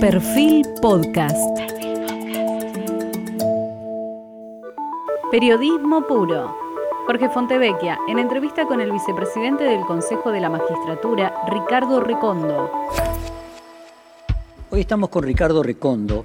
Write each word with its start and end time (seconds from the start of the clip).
Perfil 0.00 0.64
Podcast. 0.80 1.36
Periodismo 5.32 6.06
puro. 6.06 6.56
Jorge 7.06 7.28
Fontevecchia, 7.28 7.98
en 8.06 8.20
entrevista 8.20 8.64
con 8.66 8.80
el 8.80 8.92
vicepresidente 8.92 9.64
del 9.64 9.80
Consejo 9.80 10.30
de 10.30 10.40
la 10.40 10.50
Magistratura, 10.50 11.34
Ricardo 11.48 12.00
Recondo. 12.00 12.70
Hoy 14.70 14.80
estamos 14.80 15.08
con 15.08 15.24
Ricardo 15.24 15.64
Recondo 15.64 16.24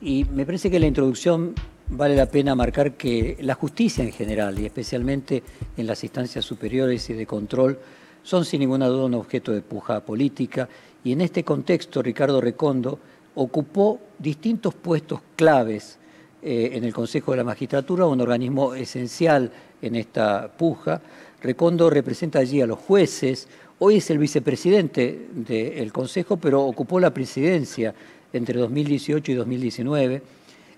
y 0.00 0.24
me 0.24 0.44
parece 0.44 0.68
que 0.68 0.80
la 0.80 0.88
introducción 0.88 1.54
vale 1.88 2.16
la 2.16 2.26
pena 2.26 2.56
marcar 2.56 2.94
que 2.94 3.36
la 3.40 3.54
justicia 3.54 4.02
en 4.02 4.10
general 4.10 4.58
y 4.58 4.66
especialmente 4.66 5.44
en 5.76 5.86
las 5.86 6.02
instancias 6.02 6.44
superiores 6.44 7.08
y 7.10 7.12
de 7.12 7.24
control 7.24 7.78
son 8.24 8.44
sin 8.44 8.58
ninguna 8.58 8.88
duda 8.88 9.04
un 9.04 9.14
objeto 9.14 9.52
de 9.52 9.62
puja 9.62 10.00
política 10.00 10.68
y 11.06 11.12
en 11.12 11.20
este 11.20 11.44
contexto 11.44 12.02
Ricardo 12.02 12.40
Recondo 12.40 12.98
ocupó 13.36 14.00
distintos 14.18 14.74
puestos 14.74 15.20
claves 15.36 15.98
eh, 16.42 16.70
en 16.72 16.82
el 16.82 16.92
Consejo 16.92 17.30
de 17.30 17.36
la 17.36 17.44
Magistratura, 17.44 18.06
un 18.06 18.20
organismo 18.20 18.74
esencial 18.74 19.52
en 19.80 19.94
esta 19.94 20.48
puja. 20.48 21.00
Recondo 21.40 21.90
representa 21.90 22.40
allí 22.40 22.60
a 22.60 22.66
los 22.66 22.80
jueces, 22.80 23.46
hoy 23.78 23.98
es 23.98 24.10
el 24.10 24.18
vicepresidente 24.18 25.28
del 25.32 25.92
Consejo, 25.92 26.38
pero 26.38 26.62
ocupó 26.62 26.98
la 26.98 27.14
presidencia 27.14 27.94
entre 28.32 28.58
2018 28.58 29.30
y 29.30 29.34
2019. 29.36 30.22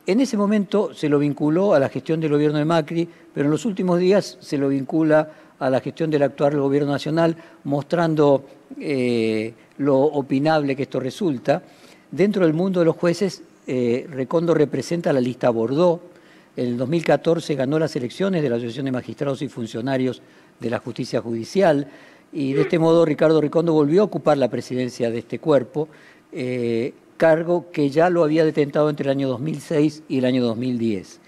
En 0.07 0.21
ese 0.21 0.37
momento 0.37 0.93
se 0.93 1.09
lo 1.09 1.19
vinculó 1.19 1.73
a 1.73 1.79
la 1.79 1.89
gestión 1.89 2.21
del 2.21 2.33
gobierno 2.33 2.59
de 2.59 2.67
Macri, 2.67 3.09
pero 3.33 3.47
en 3.47 3.51
los 3.51 3.65
últimos 3.65 3.99
días 3.99 4.37
se 4.43 4.59
lo 4.59 4.69
vincula 4.69 5.31
a 5.59 5.71
la 5.71 5.81
gestión 5.81 6.11
del 6.11 6.23
actual 6.23 6.59
gobierno 6.59 6.93
nacional, 6.93 7.37
mostrando 7.65 8.45
eh, 8.79 9.53
lo 9.79 9.99
opinable 9.99 10.77
que 10.77 10.85
esto 10.85 11.01
resulta. 11.01 11.63
Dentro 12.11 12.45
del 12.45 12.55
mundo 12.55 12.81
de 12.81 12.87
los 12.87 12.97
jueces, 12.97 13.43
eh, 13.67 14.07
Recondo 14.11 14.55
representa 14.55 15.13
la 15.13 15.21
lista 15.21 15.51
Bordeaux. 15.51 16.01
En 16.57 16.67
el 16.67 16.77
2014 16.77 17.55
ganó 17.55 17.79
las 17.79 17.95
elecciones 17.97 18.43
de 18.43 18.49
la 18.49 18.57
Asociación 18.57 18.87
de 18.87 18.93
Magistrados 18.93 19.43
y 19.43 19.49
Funcionarios 19.49 20.23
de 20.59 20.71
la 20.71 20.79
Justicia 20.79 21.21
Judicial 21.21 21.87
y 22.33 22.53
de 22.53 22.63
este 22.63 22.79
modo 22.79 23.05
Ricardo 23.05 23.41
Recondo 23.41 23.73
volvió 23.73 24.03
a 24.03 24.05
ocupar 24.05 24.39
la 24.39 24.49
presidencia 24.49 25.11
de 25.11 25.19
este 25.19 25.39
cuerpo, 25.39 25.89
eh, 26.33 26.93
cargo 27.17 27.71
que 27.73 27.91
ya 27.91 28.11
lo 28.11 28.23
había 28.23 28.45
detentado 28.45 28.91
entre 28.91 29.05
el 29.05 29.11
año 29.11 29.29
2006 29.29 30.03
y 30.09 30.19
el 30.19 30.25
año 30.25 30.43
2010. 30.45 31.21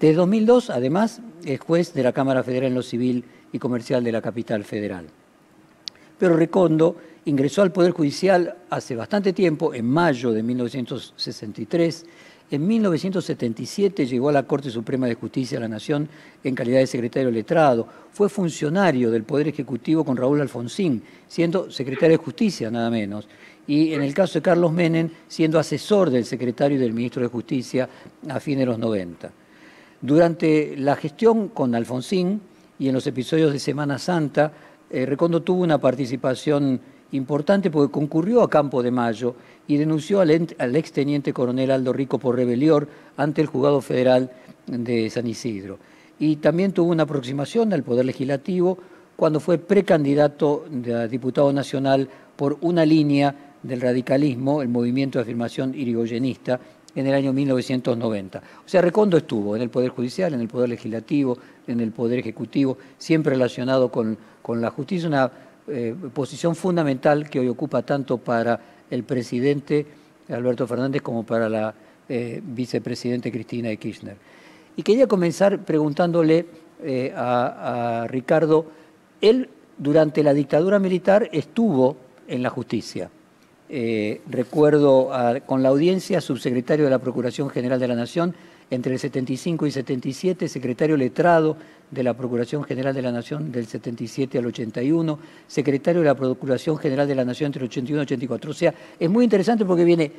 Desde 0.00 0.14
2002, 0.14 0.70
además, 0.70 1.20
es 1.44 1.60
juez 1.60 1.94
de 1.94 2.02
la 2.02 2.12
Cámara 2.12 2.42
Federal 2.42 2.68
en 2.68 2.74
lo 2.74 2.82
Civil 2.82 3.24
y 3.52 3.58
Comercial 3.58 4.02
de 4.02 4.12
la 4.12 4.22
capital 4.22 4.64
federal. 4.64 5.06
Pero 6.18 6.36
Recondo 6.36 6.96
ingresó 7.24 7.62
al 7.62 7.72
Poder 7.72 7.92
Judicial 7.92 8.54
hace 8.70 8.96
bastante 8.96 9.32
tiempo, 9.32 9.74
en 9.74 9.86
mayo 9.86 10.32
de 10.32 10.42
1963. 10.42 12.06
En 12.50 12.66
1977 12.66 14.06
llegó 14.06 14.28
a 14.28 14.32
la 14.32 14.42
Corte 14.42 14.70
Suprema 14.70 15.06
de 15.06 15.14
Justicia 15.14 15.56
de 15.56 15.62
la 15.62 15.68
Nación 15.68 16.08
en 16.44 16.54
calidad 16.54 16.80
de 16.80 16.86
secretario 16.86 17.30
letrado. 17.30 17.86
Fue 18.12 18.28
funcionario 18.28 19.10
del 19.10 19.24
Poder 19.24 19.48
Ejecutivo 19.48 20.04
con 20.04 20.16
Raúl 20.16 20.40
Alfonsín, 20.40 21.02
siendo 21.28 21.70
secretario 21.70 22.18
de 22.18 22.24
Justicia 22.24 22.70
nada 22.70 22.90
menos. 22.90 23.26
Y 23.66 23.94
en 23.94 24.02
el 24.02 24.12
caso 24.12 24.34
de 24.34 24.42
Carlos 24.42 24.72
Menem, 24.72 25.08
siendo 25.28 25.58
asesor 25.58 26.10
del 26.10 26.24
secretario 26.24 26.76
y 26.76 26.80
del 26.80 26.92
ministro 26.92 27.22
de 27.22 27.28
Justicia 27.28 27.88
a 28.28 28.38
fines 28.38 28.60
de 28.60 28.66
los 28.66 28.78
90. 28.78 29.30
Durante 30.02 30.76
la 30.76 30.96
gestión 30.96 31.48
con 31.48 31.74
Alfonsín 31.74 32.40
y 32.82 32.88
en 32.88 32.94
los 32.94 33.06
episodios 33.06 33.52
de 33.52 33.60
Semana 33.60 33.96
Santa, 33.96 34.50
eh, 34.90 35.06
Recondo 35.06 35.40
tuvo 35.40 35.62
una 35.62 35.78
participación 35.78 36.80
importante 37.12 37.70
porque 37.70 37.92
concurrió 37.92 38.42
a 38.42 38.50
Campo 38.50 38.82
de 38.82 38.90
Mayo 38.90 39.36
y 39.68 39.76
denunció 39.76 40.20
al, 40.20 40.32
exteniente 40.74 41.32
coronel 41.32 41.70
Aldo 41.70 41.92
Rico 41.92 42.18
por 42.18 42.34
rebelión 42.34 42.88
ante 43.16 43.40
el 43.40 43.46
juzgado 43.46 43.80
federal 43.82 44.32
de 44.66 45.08
San 45.10 45.28
Isidro. 45.28 45.78
Y 46.18 46.36
también 46.36 46.72
tuvo 46.72 46.90
una 46.90 47.04
aproximación 47.04 47.72
al 47.72 47.84
Poder 47.84 48.04
Legislativo 48.04 48.78
cuando 49.14 49.38
fue 49.38 49.58
precandidato 49.58 50.64
a 50.92 51.06
diputado 51.06 51.52
nacional 51.52 52.08
por 52.34 52.58
una 52.62 52.84
línea 52.84 53.52
del 53.62 53.80
radicalismo, 53.80 54.60
el 54.60 54.68
movimiento 54.68 55.20
de 55.20 55.22
afirmación 55.22 55.72
irigoyenista, 55.72 56.58
en 56.94 57.06
el 57.06 57.14
año 57.14 57.32
1990. 57.32 58.42
O 58.64 58.68
sea, 58.68 58.82
Recondo 58.82 59.16
estuvo 59.16 59.56
en 59.56 59.62
el 59.62 59.70
Poder 59.70 59.90
Judicial, 59.90 60.34
en 60.34 60.40
el 60.40 60.48
Poder 60.48 60.68
Legislativo, 60.68 61.38
en 61.66 61.80
el 61.80 61.92
Poder 61.92 62.18
Ejecutivo, 62.18 62.78
siempre 62.98 63.32
relacionado 63.32 63.90
con, 63.90 64.16
con 64.42 64.60
la 64.60 64.70
justicia, 64.70 65.08
una 65.08 65.30
eh, 65.68 65.94
posición 66.12 66.56
fundamental 66.56 67.30
que 67.30 67.38
hoy 67.38 67.48
ocupa 67.48 67.82
tanto 67.82 68.18
para 68.18 68.58
el 68.90 69.04
presidente 69.04 69.86
Alberto 70.28 70.66
Fernández 70.66 71.02
como 71.02 71.24
para 71.24 71.48
la 71.48 71.72
eh, 72.08 72.40
vicepresidente 72.42 73.30
Cristina 73.30 73.68
de 73.68 73.76
Kirchner. 73.76 74.16
Y 74.76 74.82
quería 74.82 75.06
comenzar 75.06 75.60
preguntándole 75.60 76.46
eh, 76.82 77.12
a, 77.14 78.06
Ricardo, 78.08 78.66
él 79.20 79.48
durante 79.78 80.22
la 80.22 80.34
dictadura 80.34 80.78
militar 80.78 81.28
estuvo 81.32 81.96
en 82.26 82.42
la 82.42 82.50
justicia. 82.50 83.08
Recuerdo 84.28 85.10
con 85.46 85.62
la 85.62 85.70
audiencia 85.70 86.20
subsecretario 86.20 86.84
de 86.84 86.90
la 86.90 86.98
Procuración 86.98 87.48
General 87.48 87.80
de 87.80 87.88
la 87.88 87.94
Nación 87.94 88.34
entre 88.70 88.94
el 88.94 88.98
75 88.98 89.66
y 89.66 89.70
77, 89.70 90.48
secretario 90.48 90.96
letrado 90.96 91.56
de 91.90 92.02
la 92.02 92.14
Procuración 92.14 92.64
General 92.64 92.94
de 92.94 93.02
la 93.02 93.12
Nación 93.12 93.52
del 93.52 93.66
77 93.66 94.38
al 94.38 94.46
81, 94.46 95.18
secretario 95.46 96.00
de 96.00 96.06
la 96.06 96.14
Procuración 96.14 96.78
General 96.78 97.06
de 97.06 97.14
la 97.14 97.24
Nación 97.24 97.48
entre 97.48 97.60
el 97.60 97.68
81 97.68 98.02
y 98.02 98.04
84. 98.04 98.50
O 98.50 98.54
sea, 98.54 98.74
es 98.98 99.10
muy 99.10 99.24
interesante 99.24 99.64
porque 99.64 99.84
viene 99.84 100.10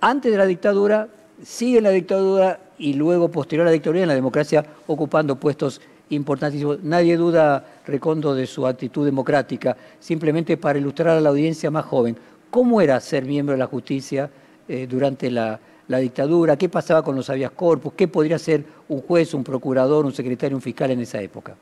antes 0.00 0.30
de 0.30 0.38
la 0.38 0.44
dictadura, 0.44 1.08
sigue 1.42 1.80
la 1.80 1.90
dictadura 1.90 2.60
y 2.78 2.92
luego 2.94 3.30
posterior 3.30 3.66
a 3.66 3.70
la 3.70 3.72
dictadura 3.72 4.02
en 4.02 4.08
la 4.08 4.14
democracia 4.14 4.64
ocupando 4.86 5.36
puestos 5.36 5.80
importantísimos. 6.10 6.82
Nadie 6.82 7.16
duda, 7.16 7.64
Recondo, 7.86 8.34
de 8.34 8.46
su 8.46 8.66
actitud 8.66 9.06
democrática. 9.06 9.76
Simplemente 10.00 10.58
para 10.58 10.78
ilustrar 10.78 11.16
a 11.16 11.20
la 11.20 11.30
audiencia 11.30 11.70
más 11.70 11.86
joven, 11.86 12.16
¿cómo 12.50 12.80
era 12.80 12.98
ser 13.00 13.24
miembro 13.24 13.52
de 13.52 13.58
la 13.58 13.66
justicia 13.66 14.30
eh, 14.68 14.86
durante 14.88 15.30
la 15.30 15.60
la 15.88 15.98
dictadura, 15.98 16.56
qué 16.56 16.68
pasaba 16.68 17.02
con 17.04 17.14
los 17.14 17.30
habeas 17.30 17.52
corpus, 17.52 17.92
qué 17.94 18.08
podría 18.08 18.38
ser 18.38 18.62
un 18.88 19.00
juez, 19.02 19.34
un 19.34 19.44
procurador, 19.44 20.04
un 20.04 20.12
secretario, 20.12 20.56
un 20.56 20.62
fiscal 20.62 20.90
en 20.90 21.00
esa 21.00 21.20
época. 21.20 21.54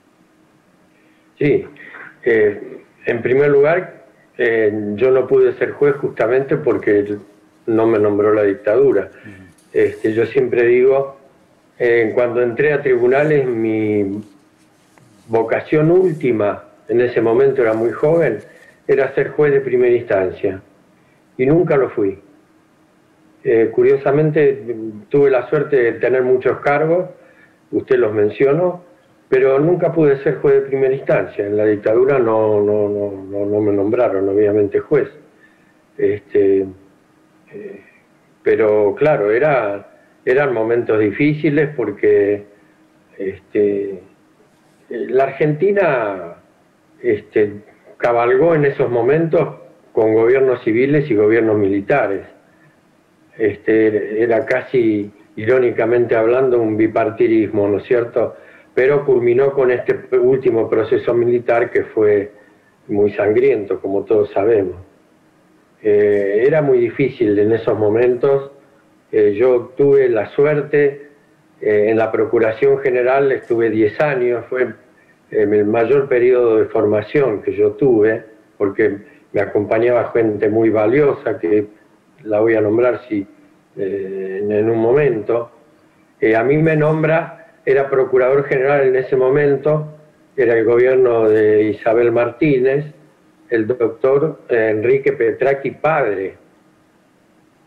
Sí, 1.39 1.65
eh, 2.25 2.83
en 3.05 3.22
primer 3.22 3.50
lugar, 3.50 4.05
eh, 4.39 4.72
yo 4.95 5.11
no 5.11 5.27
pude 5.27 5.53
ser 5.59 5.72
juez 5.72 5.97
justamente 5.97 6.56
porque 6.56 7.16
no 7.66 7.87
me 7.87 7.99
nombró 7.99 8.33
la 8.33 8.45
dictadura. 8.45 9.11
Este, 9.72 10.15
yo 10.15 10.25
siempre 10.27 10.66
digo, 10.66 11.19
cuando 12.15 12.41
entré 12.41 12.72
a 12.72 12.81
tribunales, 12.81 13.47
mi 13.47 14.22
vocación 15.27 15.91
última, 15.91 16.65
en 16.89 17.01
ese 17.01 17.21
momento 17.21 17.62
era 17.62 17.75
muy 17.75 17.91
joven, 17.91 18.39
era 18.87 19.15
ser 19.15 19.31
juez 19.31 19.53
de 19.53 19.61
primera 19.61 19.95
instancia. 19.95 20.62
Y 21.37 21.47
nunca 21.47 21.77
lo 21.77 21.91
fui. 21.91 22.19
Eh, 23.43 23.71
curiosamente 23.72 24.65
tuve 25.09 25.31
la 25.31 25.49
suerte 25.49 25.77
de 25.77 25.93
tener 25.95 26.22
muchos 26.22 26.61
cargos, 26.61 27.11
usted 27.72 27.97
los 27.99 28.12
mencionó, 28.15 28.84
pero 29.28 29.59
nunca 29.59 29.93
pude 29.93 30.22
ser 30.22 30.37
juez 30.37 30.55
de 30.55 30.69
primera 30.69 30.95
instancia. 30.95 31.47
En 31.47 31.56
la 31.56 31.67
dictadura 31.67 32.19
no, 32.19 32.62
no, 32.62 32.89
no, 32.89 33.47
no 33.47 33.61
me 33.61 33.72
nombraron, 33.72 34.28
obviamente, 34.28 34.81
juez. 34.81 35.09
Este, 35.99 36.67
eh, 37.53 37.84
pero 38.43 38.95
claro, 38.95 39.31
era, 39.31 39.91
eran 40.25 40.53
momentos 40.55 40.99
difíciles 40.99 41.71
porque 41.77 42.45
este, 43.19 44.03
la 44.89 45.25
Argentina 45.25 46.37
este, 47.03 47.62
cabalgó 47.97 48.55
en 48.55 48.66
esos 48.66 48.91
momentos 48.91 49.64
con 49.94 50.12
gobiernos 50.12 50.62
civiles 50.65 51.09
y 51.09 51.15
gobiernos 51.15 51.56
militares 51.56 52.27
este, 53.39 54.22
era 54.22 54.45
casi, 54.45 55.10
irónicamente 55.36 56.16
hablando, 56.16 56.60
un 56.60 56.77
bipartidismo, 56.77 57.69
¿no 57.69 57.78
es 57.78 57.84
cierto? 57.84 58.34
Pero 58.74 59.04
culminó 59.07 59.53
con 59.53 59.71
este 59.71 60.19
último 60.19 60.69
proceso 60.69 61.15
militar 61.15 61.71
que 61.71 61.84
fue 61.84 62.33
muy 62.89 63.13
sangriento, 63.13 63.80
como 63.80 64.03
todos 64.03 64.33
sabemos. 64.33 64.77
Eh, 65.80 66.42
era 66.45 66.60
muy 66.60 66.78
difícil 66.78 67.39
en 67.39 67.53
esos 67.53 67.78
momentos. 67.78 68.51
Eh, 69.13 69.34
yo 69.39 69.72
tuve 69.77 70.09
la 70.09 70.28
suerte, 70.30 71.09
eh, 71.60 71.86
en 71.89 71.98
la 71.98 72.10
Procuración 72.10 72.78
General 72.78 73.30
estuve 73.30 73.71
10 73.71 74.01
años, 74.01 74.45
fue 74.51 74.74
el 75.30 75.65
mayor 75.66 76.09
periodo 76.09 76.59
de 76.59 76.65
formación 76.66 77.42
que 77.42 77.54
yo 77.54 77.72
tuve, 77.72 78.24
porque 78.59 78.98
me 79.34 79.42
acompañaba 79.42 80.13
gente 80.13 80.48
muy 80.48 80.71
valiosa 80.71 81.39
que 81.39 81.66
la 82.22 82.41
voy 82.41 82.54
a 82.54 82.60
nombrar 82.60 83.03
si, 83.09 83.27
eh, 83.77 84.47
en 84.48 84.71
un 84.71 84.78
momento. 84.78 85.51
a 86.34 86.42
mí 86.42 86.57
me 86.57 86.77
nombra, 86.77 87.59
era 87.66 87.91
procurador 87.91 88.45
general 88.45 88.86
en 88.86 88.97
ese 88.97 89.16
momento, 89.16 89.89
era 90.36 90.57
el 90.57 90.65
gobierno 90.65 91.28
de 91.28 91.65
Isabel 91.65 92.13
Martínez, 92.13 92.86
el 93.51 93.66
doctor 93.66 94.41
Enrique 94.48 95.13
Petraki 95.13 95.72
padre. 95.72 96.36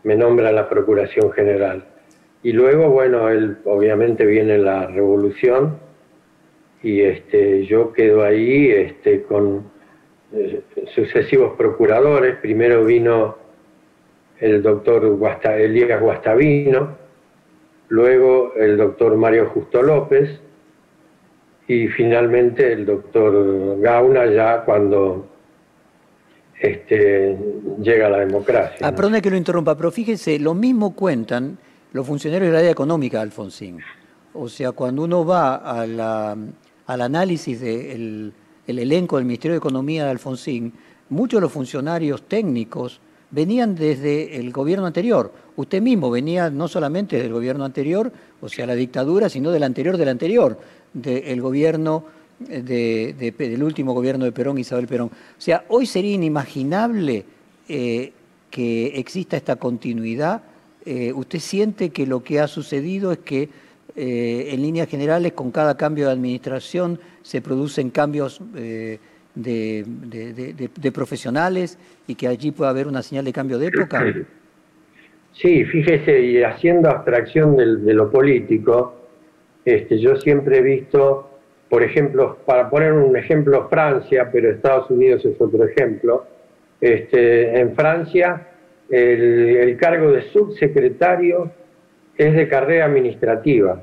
me 0.04 0.16
nombra 0.16 0.50
la 0.52 0.68
Procuración 0.68 1.30
General. 1.32 1.84
Y 2.42 2.52
luego, 2.52 2.88
bueno, 2.88 3.28
él, 3.28 3.58
obviamente 3.64 4.24
viene 4.24 4.58
la 4.58 4.86
revolución 4.86 5.78
y 6.82 7.00
este, 7.00 7.66
yo 7.66 7.92
quedo 7.92 8.22
ahí 8.22 8.70
este, 8.70 9.22
con 9.22 9.70
eh, 10.32 10.62
sucesivos 10.94 11.56
procuradores. 11.56 12.36
Primero 12.36 12.84
vino 12.84 13.36
el 14.40 14.62
doctor 14.62 15.18
Elías 15.58 16.00
Guastavino, 16.00 16.96
luego 17.88 18.54
el 18.54 18.76
doctor 18.76 19.16
Mario 19.16 19.46
Justo 19.46 19.82
López 19.82 20.40
y 21.66 21.88
finalmente 21.88 22.72
el 22.72 22.86
doctor 22.86 23.80
Gauna 23.80 24.26
ya 24.26 24.64
cuando 24.64 25.26
este, 26.60 27.36
llega 27.80 28.08
la 28.08 28.18
democracia. 28.18 28.86
Ah, 28.86 28.94
perdone 28.94 29.22
que 29.22 29.30
lo 29.30 29.36
interrumpa, 29.36 29.76
pero 29.76 29.90
fíjese, 29.90 30.38
lo 30.38 30.54
mismo 30.54 30.94
cuentan 30.94 31.58
los 31.92 32.06
funcionarios 32.06 32.50
del 32.50 32.58
área 32.58 32.70
económica, 32.70 33.20
Alfonsín. 33.20 33.80
O 34.34 34.48
sea, 34.48 34.72
cuando 34.72 35.04
uno 35.04 35.24
va 35.24 35.56
al 35.56 37.00
análisis 37.00 37.60
del 37.60 38.32
elenco 38.76 39.16
del 39.16 39.24
Ministerio 39.24 39.54
de 39.54 39.58
Economía 39.58 40.04
de 40.04 40.10
Alfonsín, 40.10 40.72
muchos 41.10 41.38
de 41.38 41.42
los 41.42 41.52
funcionarios 41.52 42.22
técnicos 42.22 43.00
venían 43.30 43.74
desde 43.74 44.36
el 44.36 44.50
gobierno 44.52 44.86
anterior. 44.86 45.32
Usted 45.56 45.80
mismo 45.80 46.10
venía 46.10 46.50
no 46.50 46.68
solamente 46.68 47.20
del 47.20 47.32
gobierno 47.32 47.64
anterior, 47.64 48.12
o 48.40 48.48
sea, 48.48 48.66
la 48.66 48.74
dictadura, 48.74 49.28
sino 49.28 49.50
del 49.50 49.62
anterior 49.62 49.96
del 49.96 50.08
anterior, 50.08 50.58
del 50.92 51.40
gobierno 51.40 52.04
del 52.38 53.62
último 53.62 53.94
gobierno 53.94 54.24
de 54.24 54.32
Perón, 54.32 54.58
Isabel 54.58 54.86
Perón. 54.86 55.08
O 55.08 55.40
sea, 55.40 55.64
hoy 55.68 55.86
sería 55.86 56.14
inimaginable 56.14 57.24
eh, 57.68 58.12
que 58.50 58.86
exista 58.98 59.36
esta 59.36 59.56
continuidad. 59.56 60.42
Eh, 60.84 61.12
¿Usted 61.12 61.40
siente 61.40 61.90
que 61.90 62.06
lo 62.06 62.22
que 62.22 62.40
ha 62.40 62.46
sucedido 62.46 63.12
es 63.12 63.18
que 63.18 63.48
eh, 63.98 64.54
en 64.54 64.62
líneas 64.62 64.88
generales 64.88 65.32
con 65.32 65.50
cada 65.50 65.76
cambio 65.76 66.06
de 66.06 66.12
administración 66.12 67.00
se 67.22 67.42
producen 67.42 67.90
cambios 67.90 68.40
de, 68.54 69.00
profesionales 70.94 71.78
y 72.06 72.14
que 72.14 72.28
allí 72.28 72.52
puede 72.52 72.70
haber 72.70 72.86
una 72.86 73.02
señal 73.02 73.24
de 73.24 73.32
cambio 73.32 73.58
de 73.58 73.66
época? 73.66 74.04
Sí, 75.32 75.64
fíjese, 75.64 76.20
y 76.20 76.42
haciendo 76.42 76.88
abstracción 76.90 77.56
de, 77.56 77.94
lo 77.94 78.10
político, 78.10 78.94
este, 79.64 79.98
yo 79.98 80.16
siempre 80.16 80.58
he 80.58 80.62
visto 80.62 81.28
por 81.68 81.82
ejemplo, 81.82 82.38
para 82.46 82.70
poner 82.70 82.92
un 82.92 83.16
ejemplo, 83.16 83.68
Francia, 83.68 84.30
pero 84.32 84.50
Estados 84.50 84.90
Unidos 84.90 85.24
es 85.24 85.38
otro 85.40 85.64
ejemplo. 85.64 86.24
Este, 86.80 87.60
en 87.60 87.74
Francia, 87.74 88.48
el, 88.88 89.76
cargo 89.78 90.12
de 90.12 90.22
subsecretario 90.22 91.50
es 92.16 92.34
de 92.34 92.48
carrera 92.48 92.86
administrativa. 92.86 93.82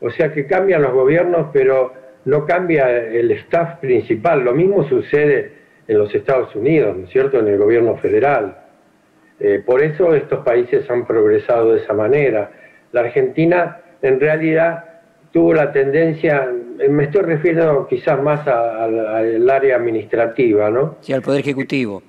O 0.00 0.10
sea 0.10 0.32
que 0.32 0.46
cambian 0.46 0.82
los 0.82 0.92
gobiernos, 0.92 1.48
pero 1.52 1.92
no 2.24 2.44
cambia 2.46 2.90
el 2.90 3.30
staff 3.32 3.78
principal. 3.80 4.44
Lo 4.44 4.52
mismo 4.52 4.88
sucede 4.88 5.52
en 5.86 5.98
los 5.98 6.14
Estados 6.14 6.54
Unidos, 6.54 6.96
¿no 6.96 7.04
es 7.04 7.10
cierto?, 7.10 7.38
en 7.38 7.48
el 7.48 7.58
gobierno 7.58 7.96
federal. 7.96 8.58
Eh, 9.40 9.62
por 9.64 9.82
eso 9.82 10.14
estos 10.14 10.44
países 10.44 10.88
han 10.90 11.06
progresado 11.06 11.72
de 11.72 11.80
esa 11.80 11.94
manera. 11.94 12.50
La 12.92 13.00
Argentina, 13.00 13.80
en 14.02 14.20
realidad, 14.20 14.84
tuvo 15.32 15.54
la 15.54 15.72
tendencia, 15.72 16.50
me 16.88 17.04
estoy 17.04 17.22
refiriendo 17.22 17.86
quizás 17.88 18.20
más 18.22 18.46
al 18.46 19.48
área 19.48 19.76
administrativa, 19.76 20.70
¿no? 20.70 20.96
Sí, 21.00 21.12
al 21.12 21.22
Poder 21.22 21.40
Ejecutivo. 21.40 22.02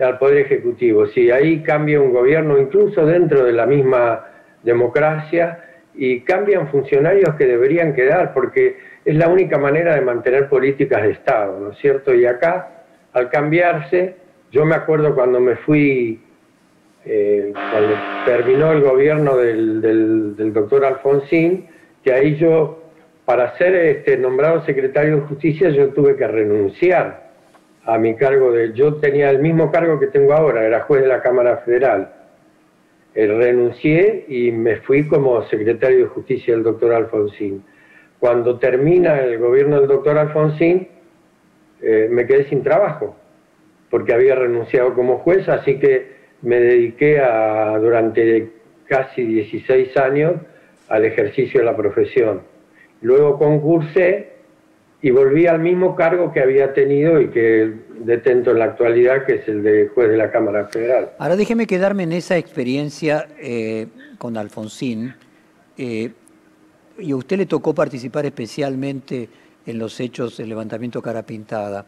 Al 0.00 0.18
Poder 0.18 0.38
Ejecutivo, 0.38 1.06
sí, 1.06 1.30
ahí 1.30 1.62
cambia 1.62 2.00
un 2.00 2.12
gobierno 2.12 2.58
incluso 2.58 3.04
dentro 3.04 3.44
de 3.44 3.52
la 3.52 3.66
misma 3.66 4.24
democracia 4.62 5.69
y 6.00 6.20
cambian 6.20 6.68
funcionarios 6.68 7.34
que 7.34 7.44
deberían 7.44 7.92
quedar 7.92 8.32
porque 8.32 8.78
es 9.04 9.14
la 9.14 9.28
única 9.28 9.58
manera 9.58 9.94
de 9.94 10.00
mantener 10.00 10.48
políticas 10.48 11.02
de 11.02 11.10
Estado, 11.10 11.60
¿no 11.60 11.72
es 11.72 11.78
cierto? 11.78 12.14
Y 12.14 12.24
acá, 12.24 12.84
al 13.12 13.28
cambiarse, 13.28 14.16
yo 14.50 14.64
me 14.64 14.76
acuerdo 14.76 15.14
cuando 15.14 15.40
me 15.40 15.56
fui, 15.56 16.18
eh, 17.04 17.52
cuando 17.52 17.96
terminó 18.24 18.72
el 18.72 18.80
gobierno 18.80 19.36
del, 19.36 19.82
del, 19.82 20.52
doctor 20.54 20.86
Alfonsín, 20.86 21.66
que 22.02 22.14
ahí 22.14 22.36
yo, 22.36 22.82
para 23.26 23.58
ser 23.58 23.74
este, 23.74 24.16
nombrado 24.16 24.64
secretario 24.64 25.16
de 25.16 25.22
Justicia, 25.26 25.68
yo 25.68 25.90
tuve 25.90 26.16
que 26.16 26.26
renunciar 26.26 27.30
a 27.84 27.98
mi 27.98 28.16
cargo 28.16 28.52
de... 28.52 28.72
Yo 28.72 28.94
tenía 28.94 29.28
el 29.28 29.40
mismo 29.40 29.70
cargo 29.70 30.00
que 30.00 30.06
tengo 30.06 30.32
ahora, 30.32 30.64
era 30.64 30.80
juez 30.84 31.02
de 31.02 31.08
la 31.08 31.20
Cámara 31.20 31.58
Federal. 31.58 32.19
Eh, 33.14 33.26
renuncié 33.26 34.24
y 34.28 34.52
me 34.52 34.76
fui 34.76 35.08
como 35.08 35.42
secretario 35.48 35.98
de 35.98 36.06
Justicia 36.06 36.54
del 36.54 36.62
doctor 36.62 36.92
Alfonsín. 36.92 37.64
Cuando 38.20 38.58
termina 38.58 39.20
el 39.20 39.38
gobierno 39.38 39.80
del 39.80 39.88
doctor 39.88 40.16
Alfonsín, 40.16 40.88
eh, 41.82 42.08
me 42.10 42.26
quedé 42.26 42.48
sin 42.48 42.62
trabajo, 42.62 43.16
porque 43.90 44.12
había 44.12 44.36
renunciado 44.36 44.94
como 44.94 45.18
juez, 45.18 45.48
así 45.48 45.78
que 45.78 46.20
me 46.42 46.60
dediqué 46.60 47.18
a, 47.18 47.78
durante 47.78 48.50
casi 48.86 49.24
16 49.24 49.96
años 49.96 50.34
al 50.88 51.04
ejercicio 51.04 51.60
de 51.60 51.66
la 51.66 51.76
profesión. 51.76 52.42
Luego 53.02 53.38
concursé 53.38 54.29
y 55.02 55.10
volví 55.10 55.46
al 55.46 55.60
mismo 55.60 55.96
cargo 55.96 56.32
que 56.32 56.40
había 56.40 56.74
tenido 56.74 57.20
y 57.20 57.28
que 57.28 57.72
detento 58.00 58.50
en 58.50 58.58
la 58.58 58.66
actualidad, 58.66 59.24
que 59.24 59.36
es 59.36 59.48
el 59.48 59.62
de 59.62 59.88
juez 59.88 60.10
de 60.10 60.16
la 60.16 60.30
Cámara 60.30 60.66
Federal. 60.66 61.12
Ahora 61.18 61.36
déjeme 61.36 61.66
quedarme 61.66 62.02
en 62.02 62.12
esa 62.12 62.36
experiencia 62.36 63.26
eh, 63.38 63.86
con 64.18 64.36
Alfonsín. 64.36 65.14
Eh, 65.76 66.10
y 66.98 67.12
a 67.12 67.16
usted 67.16 67.38
le 67.38 67.46
tocó 67.46 67.74
participar 67.74 68.26
especialmente 68.26 69.28
en 69.64 69.78
los 69.78 69.98
hechos 70.00 70.36
del 70.36 70.50
levantamiento 70.50 71.00
cara 71.00 71.22
pintada, 71.24 71.86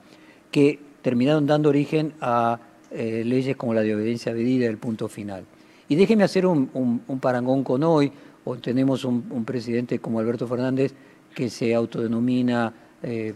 que 0.50 0.78
terminaron 1.02 1.46
dando 1.46 1.68
origen 1.68 2.14
a 2.20 2.58
eh, 2.90 3.22
leyes 3.24 3.56
como 3.56 3.74
la 3.74 3.82
de 3.82 3.94
obediencia 3.94 4.32
medida 4.32 4.66
del 4.66 4.78
punto 4.78 5.08
final. 5.08 5.44
Y 5.88 5.96
déjeme 5.96 6.24
hacer 6.24 6.46
un 6.46 7.18
parangón 7.20 7.64
con 7.64 7.82
hoy, 7.82 8.12
o 8.44 8.56
tenemos 8.56 9.04
un, 9.04 9.44
presidente 9.44 9.98
como 9.98 10.18
Alberto 10.18 10.46
Fernández 10.46 10.94
que 11.34 11.48
se 11.48 11.74
autodenomina, 11.74 12.72
eh, 13.02 13.34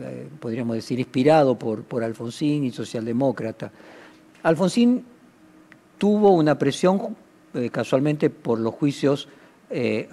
eh, 0.00 0.28
podríamos 0.40 0.76
decir, 0.76 0.98
inspirado 0.98 1.58
por, 1.58 1.84
por 1.84 2.02
Alfonsín 2.02 2.64
y 2.64 2.70
socialdemócrata. 2.70 3.70
Alfonsín 4.42 5.04
tuvo 5.98 6.30
una 6.30 6.58
presión 6.58 7.16
eh, 7.52 7.70
casualmente 7.70 8.30
por 8.30 8.58
los 8.58 8.74
juicios 8.74 9.28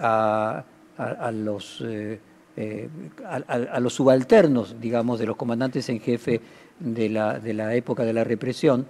a, 0.00 0.64
los, 1.32 1.84
a, 3.46 3.80
los 3.80 3.94
subalternos, 3.94 4.80
digamos, 4.80 5.20
de 5.20 5.26
los 5.26 5.36
comandantes 5.36 5.88
en 5.88 6.00
jefe 6.00 6.40
de 6.80 7.08
la, 7.08 7.38
de 7.38 7.54
la 7.54 7.74
época 7.76 8.04
de 8.04 8.12
la 8.12 8.24
represión, 8.24 8.86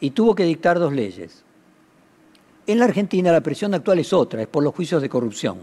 y 0.00 0.10
tuvo 0.10 0.34
que 0.34 0.44
dictar 0.44 0.78
dos 0.78 0.92
leyes. 0.92 1.44
En 2.66 2.78
la 2.78 2.84
Argentina 2.84 3.32
la 3.32 3.40
presión 3.40 3.72
actual 3.72 4.00
es 4.00 4.12
otra, 4.12 4.42
es 4.42 4.48
por 4.48 4.62
los 4.62 4.74
juicios 4.74 5.00
de 5.00 5.08
corrupción. 5.08 5.60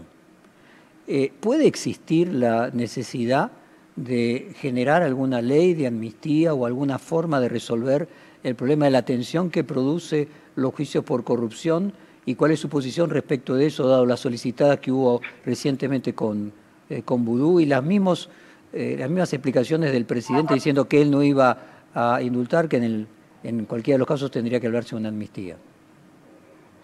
¿Puede 1.40 1.66
existir 1.66 2.34
la 2.34 2.70
necesidad 2.70 3.52
de 3.96 4.52
generar 4.56 5.02
alguna 5.02 5.42
ley 5.42 5.74
de 5.74 5.86
amnistía 5.86 6.54
o 6.54 6.66
alguna 6.66 6.98
forma 6.98 7.40
de 7.40 7.48
resolver 7.48 8.08
el 8.42 8.54
problema 8.54 8.86
de 8.86 8.90
la 8.92 9.04
tensión 9.04 9.50
que 9.50 9.64
produce 9.64 10.28
los 10.56 10.74
juicios 10.74 11.04
por 11.04 11.24
corrupción? 11.24 11.92
¿Y 12.26 12.34
cuál 12.34 12.52
es 12.52 12.60
su 12.60 12.68
posición 12.68 13.10
respecto 13.10 13.54
de 13.54 13.66
eso, 13.66 13.88
dado 13.88 14.06
las 14.06 14.20
solicitadas 14.20 14.78
que 14.78 14.92
hubo 14.92 15.20
recientemente 15.44 16.14
con, 16.14 16.52
eh, 16.88 17.02
con 17.02 17.26
y 17.60 17.66
las, 17.66 17.82
mismos, 17.82 18.28
eh, 18.72 18.96
las 18.98 19.08
mismas 19.08 19.32
explicaciones 19.32 19.92
del 19.92 20.04
presidente 20.04 20.54
diciendo 20.54 20.86
que 20.86 21.00
él 21.00 21.10
no 21.10 21.22
iba 21.22 21.58
a 21.94 22.22
indultar, 22.22 22.68
que 22.68 22.76
en, 22.76 22.84
el, 22.84 23.06
en 23.42 23.64
cualquiera 23.64 23.96
de 23.96 23.98
los 24.00 24.08
casos 24.08 24.30
tendría 24.30 24.60
que 24.60 24.66
hablarse 24.66 24.90
de 24.90 25.00
una 25.00 25.08
amnistía? 25.08 25.56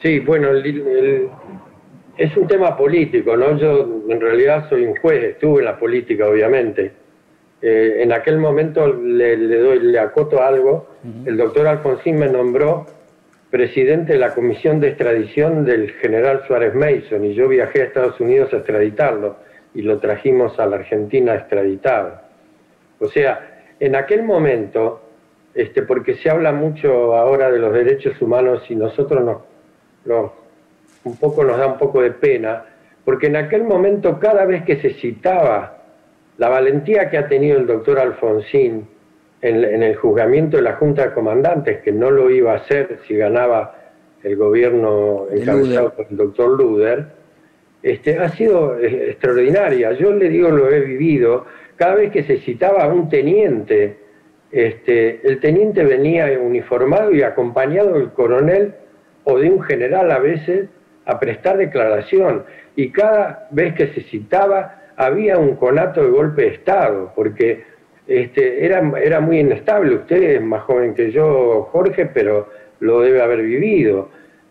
Sí, 0.03 0.21
bueno, 0.21 0.49
es 2.17 2.37
un 2.37 2.47
tema 2.47 2.77
político, 2.77 3.37
¿no? 3.37 3.57
Yo 3.59 4.03
en 4.09 4.21
realidad 4.21 4.69
soy 4.69 4.85
un 4.85 4.97
juez, 4.97 5.23
estuve 5.23 5.61
en 5.61 5.67
la 5.67 5.79
política, 5.79 6.27
obviamente. 6.29 6.93
Eh, 7.61 7.99
en 8.01 8.13
aquel 8.13 8.39
momento 8.39 8.93
le, 8.93 9.37
doy, 9.37 9.81
le 9.81 9.99
acoto 9.99 10.43
algo. 10.43 10.89
El 11.25 11.37
doctor 11.37 11.67
Alfonsín 11.67 12.19
me 12.19 12.29
nombró 12.29 12.87
presidente 13.51 14.15
de 14.15 14.19
la 14.19 14.35
comisión 14.35 14.81
de 14.81 14.89
extradición 14.89 15.65
del 15.65 15.93
general 15.93 16.43
Suárez 16.47 16.75
Mason 16.75 17.25
y 17.25 17.35
yo 17.35 17.49
viajé 17.49 17.83
a 17.83 17.85
Estados 17.85 18.21
Unidos 18.21 18.53
a 18.53 18.59
extraditarlo 18.59 19.37
y 19.73 19.83
lo 19.83 19.99
trajimos 19.99 20.59
a 20.59 20.67
la 20.67 20.77
Argentina 20.77 21.35
extraditado. 21.35 22.21
O 22.99 23.09
sea, 23.09 23.63
en 23.79 23.95
aquel 23.95 24.23
momento, 24.23 25.03
este, 25.55 25.83
porque 25.83 26.15
se 26.15 26.31
habla 26.31 26.53
mucho 26.53 27.15
ahora 27.15 27.51
de 27.51 27.59
los 27.59 27.73
derechos 27.73 28.21
humanos 28.21 28.63
y 28.69 28.75
nosotros 28.75 29.25
nos 30.05 30.33
un 31.07 31.17
poco 31.17 31.45
nos 31.45 31.57
da 31.57 31.67
un 31.69 31.79
poco 31.79 32.03
de 32.03 32.11
pena, 32.11 32.65
porque 33.05 33.29
en 33.29 33.37
aquel 33.37 33.63
momento 33.63 34.19
cada 34.19 34.45
vez 34.45 34.65
que 34.65 34.77
se 34.81 34.91
citaba 34.95 35.85
la 36.37 36.49
valentía 36.49 37.09
que 37.09 37.17
ha 37.17 37.29
tenido 37.29 37.59
el 37.59 37.67
doctor 37.67 37.99
Alfonsín 37.99 38.89
en, 39.41 39.83
el 39.83 39.95
juzgamiento 39.97 40.57
de 40.57 40.65
la 40.65 40.75
Junta 40.75 41.07
de 41.07 41.15
Comandantes, 41.15 41.81
que 41.83 41.93
no 41.93 42.11
lo 42.11 42.29
iba 42.31 42.53
a 42.53 42.57
hacer 42.57 42.99
si 43.07 43.17
ganaba 43.17 43.77
el 44.25 44.37
gobierno 44.37 45.27
encabezado 45.31 45.95
por 45.95 46.07
el 46.11 46.17
doctor 46.17 46.59
Luder, 46.59 47.07
este, 47.83 48.19
ha 48.19 48.29
sido 48.31 48.77
eh, 48.77 49.11
extraordinaria. 49.11 49.93
Yo 49.93 50.13
le 50.13 50.29
digo, 50.29 50.51
lo 50.51 50.69
he 50.69 50.81
vivido, 50.81 51.47
cada 51.77 51.95
vez 51.95 52.11
que 52.11 52.25
se 52.25 52.39
citaba 52.39 52.83
a 52.83 52.89
un 52.89 53.09
teniente, 53.09 53.99
este, 54.51 55.21
el 55.23 55.39
teniente 55.39 55.85
venía 55.85 56.27
uniformado 56.41 57.13
y 57.13 57.23
acompañado 57.23 57.93
del 57.93 58.11
coronel 58.11 58.75
o 59.23 59.39
de 59.39 59.51
un 59.51 59.63
general 59.63 60.11
a 60.11 60.19
veces 60.19 60.69
a 61.07 61.19
prestar 61.19 61.57
declaración. 61.57 62.45
Y 62.75 62.91
cada 62.91 63.49
vez 63.51 63.75
que 63.75 63.89
se 63.95 64.03
citaba 64.03 64.83
había 64.97 65.39
un 65.39 65.57
conato 65.57 66.03
de 66.03 66.11
golpe 66.11 66.43
de 66.43 66.49
Estado, 66.49 67.13
porque 67.15 67.65
este, 68.07 68.65
era, 68.65 68.83
era 69.03 69.21
muy 69.21 69.41
inestable. 69.41 69.95
Usted 69.97 70.23
es 70.23 70.43
más 70.43 70.63
joven 70.63 70.95
que 70.95 71.11
yo, 71.11 71.69
Jorge, 71.73 72.07
pero 72.07 72.49
lo 72.81 73.01
debe 73.01 73.23
haber 73.23 73.43
vivido. 73.43 74.11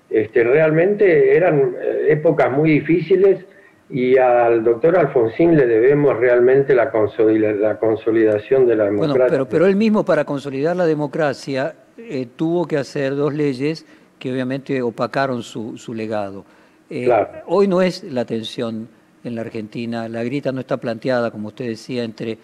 Este, 0.10 0.44
realmente 0.44 1.36
eran 1.36 1.76
eh, 1.82 2.08
épocas 2.10 2.52
muy 2.52 2.72
difíciles 2.72 3.46
y 3.90 4.18
al 4.18 4.64
doctor 4.64 4.98
Alfonsín 4.98 5.56
le 5.56 5.68
debemos 5.68 6.18
realmente 6.18 6.74
la, 6.74 6.86
la 6.86 7.80
consolidación 7.80 8.66
de 8.66 8.76
la 8.76 8.86
democracia. 8.86 9.16
Bueno, 9.16 9.30
pero, 9.30 9.50
pero 9.50 9.68
él 9.68 9.76
mismo 9.76 10.04
para 10.04 10.26
consolidar 10.26 10.76
la 10.76 10.86
democracia 10.86 11.76
eh, 11.98 12.28
tuvo 12.36 12.68
que 12.68 12.78
hacer 12.78 13.16
dos 13.16 13.34
leyes 13.34 13.86
que 14.26 14.32
obviamente 14.32 14.82
opacaron 14.82 15.44
su, 15.44 15.78
su 15.78 15.94
legado. 15.94 16.44
Eh, 16.90 17.08
hoy 17.46 17.68
no 17.68 17.84
es 17.84 18.04
la 18.04 18.26
tensión 18.26 18.88
en 19.24 19.36
la 19.36 19.42
Argentina, 19.42 20.10
la 20.10 20.24
grita 20.24 20.52
no 20.52 20.62
está 20.62 20.78
planteada, 20.78 21.30
como 21.30 21.50
usted 21.50 21.68
decía, 21.68 22.04
entre 22.04 22.36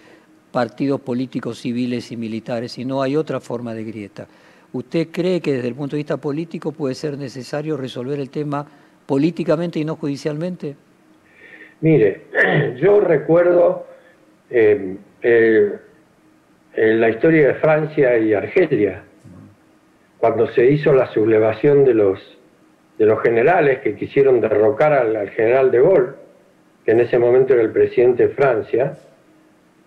partidos 0.52 1.02
políticos 1.02 1.58
civiles 1.60 2.12
y 2.12 2.18
militares, 2.18 2.74
sino 2.74 3.02
hay 3.02 3.16
otra 3.16 3.40
forma 3.40 3.74
de 3.74 3.84
grieta. 3.84 4.28
¿Usted 4.74 5.08
cree 5.12 5.42
que 5.42 5.54
desde 5.54 5.70
el 5.70 5.74
punto 5.74 5.96
de 5.96 6.02
vista 6.02 6.18
político 6.18 6.72
puede 6.72 6.94
ser 6.94 7.18
necesario 7.18 7.76
resolver 7.78 8.20
el 8.20 8.30
tema 8.30 8.64
políticamente 9.08 9.80
y 9.80 9.84
no 9.84 9.96
judicialmente? 9.96 10.76
Mire, 11.80 12.28
yo 12.80 13.00
recuerdo 13.00 13.88
eh, 14.52 14.98
la 16.76 17.10
historia 17.10 17.48
de 17.48 17.54
Francia 17.56 18.20
y 18.20 18.36
Argelia, 18.36 19.02
cuando 20.22 20.46
se 20.50 20.63
hizo 20.68 20.94
la 20.94 21.08
sublevación 21.08 21.84
de 21.84 21.96
los, 21.96 22.20
de 23.00 23.08
los 23.08 23.20
generales 23.24 23.80
que 23.80 23.96
quisieron 23.96 24.40
derrocar 24.40 24.94
al, 24.94 25.30
general 25.32 25.72
de 25.72 25.82
Gaulle, 25.82 26.12
que 26.86 26.92
en 26.92 27.00
ese 27.00 27.18
momento 27.18 27.54
era 27.54 27.63
el 27.63 27.72
presidente 27.72 28.28
de 28.28 28.34
Francia, 28.36 28.98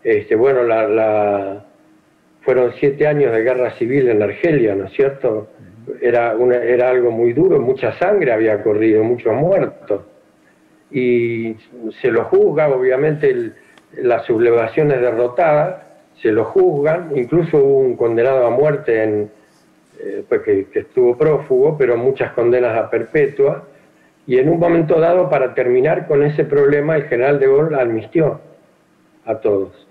este, 0.03 0.35
bueno, 0.35 0.65
la, 0.65 1.65
fueron 2.41 2.73
siete 2.81 3.07
años 3.07 3.31
de 3.31 3.43
guerra 3.43 3.71
civil 3.79 4.09
en 4.09 4.23
Argelia, 4.25 4.75
¿no 4.75 4.87
es 4.87 4.93
cierto? 4.95 5.51
Era, 6.01 6.35
una, 6.37 6.57
era 6.57 6.91
algo 6.91 7.13
muy 7.13 7.33
duro, 7.33 7.61
mucha 7.61 7.93
sangre 7.93 8.33
había 8.33 8.61
corrido, 8.61 9.05
muchos 9.05 9.33
muertos. 9.35 10.03
Y 10.91 11.55
se 12.03 12.11
lo 12.11 12.25
juzga, 12.25 12.69
obviamente, 12.71 13.53
la 13.99 14.19
sublevación 14.25 14.91
es 14.91 15.01
derrotada, 15.01 16.01
se 16.21 16.33
lo 16.33 16.45
juzgan, 16.47 17.13
incluso 17.15 17.59
hubo 17.59 17.79
un 17.79 17.97
condenado 17.97 18.49
a 18.49 18.51
muerte 18.51 19.05
en, 19.05 19.31
eh, 20.01 20.25
pues 20.29 20.43
que, 20.43 20.67
estuvo 20.75 21.17
prófugo, 21.17 21.79
pero 21.79 21.97
muchas 21.97 22.33
condenas 22.33 22.77
a 22.77 22.91
perpetua, 22.91 23.65
y 24.27 24.39
en 24.39 24.49
un 24.49 24.59
momento 24.59 24.99
dado, 24.99 25.31
para 25.31 25.55
terminar 25.55 26.09
con 26.09 26.23
ese 26.23 26.45
problema, 26.45 26.97
el 26.97 27.05
general 27.05 27.39
de 27.39 27.47
Gaulle 27.47 27.81
amnistió 27.81 28.41
a 29.25 29.37
todos. 29.37 29.87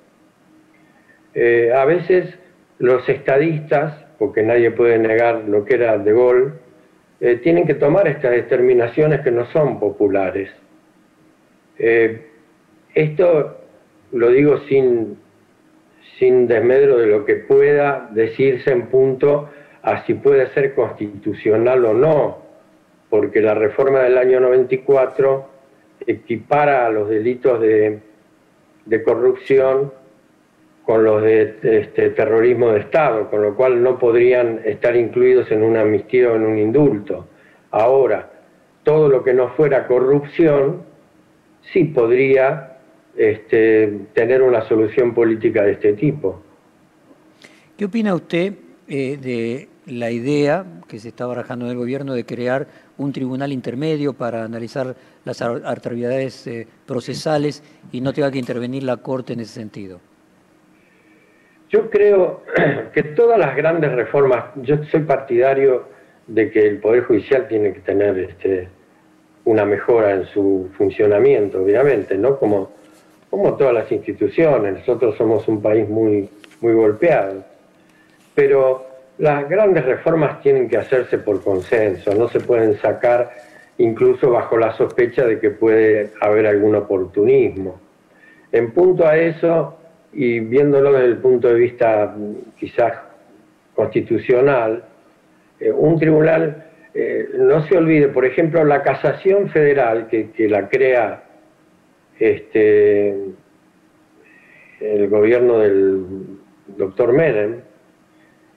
Eh, 1.34 1.72
a 1.74 1.86
veces 1.86 2.38
los 2.80 3.08
estadistas, 3.08 4.06
porque 4.20 4.44
nadie 4.44 4.72
puede 4.72 4.98
negar 4.98 5.44
lo 5.48 5.64
que 5.64 5.76
era 5.76 5.98
de 5.98 6.12
Gaulle, 6.12 6.54
eh, 7.22 7.38
tienen 7.38 7.66
que 7.66 7.76
tomar 7.76 8.08
estas 8.08 8.32
determinaciones 8.32 9.22
que 9.22 9.32
no 9.32 9.46
son 9.48 9.80
populares. 9.80 10.50
esto 12.94 13.58
lo 14.12 14.30
digo 14.30 14.60
sin, 14.70 15.18
sin 16.20 16.48
desmedro 16.48 16.98
de 16.98 17.08
lo 17.08 17.26
que 17.26 17.36
pueda 17.36 18.10
decirse 18.12 18.72
en 18.72 18.88
punto 18.88 19.50
a 19.84 20.06
si 20.06 20.13
puede 20.16 20.48
ser 20.54 20.74
constitucional 20.74 21.86
o 21.86 21.94
no, 21.94 22.38
porque 23.10 23.42
la 23.42 23.54
reforma 23.54 24.00
del 24.00 24.18
año 24.18 24.40
94 24.40 25.50
equipara 26.08 26.88
a 26.88 26.90
los 26.90 27.10
delitos 27.10 27.60
de, 27.62 28.02
corrupción 29.06 29.94
con 30.86 31.04
los 31.04 31.22
de 31.22 31.58
este, 31.62 32.10
terrorismo 32.12 32.72
de 32.72 32.80
Estado, 32.80 33.30
con 33.30 33.42
lo 33.42 33.56
cual 33.56 33.84
no 33.84 34.00
podrían 34.00 34.62
estar 34.66 34.96
incluidos 34.96 35.52
en 35.52 35.63
una 35.63 35.82
amnistía 35.82 36.32
o 36.32 36.36
en 36.36 36.46
un 36.46 36.58
indulto. 36.58 37.28
Ahora, 37.72 38.32
todo 38.84 39.10
lo 39.10 39.24
que 39.24 39.34
no 39.34 39.50
fuera 39.50 39.88
corrupción 39.88 40.84
sí 41.72 41.86
podría 41.86 42.78
este, 43.16 44.00
tener 44.13 44.42
una 44.42 44.62
solución 44.62 45.13
política 45.13 45.63
de 45.63 45.74
este 45.74 45.94
tipo. 45.94 46.42
¿Qué 47.78 47.86
opina 47.86 48.13
usted 48.13 48.54
eh, 48.88 49.18
de 49.18 49.70
la 49.86 50.12
idea 50.12 50.66
que 50.88 51.00
se 51.00 51.10
está 51.10 51.25
barajando 51.25 51.66
en 51.66 51.72
el 51.72 51.78
gobierno 51.78 52.13
de 52.13 52.25
crear 52.25 52.68
un 52.98 53.12
tribunal 53.12 53.52
intermedio 53.52 54.13
para 54.13 54.44
analizar 54.44 54.96
las 55.25 55.42
arbitrariedades 55.42 56.48
eh, 56.48 56.68
procesales 56.86 57.63
y 57.92 58.02
no 58.02 58.13
tenga 58.13 58.32
que 58.32 58.40
intervenir 58.40 58.84
la 58.84 58.98
Corte 58.98 59.34
en 59.34 59.42
ese 59.42 59.54
sentido? 59.54 60.00
Yo 61.70 61.90
creo 61.90 62.44
que 62.94 63.04
todas 63.04 63.40
las 63.40 63.56
grandes 63.56 63.92
reformas, 63.92 64.46
yo 64.62 64.78
soy 64.86 65.02
partidario 65.02 65.86
de 66.28 66.52
que 66.52 66.68
el 66.68 66.80
Poder 66.80 67.04
Judicial 67.04 67.48
tiene 67.48 67.74
que 67.74 67.80
tener 67.82 68.18
este, 68.18 68.70
una 69.46 69.66
mejora 69.66 70.13
en 70.13 70.25
su 70.28 70.70
funcionamiento, 70.78 71.62
obviamente, 71.62 72.18
¿no? 72.18 72.38
Como, 72.38 72.72
como 73.30 73.56
todas 73.56 73.74
las 73.74 73.92
instituciones, 73.92 74.80
nosotros 74.80 75.16
somos 75.18 75.48
un 75.48 75.62
país 75.62 75.90
muy, 75.90 76.30
muy 76.62 76.74
golpeado. 76.74 77.44
Pero 78.36 78.93
las 79.17 79.48
grandes 79.48 79.86
reformas 79.86 80.41
tienen 80.41 80.67
que 80.67 80.77
hacerse 80.77 81.17
por 81.20 81.43
consenso, 81.43 82.13
no 82.15 82.27
se 82.27 82.39
pueden 82.39 82.77
sacar 82.77 83.32
incluso 83.77 84.32
bajo 84.32 84.58
la 84.58 84.74
sospecha 84.74 85.25
de 85.25 85.39
que 85.39 85.51
puede 85.51 86.12
haber 86.22 86.48
algún 86.48 86.75
oportunismo. 86.75 87.79
En 88.51 88.72
punto 88.72 89.08
a 89.08 89.17
eso, 89.17 89.77
y 90.13 90.39
viéndolo 90.39 90.93
desde 90.93 91.08
el 91.08 91.17
punto 91.17 91.48
de 91.48 91.55
vista 91.55 92.13
mm, 92.15 92.55
quizás 92.58 92.93
constitucional, 93.75 94.84
eh, 95.60 95.72
un 95.72 96.00
tribunal, 96.00 96.65
eh, 96.93 97.29
no 97.36 97.65
se 97.67 97.77
olvide, 97.77 98.10
por 98.10 98.25
ejemplo, 98.25 98.63
la 98.63 98.84
casación 98.84 99.50
federal 99.50 100.08
que, 100.08 100.32
la 100.48 100.70
crea 100.70 101.24
este, 102.20 103.15
el 104.79 105.10
gobierno 105.10 105.58
del 105.60 106.38
doctor 106.77 107.13
Menem, 107.13 107.62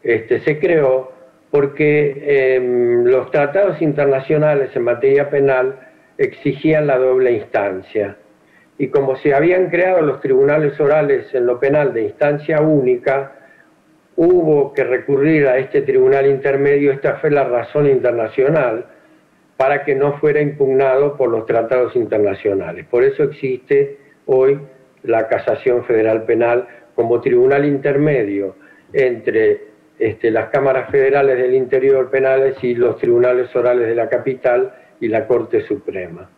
este, 0.06 0.38
se 0.42 0.60
creó 0.60 1.10
porque 1.50 2.54
em, 2.54 3.04
los 3.04 3.28
tratados 3.32 3.82
internacionales 3.82 4.70
en 4.76 4.84
materia 4.84 5.28
penal 5.30 5.80
exigían 6.16 6.86
la 6.86 6.96
doble 6.96 7.32
instancia. 7.32 8.16
Y 8.78 8.86
como 8.88 9.16
se 9.16 9.34
habían 9.34 9.68
creado 9.68 10.02
los 10.02 10.20
tribunales 10.20 10.78
orales 10.78 11.34
en 11.34 11.46
lo 11.46 11.58
penal 11.58 11.92
de 11.92 12.02
instancia 12.02 12.60
única, 12.60 13.32
hubo 14.14 14.72
que 14.72 14.84
recurrir 14.84 15.48
a 15.48 15.58
este 15.58 15.82
tribunal 15.82 16.26
intermedio, 16.26 16.92
esta 16.92 17.16
fue 17.16 17.32
la 17.32 17.42
razón 17.42 17.88
internacional, 17.88 18.86
para 19.56 19.84
que 19.84 19.96
no 19.96 20.18
fuera 20.18 20.40
impugnado 20.40 21.16
por 21.16 21.30
los 21.30 21.46
tratados 21.46 21.96
internacionales. 21.96 22.86
Por 22.88 23.02
eso 23.02 23.24
existe 23.24 23.98
hoy 24.26 24.60
la 25.02 25.26
Casación 25.26 25.84
Federal 25.84 26.22
Penal 26.22 26.68
como 26.94 27.20
tribunal 27.20 27.64
intermedio 27.64 28.54
entre 28.92 29.75
este, 29.98 30.30
las 30.30 30.50
cámaras 30.50 30.90
federales 30.90 31.38
del 31.38 31.54
interior 31.54 32.10
penales 32.10 32.62
y 32.62 32.74
los 32.74 32.98
tribunales 32.98 33.54
orales 33.56 33.88
de 33.88 33.94
la 33.94 34.08
capital 34.08 34.74
y 35.00 35.08
la 35.08 35.26
Corte 35.26 35.62
Suprema. 35.62 36.28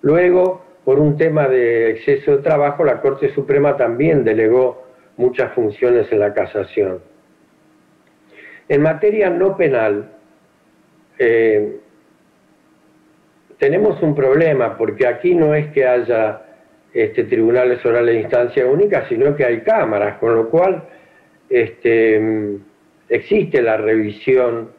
Luego, 0.00 0.64
por 0.84 0.98
un 0.98 1.16
tema 1.16 1.46
de 1.48 1.90
exceso 1.90 2.36
de 2.36 2.42
trabajo, 2.42 2.84
la 2.84 3.00
Corte 3.00 3.32
Suprema 3.34 3.76
también 3.76 4.24
delegó 4.24 4.86
muchas 5.16 5.52
funciones 5.52 6.10
en 6.10 6.20
la 6.20 6.32
casación. 6.32 7.00
En 8.68 8.82
materia 8.82 9.28
no 9.28 9.56
penal, 9.56 10.10
eh, 11.18 11.76
tenemos 13.58 14.02
un 14.02 14.14
problema, 14.14 14.76
porque 14.76 15.06
aquí 15.06 15.34
no 15.34 15.54
es 15.54 15.68
que 15.68 15.86
haya 15.86 16.42
este, 16.92 17.24
tribunales 17.24 17.84
orales 17.84 18.14
de 18.14 18.20
instancia 18.22 18.66
única, 18.66 19.06
sino 19.08 19.36
que 19.36 19.44
hay 19.44 19.60
cámaras, 19.60 20.18
con 20.18 20.34
lo 20.34 20.48
cual 20.48 20.82
este, 21.48 22.58
existe 23.12 23.60
la 23.60 23.76
revisión 23.76 24.70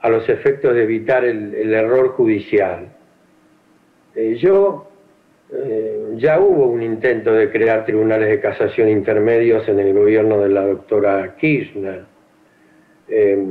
a 0.00 0.08
los 0.08 0.26
efectos 0.28 0.74
de 0.74 0.84
evitar 0.84 1.24
el, 1.24 1.74
error 1.74 2.08
judicial. 2.08 2.88
Eh, 4.14 4.36
yo, 4.36 4.88
eh, 5.52 6.14
ya 6.16 6.40
hubo 6.40 6.66
un 6.66 6.82
intento 6.82 7.32
de 7.32 7.50
crear 7.50 7.84
tribunales 7.84 8.28
de 8.30 8.40
casación 8.40 8.88
intermedios 8.88 9.68
en 9.68 9.80
el 9.80 9.92
gobierno 9.92 10.40
de 10.40 10.48
la 10.48 10.64
doctora 10.66 11.36
Kirchner. 11.36 12.04
Eh, 13.08 13.44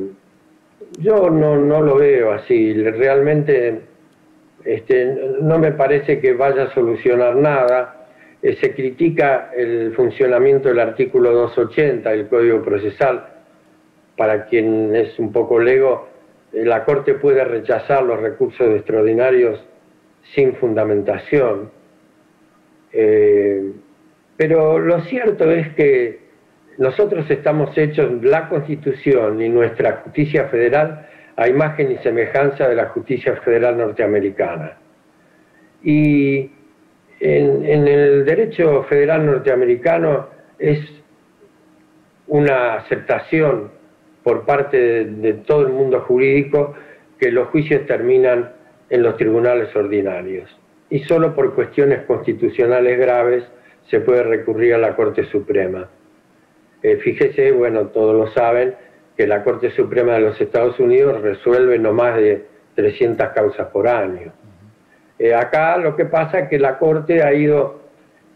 yo 1.00 1.30
no, 1.30 1.58
no 1.58 1.82
lo 1.82 1.98
veo 1.98 2.32
así, 2.32 2.74
realmente 2.74 3.82
este, 4.66 5.16
no 5.42 5.60
me 5.60 5.74
parece 5.74 6.20
que 6.20 6.34
vaya 6.34 6.64
a 6.64 6.74
solucionar 6.74 7.36
nada. 7.36 7.94
Se 8.42 8.74
critica 8.74 9.52
el 9.56 9.94
funcionamiento 9.94 10.70
del 10.70 10.80
artículo 10.80 11.32
280 11.34 12.10
del 12.10 12.28
Código 12.28 12.64
Procesal. 12.64 13.37
Para 14.18 14.48
quien 14.48 14.94
es 14.96 15.18
un 15.20 15.32
poco 15.32 15.60
lego, 15.60 16.10
eh, 16.52 16.66
la 16.66 16.84
Corte 16.84 17.14
puede 17.14 17.44
rechazar 17.46 18.04
los 18.04 18.20
recursos 18.20 18.68
extraordinarios 18.76 19.64
sin 20.36 20.56
fundamentación. 20.56 21.72
Eh, 22.92 23.72
pero 24.36 24.80
lo 24.80 25.02
cierto 25.02 25.50
es 25.52 25.74
que 25.76 26.28
nosotros 26.78 27.30
estamos 27.30 27.76
hechos, 27.78 28.24
la 28.24 28.50
Constitución 28.50 29.42
y 29.42 29.50
nuestra 29.50 30.02
justicia 30.04 30.48
federal, 30.50 31.08
a 31.36 31.48
imagen 31.48 31.92
y 31.92 31.98
semejanza 31.98 32.68
de 32.68 32.76
la 32.76 32.90
justicia 32.90 33.36
federal 33.38 33.78
norteamericana. 33.78 34.78
Y 35.84 36.52
en, 37.20 37.88
el 37.88 38.26
derecho 38.26 38.84
federal 38.84 39.26
norteamericano 39.26 40.28
es 40.60 40.80
una 42.28 42.76
aceptación 42.76 43.72
por 44.28 44.44
parte 44.44 45.06
de, 45.06 45.34
todo 45.36 45.66
el 45.66 45.72
mundo 45.72 46.02
jurídico 46.02 46.74
que 47.18 47.32
los 47.32 47.48
juicios 47.48 47.86
terminan 47.86 48.52
en 48.90 49.02
los 49.02 49.16
tribunales 49.16 49.74
ordinarios. 49.74 50.54
Y 50.90 51.00
solo 51.06 51.34
por 51.34 51.56
cuestiones 51.56 52.02
constitucionales 52.02 53.00
graves 53.00 53.46
se 53.90 54.02
puede 54.02 54.24
recurrir 54.24 54.74
a 54.74 54.80
la 54.80 54.98
Corte 54.98 55.24
Suprema. 55.32 55.88
Eh, 56.84 56.98
fíjese, 56.98 57.54
bueno, 57.54 57.88
todos 57.88 58.16
lo 58.18 58.30
saben, 58.34 58.76
que 59.16 59.28
la 59.28 59.46
Corte 59.46 59.72
Suprema 59.72 60.16
de 60.16 60.20
los 60.20 60.42
Estados 60.42 60.78
Unidos 60.78 61.22
resuelve 61.22 61.80
no 61.80 61.94
más 61.94 62.18
de 62.18 62.44
300 62.76 63.30
causas 63.30 63.68
por 63.68 63.88
año. 63.88 64.34
Eh, 65.20 65.34
acá 65.34 65.78
lo 65.78 65.96
que 65.96 66.04
pasa 66.04 66.40
es 66.40 66.50
que 66.50 66.60
la 66.60 66.78
Corte 66.80 67.24
ha 67.24 67.34
ido, 67.34 67.80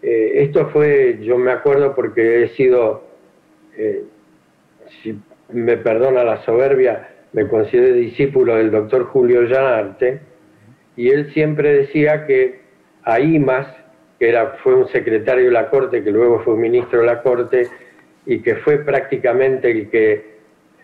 eh, 0.01 0.35
esto 0.35 0.69
fue, 0.69 1.19
yo 1.21 1.37
me 1.37 1.51
acuerdo 1.51 1.93
porque 1.93 2.43
he 2.43 2.47
sido, 2.55 3.03
si 5.03 5.19
me 5.53 5.77
perdona 5.77 6.23
la 6.23 6.43
soberbia, 6.43 7.09
me 7.33 7.47
considero 7.47 7.95
discípulo 7.95 8.55
del 8.55 8.71
doctor 8.71 9.05
Julio 9.05 9.43
Llanarte, 9.43 10.19
y 10.95 11.09
él 11.09 11.31
siempre 11.33 11.73
decía 11.73 12.25
que 12.25 12.61
a 13.03 13.19
IMAS, 13.19 13.67
que 14.19 14.29
era, 14.29 14.57
fue 14.63 14.75
un 14.75 14.87
secretario 14.89 15.45
de 15.45 15.51
la 15.51 15.69
Corte, 15.69 16.03
que 16.03 16.11
luego 16.11 16.41
fue 16.41 16.53
un 16.53 16.61
ministro 16.61 17.01
de 17.01 17.05
la 17.07 17.21
Corte, 17.21 17.67
y 18.25 18.39
que 18.39 18.55
fue 18.57 18.79
prácticamente 18.79 19.71
el 19.71 19.89
que 19.89 20.31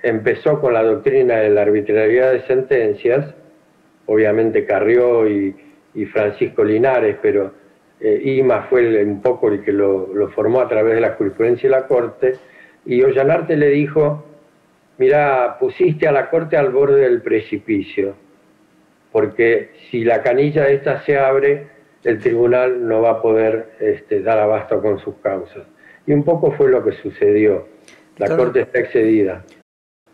empezó 0.04 0.60
con 0.60 0.74
la 0.74 0.84
doctrina 0.84 1.38
de 1.38 1.50
la 1.50 1.62
arbitrariedad 1.64 2.32
de 2.32 2.42
sentencias, 2.48 3.34
obviamente 4.06 4.66
Carrió 4.66 5.28
y, 5.28 5.56
Francisco 6.14 6.64
Linares, 6.64 7.18
pero 7.24 7.52
eh, 8.00 8.22
Ima 8.24 8.68
fue 8.70 9.04
un 9.04 9.20
poco 9.20 9.50
el 9.50 9.64
que 9.64 9.74
lo, 9.74 10.30
formó 10.36 10.62
a 10.62 10.68
través 10.68 10.94
de 10.94 11.02
la 11.02 11.14
jurisprudencia 11.14 11.68
de 11.68 11.76
la 11.76 11.88
Corte, 11.88 12.36
y 12.86 13.02
Ollanarte 13.02 13.58
le 13.58 13.70
dijo, 13.70 14.24
mira, 14.98 15.58
pusiste 15.60 16.08
a 16.08 16.12
la 16.12 16.30
Corte 16.30 16.58
al 16.58 16.70
borde 16.70 17.02
del 17.02 17.22
precipicio, 17.22 18.16
porque 19.12 19.72
si 19.90 20.04
la 20.04 20.22
canilla 20.22 20.68
esta 20.68 21.04
se 21.04 21.18
abre, 21.18 21.68
el 22.04 22.20
tribunal 22.20 22.88
no 22.88 23.02
va 23.02 23.12
a 23.12 23.22
poder 23.22 23.76
este, 23.80 24.22
dar 24.22 24.40
abasto 24.40 24.82
con 24.82 25.00
sus 25.00 25.16
causas. 25.16 25.66
Y 26.06 26.14
un 26.14 26.24
poco 26.24 26.52
fue 26.52 26.70
lo 26.70 26.84
que 26.84 26.94
sucedió. 26.94 27.68
La 28.18 28.36
Corte 28.36 28.62
está 28.62 28.80
excedida. 28.80 29.44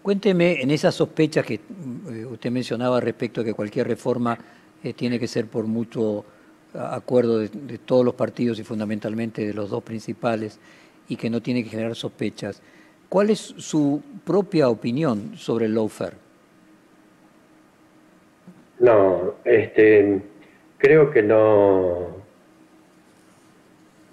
Cuénteme 0.02 0.62
en 0.62 0.72
esas 0.72 0.96
sospechas 0.96 1.46
que 1.46 1.56
eh, 1.56 2.25
usted 2.25 2.52
mencionaba 2.52 3.00
respecto 3.00 3.42
a 3.42 3.44
que 3.44 3.54
cualquier 3.54 3.88
reforma 3.88 4.38
eh, 4.84 4.94
tiene 4.94 5.18
que 5.18 5.28
ser 5.28 5.46
por 5.46 5.66
mutuo 5.66 6.25
acuerdo 6.74 7.40
de, 7.40 7.78
todos 7.78 8.04
los 8.04 8.15
partidos 8.15 8.60
y 8.60 8.63
fundamentalmente 8.63 9.46
de 9.46 9.54
los 9.54 9.69
dos 9.69 9.84
principales 9.84 10.60
y 11.08 11.15
que 11.15 11.30
no 11.30 11.41
tiene 11.41 11.63
que 11.63 11.69
generar 11.69 11.96
sospechas. 11.96 12.62
¿Cuál 13.13 13.30
es 13.30 13.54
su 13.58 14.02
propia 14.26 14.69
opinión 14.69 15.38
sobre 15.38 15.67
el 15.67 15.76
lawfare? 15.76 16.15
No, 18.80 19.36
este, 19.45 20.19
creo 20.80 21.12
que 21.12 21.21
no, 21.21 22.08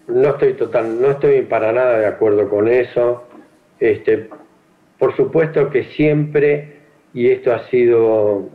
no 0.06 0.28
estoy 0.28 0.52
total, 0.52 1.00
no 1.00 1.12
estoy 1.12 1.40
para 1.40 1.72
nada 1.72 1.98
de 1.98 2.06
acuerdo 2.08 2.46
con 2.50 2.68
eso. 2.68 3.24
Este, 3.78 4.28
por 4.98 5.16
supuesto 5.16 5.70
que 5.70 5.84
siempre, 5.84 6.80
y 7.14 7.30
esto 7.30 7.54
ha 7.54 7.70
sido 7.70 8.50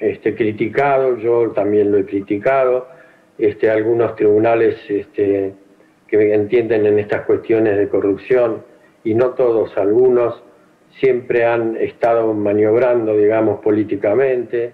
este, 0.00 0.34
criticado, 0.34 1.18
yo 1.18 1.52
también 1.52 1.92
lo 1.92 1.98
he 1.98 2.04
criticado, 2.04 2.88
este, 3.38 3.70
algunos 3.70 4.16
tribunales 4.16 4.74
este, 4.88 5.54
que 6.08 6.34
entienden 6.34 6.84
en 6.84 6.98
estas 6.98 7.24
cuestiones 7.26 7.76
de 7.76 7.88
corrupción, 7.88 8.66
y 9.04 9.14
no 9.14 9.30
todos, 9.30 9.76
algunos, 9.76 10.42
siempre 10.98 11.44
han 11.44 11.76
estado 11.76 12.32
maniobrando, 12.34 13.16
digamos, 13.16 13.60
políticamente, 13.60 14.72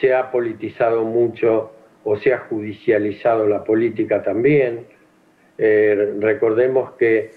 se 0.00 0.14
ha 0.14 0.30
politizado 0.30 1.04
mucho 1.04 1.72
o 2.04 2.16
se 2.16 2.32
ha 2.32 2.38
judicializado 2.38 3.46
la 3.46 3.64
política 3.64 4.22
también. 4.22 4.86
Eh, 5.58 6.14
recordemos 6.20 6.92
que 6.92 7.32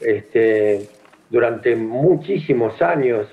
este, 0.00 0.88
durante 1.30 1.76
muchísimos 1.76 2.80
años, 2.82 3.28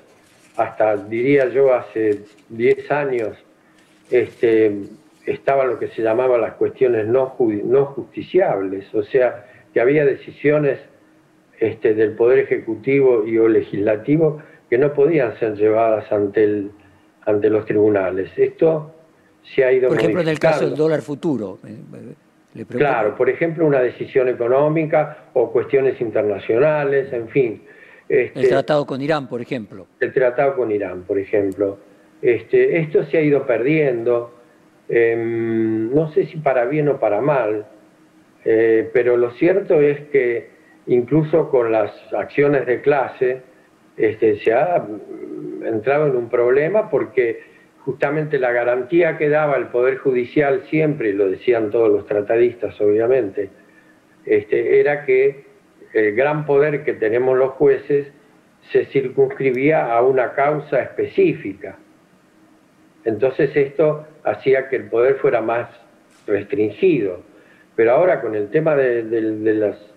hasta 0.56 0.96
diría 0.96 1.50
yo 1.50 1.74
hace 1.74 2.22
10 2.50 2.92
años, 2.92 3.38
este, 4.10 4.84
estaba 5.26 5.66
lo 5.66 5.78
que 5.78 5.90
se 5.90 6.02
llamaba 6.02 6.38
las 6.38 6.54
cuestiones 6.54 7.06
no, 7.08 7.36
no 7.40 7.86
justiciables, 7.88 8.94
o 8.94 9.04
sea, 9.04 9.46
que 9.74 9.82
había 9.82 10.06
decisiones 10.06 10.80
este, 11.60 11.94
del 11.94 12.12
Poder 12.12 12.40
Ejecutivo 12.40 13.26
y 13.26 13.38
o 13.38 13.48
Legislativo 13.48 14.42
que 14.70 14.78
no 14.78 14.94
podían 14.94 15.38
ser 15.40 15.56
llevadas 15.56 16.12
ante, 16.12 16.44
el, 16.44 16.72
ante 17.26 17.50
los 17.50 17.66
tribunales. 17.66 18.30
Esto 18.38 18.94
se 19.56 19.64
ha 19.64 19.72
ido 19.72 19.90
Por 19.90 19.98
ejemplo, 19.98 20.22
en 20.22 20.28
el 20.28 20.40
caso 20.40 20.66
del 20.66 20.76
dólar 20.76 21.02
futuro. 21.02 21.60
Eh, 21.66 22.66
claro, 22.68 23.16
por 23.16 23.30
ejemplo, 23.30 23.66
una 23.66 23.80
decisión 23.80 24.28
económica 24.28 25.30
o 25.34 25.52
cuestiones 25.52 26.00
internacionales, 26.02 27.12
en 27.14 27.30
fin. 27.30 27.64
Este, 28.10 28.40
el 28.40 28.50
tratado 28.50 28.86
con 28.86 29.02
Irán, 29.02 29.28
por 29.28 29.42
ejemplo. 29.42 29.88
El 30.00 30.14
tratado 30.14 30.56
con 30.56 30.72
Irán, 30.72 31.04
por 31.04 31.18
ejemplo. 31.18 31.78
Este, 32.22 32.80
esto 32.80 33.06
se 33.06 33.18
ha 33.18 33.22
ido 33.22 33.46
perdiendo, 33.46 34.34
em, 34.90 35.94
no 35.94 36.12
sé 36.14 36.26
si 36.26 36.38
para 36.38 36.66
bien 36.66 36.90
o 36.90 37.00
para 37.00 37.22
mal, 37.22 37.68
eh, 38.44 38.90
pero 38.94 39.18
lo 39.18 39.32
cierto 39.32 39.82
es 39.82 40.00
que 40.10 40.57
incluso 40.88 41.50
con 41.50 41.72
las 41.72 41.92
acciones 42.14 42.66
de 42.66 42.82
clase 42.82 43.42
este, 43.98 44.40
se 44.40 44.54
ha 44.54 44.86
entrado 45.64 46.08
en 46.08 46.16
un 46.16 46.30
problema 46.30 46.90
porque 46.90 47.42
justamente 47.80 48.40
la 48.40 48.52
garantía 48.52 49.18
que 49.18 49.30
daba 49.30 49.56
el 49.58 49.68
Poder 49.68 49.98
Judicial 49.98 50.64
siempre, 50.70 51.10
y 51.10 51.14
lo 51.14 51.30
decían 51.30 51.72
todos 51.72 51.90
los 51.90 52.06
tratadistas 52.06 52.80
obviamente, 52.82 53.50
este, 54.26 54.80
era 54.80 55.06
que 55.06 55.46
el 55.94 56.16
gran 56.16 56.46
poder 56.46 56.84
que 56.84 56.94
tenemos 56.94 57.38
los 57.38 57.52
jueces 57.52 58.08
se 58.72 58.86
circunscribía 58.86 59.94
a 59.94 60.02
una 60.02 60.34
causa 60.34 60.82
específica. 60.82 61.78
Entonces 63.06 63.56
esto 63.56 64.06
hacía 64.24 64.68
que 64.68 64.76
el 64.76 64.90
poder 64.90 65.16
fuera 65.16 65.42
más 65.42 65.70
restringido. 66.28 67.22
Pero 67.78 67.92
ahora 67.92 68.22
con 68.22 68.34
el 68.34 68.50
tema 68.50 68.76
de, 68.76 69.04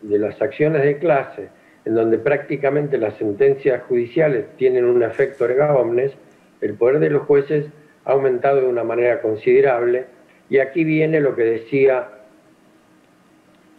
las, 0.03 0.43
acciones 0.43 0.83
de 0.83 0.99
clase, 0.99 1.49
en 1.87 1.95
donde 1.95 2.19
prácticamente 2.19 2.99
las 2.99 3.15
sentencias 3.17 3.83
judiciales 3.85 4.55
tienen 4.59 4.85
un 4.85 5.03
efecto 5.03 5.47
erga 5.47 5.75
omnes, 5.75 6.13
el 6.61 6.75
poder 6.75 6.99
de 6.99 7.09
los 7.09 7.23
jueces 7.23 7.65
ha 8.05 8.13
aumentado 8.13 8.61
de 8.61 8.67
una 8.67 8.85
manera 8.85 9.23
considerable. 9.23 10.05
Y 10.51 10.59
aquí 10.59 10.85
viene 10.85 11.21
lo 11.21 11.35
que 11.35 11.45
decía 11.45 12.07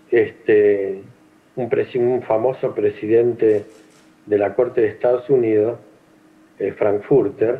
este, 0.10 1.04
un, 1.56 2.24
famoso 2.24 2.74
presidente 2.74 3.66
de 4.26 4.38
la 4.40 4.56
Corte 4.56 4.82
de 4.82 4.88
Estados 4.88 5.30
Unidos, 5.30 5.78
eh, 6.58 6.72
Frankfurter, 6.72 7.60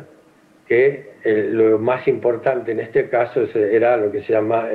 que 0.66 1.12
eh, 1.22 1.50
lo 1.52 1.78
más 1.78 2.08
importante 2.08 2.72
en 2.72 2.80
este 2.80 3.08
caso 3.08 3.42
era 3.54 3.96
lo 3.96 4.10
que 4.10 4.24
se 4.24 4.32
llama 4.32 4.70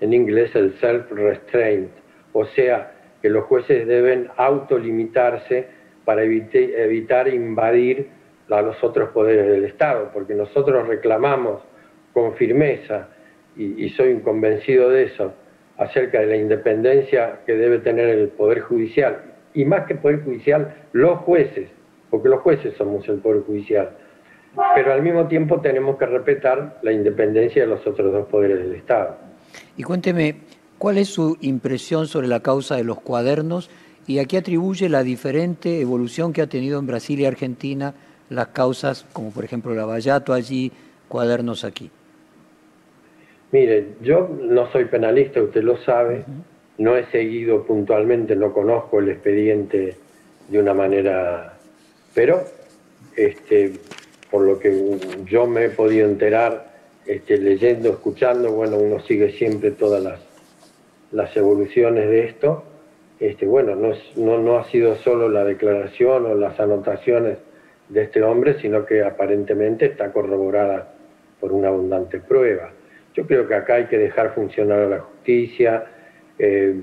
inglés 0.00 0.54
el 0.54 0.74
self-restraint, 0.80 1.90
o 2.32 2.44
sea, 2.46 2.92
que 3.20 3.28
los 3.28 3.44
jueces 3.44 3.86
deben 3.86 4.28
autolimitarse 4.36 5.66
para 6.04 6.22
evitar 6.22 7.28
invadir 7.28 8.08
a 8.48 8.62
los 8.62 8.82
otros 8.82 9.10
poderes 9.10 9.46
del 9.46 9.64
Estado, 9.64 10.10
porque 10.12 10.34
nosotros 10.34 10.86
reclamamos 10.86 11.62
con 12.12 12.34
firmeza, 12.34 13.08
y, 13.56 13.88
soy 13.90 14.20
convencido 14.20 14.88
de 14.88 15.04
eso, 15.04 15.34
acerca 15.78 16.20
de 16.20 16.26
la 16.26 16.36
independencia 16.36 17.40
que 17.44 17.54
debe 17.54 17.78
tener 17.78 18.08
el 18.08 18.28
Poder 18.28 18.60
Judicial, 18.60 19.20
y 19.52 19.64
más 19.64 19.86
que 19.86 19.96
Poder 19.96 20.22
Judicial, 20.22 20.74
los 20.92 21.18
jueces, 21.20 21.68
porque 22.08 22.28
los 22.28 22.40
jueces 22.40 22.74
somos 22.74 23.08
el 23.08 23.18
Poder 23.18 23.42
Judicial. 23.42 23.90
pero 24.74 24.92
al 24.92 25.02
mismo 25.02 25.28
tiempo 25.28 25.60
tenemos 25.60 25.98
que 25.98 26.06
respetar 26.06 26.78
la 26.82 26.92
independencia 26.92 27.62
de 27.62 27.68
los 27.68 27.86
otros 27.86 28.12
dos 28.12 28.26
poderes 28.28 28.60
del 28.60 28.76
Estado. 28.76 29.27
Y 29.76 29.82
cuénteme, 29.82 30.36
¿cuál 30.78 30.98
es 30.98 31.08
su 31.08 31.36
impresión 31.40 32.06
sobre 32.06 32.28
la 32.28 32.40
causa 32.40 32.76
de 32.76 32.84
los 32.84 33.00
cuadernos 33.00 33.70
y 34.06 34.18
a 34.18 34.24
qué 34.24 34.38
atribuye 34.38 34.88
la 34.88 35.02
diferente 35.02 35.80
evolución 35.80 36.32
que 36.32 36.42
ha 36.42 36.46
tenido 36.46 36.78
en 36.78 36.86
Brasil 36.86 37.20
y 37.20 37.26
Argentina 37.26 37.94
las 38.30 38.48
causas, 38.48 39.06
como 39.12 39.30
por 39.30 39.44
ejemplo 39.44 39.74
la 39.74 39.84
Vallato 39.84 40.32
allí, 40.32 40.72
cuadernos 41.08 41.64
aquí? 41.64 41.90
Mire, 43.50 43.94
yo 44.02 44.28
no 44.42 44.70
soy 44.72 44.84
penalista, 44.86 45.42
usted 45.42 45.62
lo 45.62 45.78
sabe, 45.78 46.24
no 46.76 46.96
he 46.96 47.06
seguido 47.06 47.64
puntualmente, 47.64 48.36
no 48.36 48.52
conozco 48.52 49.00
el 49.00 49.08
expediente 49.08 49.96
de 50.48 50.60
una 50.60 50.74
manera, 50.74 51.58
pero 52.14 52.44
este, 53.16 53.72
por 54.30 54.42
lo 54.44 54.58
que 54.58 54.98
yo 55.26 55.46
me 55.46 55.66
he 55.66 55.70
podido 55.70 56.06
enterar, 56.06 56.67
este, 57.08 57.38
leyendo, 57.38 57.88
escuchando, 57.88 58.52
bueno, 58.52 58.76
uno 58.76 59.00
sigue 59.00 59.30
siempre 59.30 59.70
todas 59.70 60.20
las, 61.10 61.36
evoluciones 61.36 62.06
de 62.06 62.26
esto. 62.26 62.64
Este, 63.18 63.46
bueno, 63.46 63.74
no, 63.74 63.94
no, 64.16 64.38
no 64.38 64.58
ha 64.58 64.64
sido 64.64 64.94
solo 64.96 65.30
la 65.30 65.42
declaración 65.42 66.26
o 66.26 66.34
las 66.34 66.60
anotaciones 66.60 67.38
de 67.88 68.02
este 68.02 68.22
hombre, 68.22 68.60
sino 68.60 68.84
que 68.84 69.02
aparentemente 69.02 69.86
está 69.86 70.12
corroborada 70.12 70.92
por 71.40 71.52
una 71.52 71.68
abundante 71.68 72.20
prueba. 72.20 72.72
Yo 73.14 73.26
creo 73.26 73.48
que 73.48 73.54
acá 73.54 73.76
hay 73.76 73.86
que 73.86 73.96
dejar 73.96 74.34
funcionar 74.34 74.80
a 74.80 74.88
la 74.88 74.98
justicia, 74.98 75.86
eh, 76.38 76.74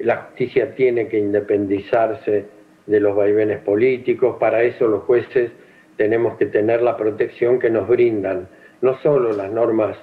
la 0.00 0.16
justicia 0.22 0.74
tiene 0.74 1.06
que 1.06 1.18
independizarse 1.18 2.46
de 2.86 3.00
los 3.00 3.14
vaivenes 3.14 3.58
políticos, 3.58 4.38
para 4.40 4.62
eso 4.62 4.88
los 4.88 5.02
jueces 5.02 5.50
tenemos 5.98 6.38
que 6.38 6.46
tener 6.46 6.80
la 6.80 6.96
protección 6.96 7.58
que 7.58 7.68
nos 7.68 7.86
brindan 7.86 8.48
no 8.80 8.98
solo 8.98 9.32
las 9.32 9.50
normas 9.50 9.96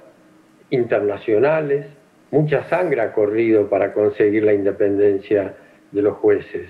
internacionales, 0.69 1.87
mucha 2.31 2.67
sangre 2.69 3.01
ha 3.01 3.13
corrido 3.13 3.69
para 3.69 3.93
conseguir 3.93 4.43
la 4.43 4.53
independencia 4.53 5.55
de 5.91 6.01
los 6.01 6.17
jueces. 6.17 6.69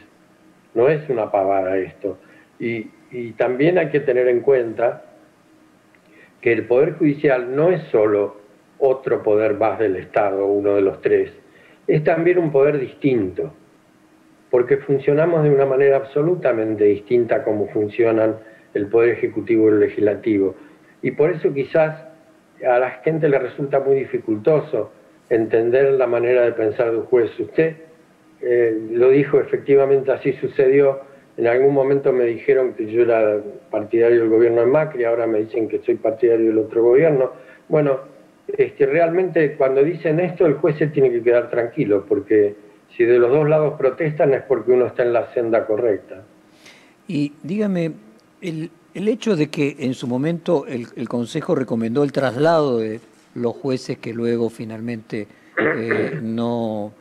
No 0.74 0.90
es 0.90 1.10
una 1.10 1.32
pavada 1.32 1.78
esto. 1.78 2.18
Y, 2.60 2.90
y 3.12 3.32
también 3.32 3.78
hay 3.78 3.90
que 3.90 4.02
tener 4.02 4.28
en 4.28 4.42
cuenta 4.42 5.04
que 6.42 6.54
el 6.54 6.68
Poder 6.68 6.94
Judicial 6.94 7.56
no 7.56 7.72
es 7.72 7.82
solo 7.92 8.38
otro 8.78 9.24
poder 9.24 9.56
más 9.56 9.80
del 9.80 9.96
Estado, 9.96 10.46
uno 10.46 10.76
de 10.76 10.82
los 10.82 11.02
tres, 11.02 11.32
es 11.88 12.04
también 12.04 12.38
un 12.38 12.52
poder 12.52 12.80
distinto, 12.80 13.54
porque 14.50 14.78
funcionamos 14.78 15.44
de 15.44 15.50
una 15.50 15.66
manera 15.66 15.98
absolutamente 15.98 16.84
distinta 16.84 17.44
como 17.44 17.68
funcionan 17.70 18.36
el 18.74 18.88
Poder 18.88 19.12
Ejecutivo 19.12 19.66
y 19.66 19.74
el 19.74 19.80
Legislativo. 19.82 20.56
Y 21.06 21.12
por 21.12 21.30
eso 21.30 21.54
quizás 21.54 22.04
a 22.68 22.80
la 22.80 22.90
gente 23.04 23.30
le 23.30 23.38
resulta 23.38 23.80
muy 23.80 23.96
dificultoso 23.96 24.92
entender 25.30 25.92
la 25.92 26.08
manera 26.08 26.42
de 26.42 26.52
pensar 26.54 26.90
de 26.90 26.98
un 26.98 27.06
juez. 27.06 27.30
Usted 27.40 27.76
eh, 28.42 28.76
lo 28.90 29.10
dijo, 29.10 29.40
efectivamente 29.40 30.12
así 30.12 30.34
sucedió. 30.34 31.02
En 31.38 31.46
algún 31.46 31.76
momento 31.76 32.12
me 32.12 32.24
dijeron 32.24 32.74
que 32.74 32.92
yo 32.92 33.04
era 33.04 33.40
partidario 33.70 34.22
del 34.22 34.30
gobierno 34.30 34.62
de 34.62 34.66
Macri, 34.66 35.04
ahora 35.04 35.28
me 35.28 35.42
dicen 35.42 35.68
que 35.68 35.78
soy 35.86 35.94
partidario 35.94 36.48
del 36.48 36.58
otro 36.58 36.82
gobierno. 36.82 37.34
Bueno, 37.70 38.00
este, 38.48 38.88
realmente 38.88 39.54
cuando 39.58 39.84
dicen 39.84 40.20
esto 40.20 40.48
el 40.48 40.56
juez 40.56 40.76
se 40.80 40.88
tiene 40.88 41.12
que 41.12 41.22
quedar 41.22 41.52
tranquilo, 41.52 42.04
porque 42.10 42.56
si 42.98 43.04
de 43.04 43.20
los 43.20 43.30
dos 43.30 43.48
lados 43.48 43.76
protestan 43.78 44.34
es 44.34 44.42
porque 44.42 44.72
uno 44.72 44.88
está 44.88 45.04
en 45.04 45.14
la 45.14 45.32
senda 45.36 45.68
correcta. 45.68 46.24
Y 47.08 47.34
dígame, 47.44 47.92
el, 48.42 48.72
hecho 48.96 49.36
de 49.36 49.50
que 49.50 49.76
en 49.80 49.94
su 49.94 50.08
momento 50.08 50.66
el, 50.68 51.10
Consejo 51.10 51.54
recomendó 51.54 52.04
el 52.04 52.14
traslado 52.14 52.78
de 52.78 53.02
los 53.36 53.54
jueces 53.54 53.98
que 53.98 54.14
luego 54.14 54.50
finalmente 54.50 55.28
eh, 55.58 56.20
no 56.22 56.94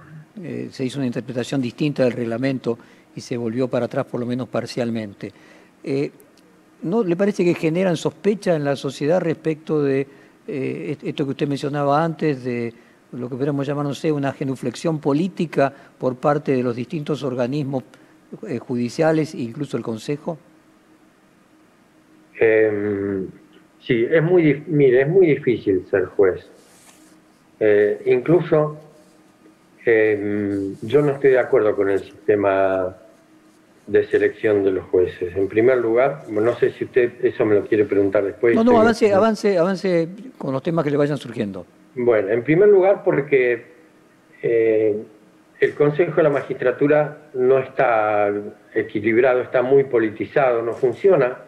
eh, 0.43 0.69
se 0.73 0.85
hizo 0.85 0.99
una 0.99 1.07
interpretación 1.07 1.63
distinta 1.63 2.03
del 2.03 2.13
reglamento 2.13 2.77
y 3.15 3.21
se 3.21 3.37
volvió 3.37 3.69
para 3.69 3.87
atrás 3.87 4.07
por 4.07 4.19
lo 4.19 4.27
menos 4.27 4.49
parcialmente. 4.49 5.33
Eh, 5.85 6.11
¿No 6.83 7.05
le 7.05 7.15
parece 7.15 7.45
que 7.45 7.55
generan 7.55 7.97
sospecha 7.97 8.57
en 8.57 8.65
la 8.65 8.75
sociedad 8.75 9.21
respecto 9.21 9.83
de 9.83 10.07
esto 10.47 11.25
que 11.25 11.31
usted 11.31 11.49
mencionaba 11.49 12.05
antes, 12.05 12.45
de 12.45 12.75
lo 13.13 13.31
que 13.31 13.37
podríamos 13.37 13.67
llamar, 13.67 13.87
no 13.87 13.95
sé, 13.95 14.13
una 14.13 14.33
genuflexión 14.33 14.99
política 14.99 15.73
por 15.97 16.17
parte 16.17 16.53
de 16.53 16.63
los 16.63 16.77
distintos 16.77 17.23
organismos 17.23 17.85
judiciales 18.61 19.33
e 19.33 19.39
incluso 19.39 19.79
el 19.79 19.83
Consejo? 19.83 20.37
Em, 22.39 23.29
sí, 23.81 24.07
es 24.11 24.23
muy, 24.23 24.63
mire, 24.67 25.03
es 25.03 25.09
muy 25.09 25.27
difícil 25.27 25.87
ser 25.91 26.07
juez. 26.07 26.45
Eh, 27.61 28.03
incluso 28.07 28.79
em, 29.85 30.75
yo 30.83 31.03
no 31.03 31.13
estoy 31.13 31.31
de 31.31 31.39
acuerdo 31.39 31.77
con 31.77 31.91
el 31.91 32.01
sistema 32.01 32.97
de 33.87 34.07
selección 34.07 34.65
de 34.65 34.71
los 34.73 34.85
jueces. 34.87 35.37
En 35.37 35.49
primer 35.49 35.79
lugar, 35.79 36.25
no 36.29 36.55
sé 36.57 36.73
si 36.73 36.85
usted 36.85 37.13
eso 37.23 37.45
me 37.45 37.55
lo 37.55 37.67
quiere 37.67 37.85
preguntar 37.85 38.25
después. 38.25 38.57
No, 38.57 38.65
no, 38.65 38.81
avance, 38.81 39.13
avance, 39.13 39.59
avance 39.59 40.09
con 40.39 40.53
los 40.53 40.63
temas 40.63 40.85
que 40.85 40.91
le 40.91 40.97
vayan 40.97 41.19
surgiendo. 41.19 41.67
Bueno, 41.95 42.31
en 42.31 42.43
primer 42.43 42.69
lugar 42.69 43.03
porque 43.05 43.63
eh, 44.43 44.97
el 45.61 45.75
Consejo 45.75 46.17
de 46.17 46.23
la 46.25 46.31
Magistratura 46.31 47.19
no 47.35 47.59
está 47.59 48.33
equilibrado, 48.75 49.43
está 49.43 49.63
muy 49.63 49.85
politizado, 49.85 50.63
no 50.63 50.73
funciona 50.73 51.39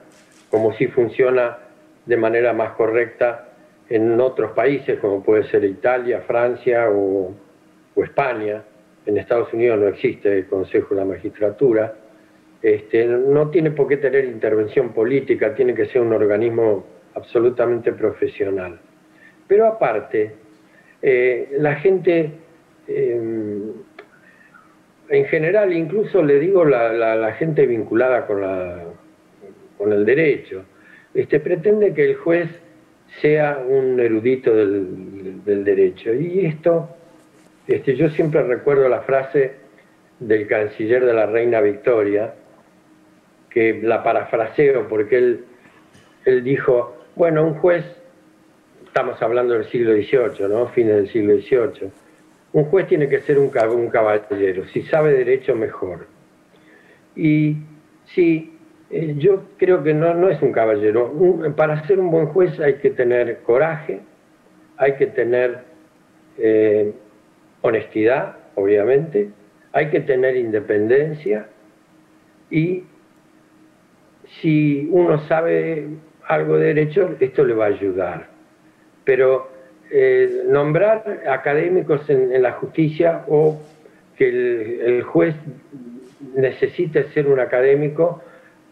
como 0.57 0.73
si 0.73 0.87
funciona 0.87 1.59
de 2.07 2.16
manera 2.16 2.55
más 2.55 2.73
correcta 2.73 3.49
en 3.90 4.19
otros 4.19 4.53
países, 4.53 4.99
como 5.01 5.23
puede 5.23 5.45
ser 5.51 5.64
Italia, 5.64 6.23
Francia 6.27 6.88
o, 6.90 7.35
España. 8.03 8.64
En 9.05 9.19
Estados 9.19 9.53
Unidos 9.53 9.79
no 9.79 9.88
existe 9.88 10.33
el 10.33 10.47
Consejo 10.47 10.95
de 10.95 11.01
la 11.03 11.05
Magistratura 11.05 11.95
este, 12.62 13.05
no 13.05 13.51
tiene 13.51 13.71
por 13.71 13.87
qué 13.87 13.99
tener 13.99 14.25
intervención 14.25 14.95
política, 14.95 15.55
tiene 15.55 15.75
que 15.75 15.88
ser 15.88 16.01
un 16.01 16.14
organismo 16.14 16.87
absolutamente 17.14 17.92
profesional. 17.92 18.81
Pero 19.47 19.66
aparte, 19.66 20.37
eh, 21.03 21.55
la 21.59 21.75
gente, 21.77 22.31
eh, 22.88 23.73
en 25.11 25.25
general, 25.27 25.75
incluso 25.75 26.23
le 26.23 26.38
digo 26.38 26.64
la, 26.64 27.31
gente 27.35 27.66
vinculada 27.66 28.27
con, 28.27 28.40
con 29.77 29.93
el 29.93 30.05
derecho, 30.05 30.65
este, 31.15 31.41
pretende 31.41 31.95
que 31.95 32.05
el 32.05 32.17
juez 32.17 32.49
sea 33.21 33.65
un 33.67 33.99
erudito 34.01 34.55
del, 34.55 35.45
del 35.45 35.65
derecho. 35.65 36.12
Y 36.12 36.47
esto, 36.47 36.89
este, 37.67 37.97
yo 37.97 38.09
siempre 38.11 38.43
recuerdo 38.43 38.89
la 38.89 39.01
frase 39.03 39.55
del 40.21 40.47
canciller 40.47 41.05
de 41.05 41.15
la 41.15 41.27
reina 41.27 41.61
Victoria, 41.61 42.35
que 43.51 43.81
la 43.83 44.03
parafraseo 44.03 44.87
porque 44.89 45.17
él, 45.17 45.45
él 46.25 46.45
dijo, 46.45 46.97
bueno, 47.15 47.45
un 47.45 47.55
juez, 47.55 47.85
estamos 48.87 49.21
hablando 49.23 49.55
del 49.55 49.65
siglo 49.67 49.93
XVIII, 49.93 50.49
¿no? 50.49 50.69
Fines 50.69 50.97
del 50.97 51.09
siglo 51.09 51.37
XVIII, 51.37 51.91
un 52.53 52.65
juez 52.65 52.87
tiene 52.87 53.09
que 53.09 53.21
ser 53.21 53.39
un, 53.39 53.51
un 53.71 53.91
caballero, 53.91 54.67
si 54.69 54.83
sabe 54.83 55.12
derecho 55.12 55.55
mejor. 55.55 56.07
Y 57.15 57.57
sí, 58.07 58.56
eh, 58.90 59.14
yo 59.18 59.42
creo 59.57 59.83
que 59.83 59.94
no, 59.94 60.14
no 60.14 60.29
es 60.29 60.40
un 60.42 60.53
caballero. 60.53 61.12
para 61.57 61.87
ser 61.87 61.99
un 61.99 62.11
buen 62.11 62.27
juez 62.27 62.59
hay 62.61 62.75
que 62.75 62.90
tener 62.90 63.38
coraje, 63.42 64.01
hay 64.77 64.94
que 64.94 65.07
tener 65.07 65.61
eh, 66.38 66.92
honestidad, 67.62 68.37
obviamente, 68.55 69.31
hay 69.72 69.90
que 69.90 70.01
tener 70.01 70.37
independencia 70.37 71.49
y 72.51 72.85
si 74.40 74.88
uno 74.90 75.18
sabe 75.27 75.88
algo 76.27 76.59
de 76.59 76.75
derecho, 76.75 77.16
esto 77.20 77.44
le 77.44 77.55
va 77.55 77.66
a 77.66 77.68
ayudar. 77.68 78.29
Pero 79.05 79.49
eh, 79.90 80.42
nombrar 80.49 81.22
académicos 81.29 82.09
en, 82.11 82.42
la 82.42 82.53
justicia 82.53 83.25
o 83.29 83.61
que 84.16 84.29
el, 84.85 85.03
juez 85.03 85.35
necesite 86.35 87.05
ser 87.11 87.29
un 87.29 87.38
académico, 87.38 88.22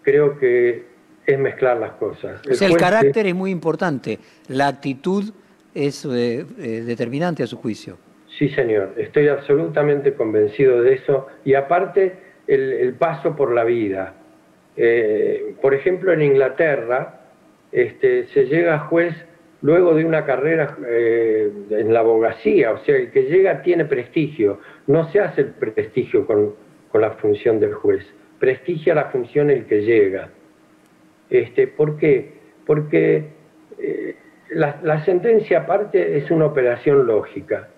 creo 0.05 0.38
que 0.38 0.85
es 1.27 1.38
mezclar 1.38 1.79
las 1.79 1.93
cosas. 1.93 2.40
El, 2.47 2.71
el 2.71 2.77
carácter 2.77 3.27
es 3.27 3.35
muy 3.35 3.51
importante, 3.51 4.19
la 4.49 4.69
actitud 4.69 5.33
es 5.75 6.05
eh, 6.05 6.47
eh, 6.59 6.83
determinante 6.87 7.43
a 7.43 7.47
su 7.47 7.57
juicio. 7.57 7.97
Sí, 8.38 8.49
señor, 8.51 8.95
estoy 8.97 9.29
absolutamente 9.29 10.14
convencido 10.14 10.83
de 10.83 10.95
eso. 10.95 11.27
Y 11.45 11.55
aparte, 11.55 12.17
el 12.47 12.95
paso 12.95 13.35
por 13.35 13.53
la 13.53 13.64
vida, 13.64 14.14
eh, 14.77 15.55
por 15.61 15.75
ejemplo, 15.75 16.12
en 16.12 16.23
Inglaterra 16.23 17.21
este, 17.71 18.27
se 18.29 18.47
llega 18.47 18.75
a 18.75 18.79
juez 18.81 19.14
luego 19.62 19.95
de 19.95 20.05
una 20.05 20.25
carrera 20.25 20.77
eh, 20.87 21.51
en 21.71 21.93
la 21.93 22.01
abogacía, 22.01 22.73
o 22.73 22.79
sea, 22.85 22.97
el 22.97 23.11
que 23.11 23.23
llega 23.25 23.62
tiene 23.62 23.85
prestigio, 23.85 24.61
no 24.87 25.11
se 25.11 25.21
hace 25.21 25.43
el 25.43 25.47
prestigio 25.49 26.27
con, 26.27 26.55
la 26.95 27.11
función 27.12 27.59
del 27.59 27.75
juez, 27.75 28.05
prestigia 28.44 28.94
la 28.94 29.07
función 29.07 29.48
el 29.48 29.64
que 29.64 29.80
llega. 29.80 30.28
Este, 31.30 31.66
¿Por 31.66 31.96
qué? 31.96 32.35
porque 32.66 33.24
eh, 33.78 34.16
la, 34.50 35.02
sentencia 35.07 35.61
aparte 35.61 36.18
es 36.18 36.30
una 36.30 36.44
operación 36.44 37.07
lógica, 37.07 37.68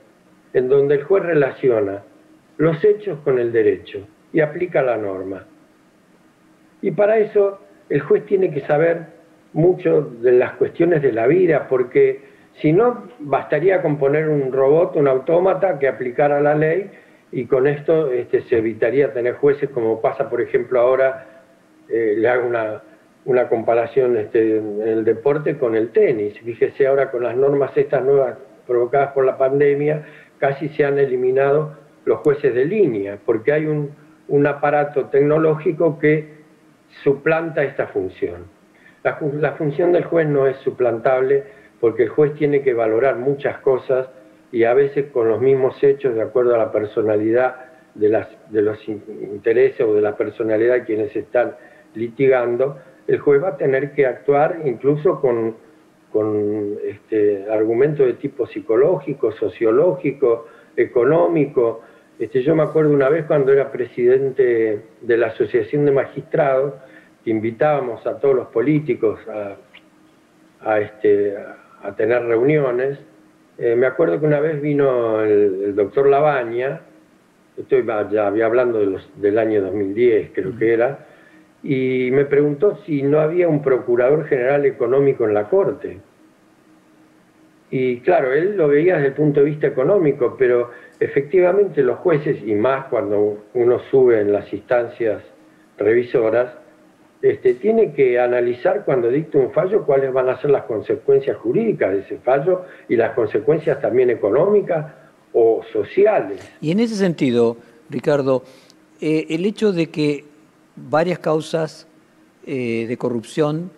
en 0.52 0.68
donde 0.68 0.96
el 0.96 1.04
juez 1.04 1.22
relaciona 1.22 2.02
los 2.56 2.82
hechos 2.82 3.20
con 3.20 3.38
el 3.38 3.52
derecho 3.52 4.08
y 4.32 4.40
aplica 4.40 4.82
la 4.82 4.96
norma. 4.96 5.46
Y 6.82 6.90
para 6.90 7.18
eso 7.18 7.60
el 7.88 8.00
juez 8.00 8.26
tiene 8.26 8.50
que 8.52 8.62
saber 8.62 9.06
mucho 9.52 10.02
de 10.02 10.32
las 10.32 10.54
cuestiones 10.54 11.00
de 11.00 11.12
la 11.12 11.28
vida, 11.28 11.68
porque 11.68 12.20
si 12.60 12.72
no, 12.72 13.04
bastaría 13.20 13.82
con 13.82 13.98
poner 13.98 14.28
un 14.28 14.52
robot, 14.52 14.96
un 14.96 15.06
autómata 15.06 15.78
que 15.78 15.86
aplicara 15.86 16.40
la 16.40 16.56
ley 16.56 16.90
y 17.32 17.46
con 17.46 17.66
esto 17.66 18.10
este, 18.12 18.42
se 18.42 18.58
evitaría 18.58 19.12
tener 19.12 19.34
jueces 19.34 19.70
como 19.70 20.00
pasa, 20.00 20.30
por 20.30 20.40
ejemplo, 20.40 20.80
ahora, 20.80 21.42
eh, 21.88 22.14
le 22.16 22.28
hago 22.28 22.46
una, 22.46 22.82
una 23.24 23.48
comparación 23.48 24.16
este, 24.16 24.58
en 24.58 24.82
el 24.82 25.04
deporte 25.04 25.58
con 25.58 25.74
el 25.74 25.90
tenis. 25.90 26.38
Fíjese 26.40 26.86
ahora 26.86 27.10
con 27.10 27.22
las 27.24 27.36
normas 27.36 27.76
estas 27.76 28.04
nuevas 28.04 28.36
provocadas 28.66 29.12
por 29.12 29.24
la 29.24 29.36
pandemia, 29.36 30.06
casi 30.38 30.68
se 30.70 30.84
han 30.84 30.98
eliminado 30.98 31.76
los 32.04 32.20
jueces 32.20 32.54
de 32.54 32.64
línea, 32.64 33.18
porque 33.24 33.52
hay 33.52 33.66
un, 33.66 33.90
un 34.28 34.46
aparato 34.46 35.06
tecnológico 35.06 35.98
que 35.98 36.36
suplanta 37.02 37.64
esta 37.64 37.88
función. 37.88 38.44
La, 39.02 39.18
la 39.40 39.52
función 39.52 39.92
del 39.92 40.04
juez 40.04 40.26
no 40.26 40.46
es 40.46 40.56
suplantable 40.58 41.44
porque 41.80 42.04
el 42.04 42.08
juez 42.08 42.34
tiene 42.34 42.62
que 42.62 42.74
valorar 42.74 43.16
muchas 43.16 43.58
cosas 43.58 44.08
y 44.52 44.64
a 44.64 44.74
veces 44.74 45.10
con 45.12 45.28
los 45.28 45.40
mismos 45.40 45.82
hechos 45.82 46.14
de 46.14 46.22
acuerdo 46.22 46.54
a 46.54 46.58
la 46.58 46.72
personalidad 46.72 47.66
de, 47.94 48.08
las, 48.08 48.28
de 48.50 48.62
los 48.62 48.78
intereses 48.88 49.80
o 49.80 49.94
de 49.94 50.00
la 50.00 50.16
personalidad 50.16 50.74
de 50.74 50.84
quienes 50.84 51.14
están 51.16 51.56
litigando, 51.94 52.78
el 53.06 53.18
juez 53.18 53.42
va 53.42 53.50
a 53.50 53.56
tener 53.56 53.92
que 53.92 54.06
actuar 54.06 54.60
incluso 54.64 55.20
con, 55.20 55.56
con 56.12 56.78
este, 56.84 57.46
argumentos 57.50 58.06
de 58.06 58.14
tipo 58.14 58.46
psicológico, 58.46 59.32
sociológico, 59.32 60.46
económico. 60.76 61.82
Este, 62.18 62.42
yo 62.42 62.54
me 62.54 62.62
acuerdo 62.62 62.92
una 62.92 63.08
vez 63.08 63.26
cuando 63.26 63.52
era 63.52 63.70
presidente 63.70 64.80
de 65.00 65.16
la 65.16 65.28
Asociación 65.28 65.84
de 65.84 65.92
Magistrados, 65.92 66.74
invitábamos 67.24 68.06
a 68.06 68.18
todos 68.18 68.34
los 68.34 68.48
políticos 68.48 69.18
a, 69.28 69.56
a, 70.60 70.80
este, 70.80 71.36
a 71.82 71.94
tener 71.96 72.24
reuniones. 72.24 72.98
Eh, 73.58 73.74
me 73.74 73.86
acuerdo 73.86 74.20
que 74.20 74.26
una 74.26 74.40
vez 74.40 74.60
vino 74.60 75.22
el, 75.22 75.74
doctor 75.74 76.08
Labaña, 76.08 76.80
estoy 77.56 77.84
ya 78.10 78.26
hablando 78.26 78.80
de 78.80 78.86
los, 78.86 79.10
del 79.20 79.38
año 79.38 79.62
2010 79.62 80.30
creo 80.34 80.56
que 80.58 80.74
era, 80.74 81.06
y 81.62 82.10
me 82.12 82.26
preguntó 82.26 82.78
si 82.84 83.02
no 83.02 83.18
había 83.20 83.48
un 83.48 83.62
procurador 83.62 84.26
general 84.26 84.66
económico 84.66 85.24
en 85.24 85.34
la 85.34 85.48
Corte. 85.48 85.98
Y 87.70 88.00
claro, 88.00 88.32
él 88.32 88.56
lo 88.56 88.68
veía 88.68 88.96
desde 88.96 89.08
el 89.08 89.14
punto 89.14 89.40
de 89.40 89.46
vista 89.46 89.66
económico, 89.66 90.36
pero 90.38 90.70
efectivamente 91.00 91.82
los 91.82 91.98
jueces, 91.98 92.38
y 92.46 92.54
más 92.54 92.86
cuando 92.86 93.44
uno 93.54 93.78
sube 93.90 94.20
en 94.20 94.32
las 94.32 94.52
instancias 94.52 95.22
revisoras, 95.78 96.54
este, 97.30 97.54
tiene 97.54 97.92
que 97.92 98.20
analizar 98.20 98.84
cuando 98.84 99.08
dicta 99.08 99.38
un 99.38 99.52
fallo 99.52 99.84
cuáles 99.84 100.12
van 100.12 100.28
a 100.28 100.40
ser 100.40 100.50
las 100.50 100.64
consecuencias 100.64 101.36
jurídicas 101.38 101.92
de 101.92 102.00
ese 102.00 102.18
fallo 102.18 102.64
y 102.88 102.96
las 102.96 103.14
consecuencias 103.14 103.80
también 103.80 104.10
económicas 104.10 104.92
o 105.32 105.62
sociales. 105.72 106.40
Y 106.60 106.70
en 106.70 106.80
ese 106.80 106.94
sentido, 106.94 107.56
Ricardo, 107.90 108.44
eh, 109.00 109.26
el 109.30 109.44
hecho 109.44 109.72
de 109.72 109.88
que 109.88 110.24
varias 110.76 111.18
causas 111.18 111.88
eh, 112.46 112.86
de 112.88 112.96
corrupción, 112.96 113.70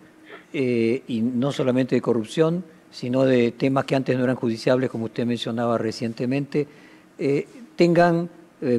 eh, 0.53 1.03
y 1.07 1.23
no 1.23 1.53
solamente 1.53 1.95
de 1.95 2.03
corrupción, 2.03 2.65
sino 2.91 3.25
de 3.25 3.53
temas 3.53 3.85
que 3.85 3.97
antes 3.97 4.17
no 4.17 4.25
eran 4.25 4.37
judiciables, 4.37 4.91
como 4.91 5.07
usted 5.07 5.27
mencionaba 5.27 5.77
recientemente, 5.77 6.67
tengan 7.77 8.31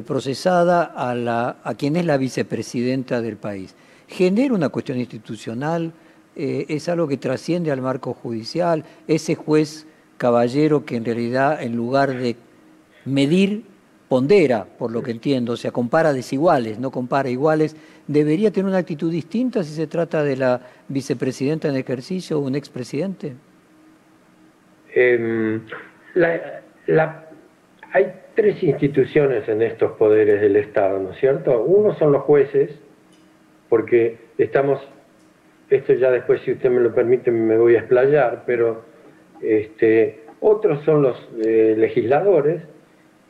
procesada 0.06 0.82
a, 0.82 1.14
la, 1.14 1.58
a 1.62 1.74
quien 1.74 1.96
es 1.96 2.06
la 2.06 2.16
vicepresidenta 2.16 3.20
del 3.20 3.36
país 3.36 3.74
genera 4.10 4.54
una 4.54 4.68
cuestión 4.68 4.98
institucional, 4.98 5.92
eh, 6.34 6.66
es 6.68 6.88
algo 6.88 7.06
que 7.06 7.16
trasciende 7.16 7.70
al 7.70 7.80
marco 7.80 8.12
judicial, 8.12 8.84
ese 9.06 9.36
juez 9.36 9.86
caballero 10.16 10.84
que 10.84 10.96
en 10.96 11.04
realidad 11.04 11.62
en 11.62 11.76
lugar 11.76 12.12
de 12.14 12.36
medir, 13.04 13.64
pondera, 14.08 14.66
por 14.78 14.90
lo 14.90 15.02
que 15.02 15.12
entiendo, 15.12 15.52
o 15.52 15.56
sea, 15.56 15.70
compara 15.70 16.12
desiguales, 16.12 16.80
no 16.80 16.90
compara 16.90 17.30
iguales, 17.30 17.76
debería 18.08 18.50
tener 18.50 18.68
una 18.68 18.78
actitud 18.78 19.10
distinta 19.10 19.62
si 19.62 19.72
se 19.72 19.86
trata 19.86 20.24
de 20.24 20.36
la 20.36 20.60
vicepresidenta 20.88 21.68
en 21.68 21.76
ejercicio 21.76 22.38
o 22.38 22.40
un 22.40 22.56
expresidente. 22.56 23.34
Em, 24.92 25.62
hay 27.92 28.12
tres 28.34 28.60
instituciones 28.60 29.48
en 29.48 29.62
estos 29.62 29.92
poderes 29.92 30.40
del 30.40 30.56
Estado, 30.56 30.98
¿no 30.98 31.12
es 31.12 31.20
cierto? 31.20 31.62
Uno 31.62 31.96
son 31.96 32.10
los 32.10 32.22
jueces, 32.22 32.72
porque 33.70 34.18
estamos, 34.36 34.78
esto 35.70 35.94
ya 35.94 36.10
después 36.10 36.42
si 36.42 36.52
usted 36.52 36.68
me 36.68 36.80
lo 36.80 36.94
permite 36.94 37.30
me 37.30 37.56
voy 37.56 37.76
a 37.76 37.78
explayar, 37.78 38.42
pero 38.44 38.84
este, 39.40 40.24
otros 40.40 40.84
son 40.84 41.02
los 41.02 41.16
eh, 41.42 41.74
legisladores 41.78 42.62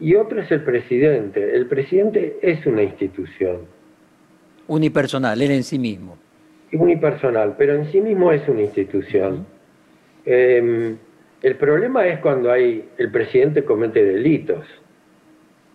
y 0.00 0.16
otro 0.16 0.40
es 0.40 0.50
el 0.50 0.62
presidente. 0.62 1.54
El 1.54 1.66
presidente 1.66 2.38
es 2.42 2.66
una 2.66 2.82
institución. 2.82 3.58
Unipersonal, 4.66 5.40
él 5.40 5.50
en 5.50 5.62
sí 5.62 5.78
mismo. 5.78 6.16
Unipersonal, 6.72 7.54
pero 7.58 7.74
en 7.74 7.92
sí 7.92 8.00
mismo 8.00 8.32
es 8.32 8.48
una 8.48 8.62
institución. 8.62 9.46
Em, 10.24 10.96
el 11.42 11.56
problema 11.56 12.06
es 12.06 12.20
cuando 12.20 12.50
hay 12.50 12.88
el 12.96 13.10
presidente 13.10 13.64
comete 13.64 14.04
delitos 14.04 14.64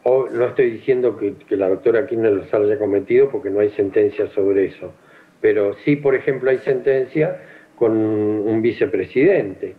no 0.06 0.46
estoy 0.46 0.70
diciendo 0.72 1.18
que, 1.18 1.36
la 1.56 1.70
doctora 1.70 2.06
Kirchner 2.06 2.34
los 2.34 2.54
haya 2.54 2.78
cometido 2.78 3.30
porque 3.30 3.50
no 3.50 3.60
hay 3.60 3.72
sentencia 3.72 4.28
sobre 4.36 4.66
eso, 4.66 4.94
pero 5.42 5.76
sí, 5.84 5.96
por 5.96 6.16
ejemplo, 6.16 6.52
hay 6.52 6.60
sentencia 6.60 7.42
con 7.76 7.92
un 7.94 8.62
vicepresidente. 8.62 9.76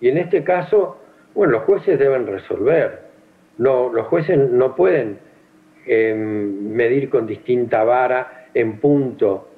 Y 0.00 0.08
en 0.08 0.18
este 0.18 0.42
caso, 0.42 0.98
bueno, 1.34 1.52
los 1.54 1.62
jueces 1.64 1.98
deben 1.98 2.26
resolver. 2.26 3.00
No, 3.58 3.92
los 3.92 4.06
jueces 4.08 4.38
no 4.38 4.74
pueden 4.74 5.18
em, 5.86 6.72
medir 6.72 7.08
con 7.08 7.26
distinta 7.26 7.84
vara 7.84 8.48
en 8.52 8.78
punto. 8.78 9.48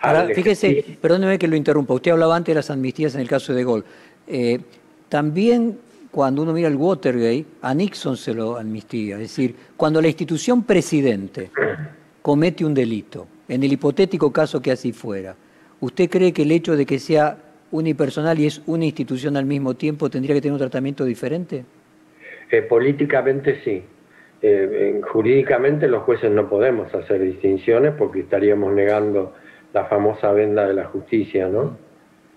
Ahora, 0.00 0.26
fíjese, 0.26 0.98
perdóneme 1.00 1.38
que 1.38 1.48
lo 1.48 1.56
interrumpa, 1.56 1.94
usted 1.94 2.10
hablaba 2.10 2.36
antes 2.36 2.52
de 2.52 2.56
las 2.56 2.70
amnistías 2.70 3.14
en 3.14 3.20
el 3.20 3.28
caso 3.28 3.54
de 3.54 3.64
Gol. 3.64 3.84
Eh, 4.26 4.60
también 5.08 5.78
cuando 6.14 6.42
uno 6.42 6.52
mira 6.52 6.68
el 6.68 6.76
Watergate, 6.76 7.44
a 7.60 7.74
Nixon 7.74 8.16
se 8.16 8.32
lo 8.32 8.56
amnistía. 8.56 9.16
Es 9.16 9.22
decir, 9.22 9.56
cuando 9.76 10.00
la 10.00 10.06
institución 10.06 10.62
presidente 10.62 11.50
comete 12.22 12.64
un 12.64 12.72
delito, 12.72 13.26
en 13.48 13.64
el 13.64 13.72
hipotético 13.72 14.32
caso 14.32 14.62
que 14.62 14.70
así 14.70 14.92
fuera, 14.92 15.34
¿usted 15.80 16.08
cree 16.08 16.32
que 16.32 16.42
el 16.42 16.52
hecho 16.52 16.76
de 16.76 16.86
que 16.86 17.00
sea 17.00 17.36
unipersonal 17.72 18.38
y 18.38 18.46
es 18.46 18.62
una 18.66 18.84
institución 18.84 19.36
al 19.36 19.44
mismo 19.44 19.74
tiempo 19.74 20.08
tendría 20.08 20.36
que 20.36 20.40
tener 20.40 20.52
un 20.52 20.60
tratamiento 20.60 21.04
diferente? 21.04 21.64
Eh, 22.48 22.62
políticamente 22.62 23.60
sí. 23.64 23.82
Eh, 24.40 25.00
jurídicamente 25.10 25.88
los 25.88 26.04
jueces 26.04 26.30
no 26.30 26.48
podemos 26.48 26.94
hacer 26.94 27.22
distinciones 27.22 27.92
porque 27.98 28.20
estaríamos 28.20 28.72
negando 28.72 29.34
la 29.72 29.86
famosa 29.86 30.30
venda 30.30 30.64
de 30.68 30.74
la 30.74 30.84
justicia, 30.84 31.48
¿no? 31.48 31.76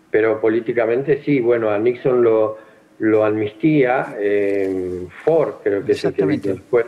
Pero 0.10 0.42
políticamente 0.42 1.22
sí, 1.24 1.42
bueno, 1.42 1.70
a 1.70 1.78
Nixon 1.78 2.24
lo, 2.24 2.58
lo 3.00 3.24
amnistía 3.24 4.16
en 4.20 5.10
Ford, 5.24 5.56
creo 5.64 5.86
que 5.86 5.92
es 5.92 6.04
el 6.04 6.42
después. 6.42 6.86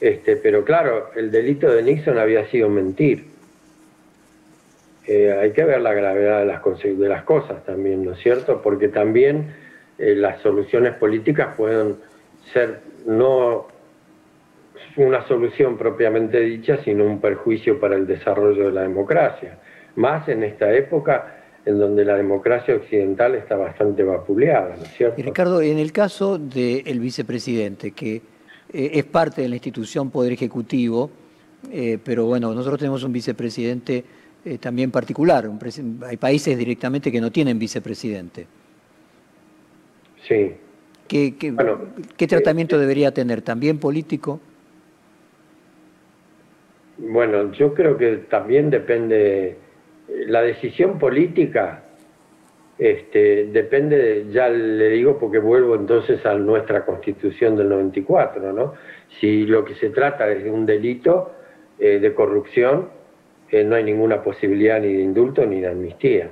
Este, 0.00 0.36
pero 0.36 0.64
claro, 0.64 1.10
el 1.14 1.30
delito 1.30 1.70
de 1.70 1.82
Nixon 1.82 2.18
había 2.18 2.46
sido 2.46 2.68
mentir. 2.68 3.26
Eh, 5.06 5.32
hay 5.32 5.52
que 5.52 5.64
ver 5.64 5.80
la 5.80 5.92
gravedad 5.92 6.40
de 6.40 6.46
las, 6.46 6.62
de 6.62 7.08
las 7.08 7.24
cosas 7.24 7.64
también, 7.64 8.04
¿no 8.04 8.12
es 8.12 8.18
cierto? 8.20 8.62
Porque 8.62 8.88
también 8.88 9.54
eh, 9.98 10.14
las 10.14 10.40
soluciones 10.40 10.94
políticas 10.94 11.54
pueden 11.56 11.96
ser 12.52 12.80
no 13.06 13.68
una 14.96 15.26
solución 15.26 15.76
propiamente 15.76 16.40
dicha, 16.40 16.78
sino 16.84 17.04
un 17.04 17.20
perjuicio 17.20 17.78
para 17.80 17.96
el 17.96 18.06
desarrollo 18.06 18.66
de 18.66 18.72
la 18.72 18.82
democracia. 18.82 19.58
Más 19.96 20.28
en 20.28 20.42
esta 20.44 20.72
época 20.72 21.43
en 21.66 21.78
donde 21.78 22.04
la 22.04 22.16
democracia 22.16 22.74
occidental 22.74 23.34
está 23.34 23.56
bastante 23.56 24.02
vapuleada, 24.02 24.76
¿no 24.76 24.82
es 24.82 24.92
cierto? 24.96 25.20
Y 25.20 25.24
Ricardo, 25.24 25.62
en 25.62 25.78
el 25.78 25.92
caso 25.92 26.38
del 26.38 27.00
vicepresidente, 27.00 27.92
que 27.92 28.16
eh, 28.16 28.90
es 28.92 29.04
parte 29.04 29.42
de 29.42 29.48
la 29.48 29.56
institución 29.56 30.10
Poder 30.10 30.32
Ejecutivo, 30.32 31.10
eh, 31.72 31.98
pero 32.04 32.26
bueno, 32.26 32.52
nosotros 32.54 32.78
tenemos 32.78 33.02
un 33.02 33.12
vicepresidente 33.12 34.04
eh, 34.44 34.58
también 34.58 34.90
particular, 34.90 35.50
hay 36.06 36.16
países 36.18 36.58
directamente 36.58 37.10
que 37.10 37.20
no 37.20 37.32
tienen 37.32 37.58
vicepresidente. 37.58 38.46
Sí. 40.28 40.52
¿Qué, 41.08 41.34
qué 41.36 42.26
tratamiento 42.26 42.78
debería 42.78 43.12
tener? 43.12 43.42
¿También 43.42 43.78
político? 43.78 44.40
Bueno, 46.96 47.52
yo 47.52 47.74
creo 47.74 47.96
que 47.96 48.16
también 48.28 48.70
depende 48.70 49.58
la 50.08 50.42
decisión 50.42 50.98
política 50.98 51.84
este, 52.78 53.46
depende, 53.46 54.26
ya 54.32 54.48
le 54.48 54.90
digo 54.90 55.18
porque 55.18 55.38
vuelvo 55.38 55.76
entonces 55.76 56.24
a 56.26 56.34
nuestra 56.34 56.84
constitución 56.84 57.56
del 57.56 57.68
94, 57.68 58.52
¿no? 58.52 58.74
Si 59.20 59.46
lo 59.46 59.64
que 59.64 59.74
se 59.76 59.90
trata 59.90 60.30
es 60.30 60.42
de 60.42 60.50
un 60.50 60.66
delito 60.66 61.32
eh, 61.78 62.00
de 62.00 62.14
corrupción, 62.14 62.88
eh, 63.50 63.62
no 63.62 63.76
hay 63.76 63.84
ninguna 63.84 64.22
posibilidad 64.22 64.80
ni 64.80 64.92
de 64.92 65.02
indulto 65.02 65.46
ni 65.46 65.60
de 65.60 65.68
amnistía. 65.68 66.30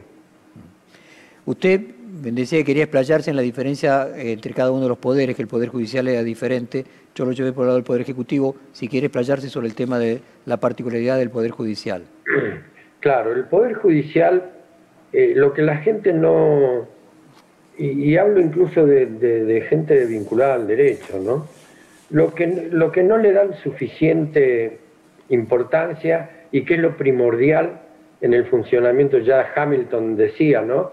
Usted 1.45 1.81
decía 1.81 2.59
que 2.59 2.65
quería 2.65 2.85
explayarse 2.85 3.31
en 3.31 3.37
la 3.37 3.43
diferencia 3.43 4.09
eh, 4.17 4.33
entre 4.33 4.53
cada 4.53 4.73
uno 4.73 4.83
de 4.83 4.89
los 4.89 4.99
poderes, 4.99 5.37
que 5.37 5.43
el 5.43 5.49
Poder 5.49 5.69
Judicial 5.69 6.09
era 6.09 6.25
diferente. 6.25 6.85
Yo 7.15 7.25
lo 7.25 7.33
llevé 7.33 7.53
por 7.53 7.63
el 7.63 7.67
lado 7.69 7.77
del 7.77 7.85
Poder 7.85 8.03
Ejecutivo. 8.03 8.57
Si 8.73 8.89
quiere 8.89 9.07
explayarse 9.07 9.49
sobre 9.49 9.69
el 9.69 9.75
tema 9.75 9.99
de 10.01 10.21
la 10.45 10.57
particularidad 10.57 11.19
del 11.19 11.31
Poder 11.31 11.53
Judicial. 11.53 12.03
Claro, 13.03 13.33
el 13.33 13.47
Poder 13.47 13.75
Judicial, 13.75 14.53
eh, 15.13 15.33
lo 15.35 15.53
que 15.53 15.63
la 15.63 15.79
gente 15.79 16.13
no. 16.13 16.87
Y, 17.77 18.17
hablo 18.17 18.41
incluso 18.41 18.87
de, 18.87 19.67
gente 19.69 20.07
vinculada 20.07 20.55
al 20.55 20.69
derecho, 20.69 21.19
¿no? 21.19 21.49
Lo 22.11 22.33
que, 22.33 22.69
lo 22.71 22.93
que 22.93 23.03
no 23.03 23.19
le 23.19 23.33
dan 23.33 23.55
suficiente 23.55 24.79
importancia 25.31 26.47
y 26.53 26.65
que 26.65 26.75
es 26.75 26.81
lo 26.81 26.97
primordial 26.97 27.81
en 28.21 28.35
el 28.35 28.47
funcionamiento, 28.47 29.19
ya 29.19 29.53
Hamilton 29.57 30.17
decía, 30.17 30.61
¿no? 30.61 30.93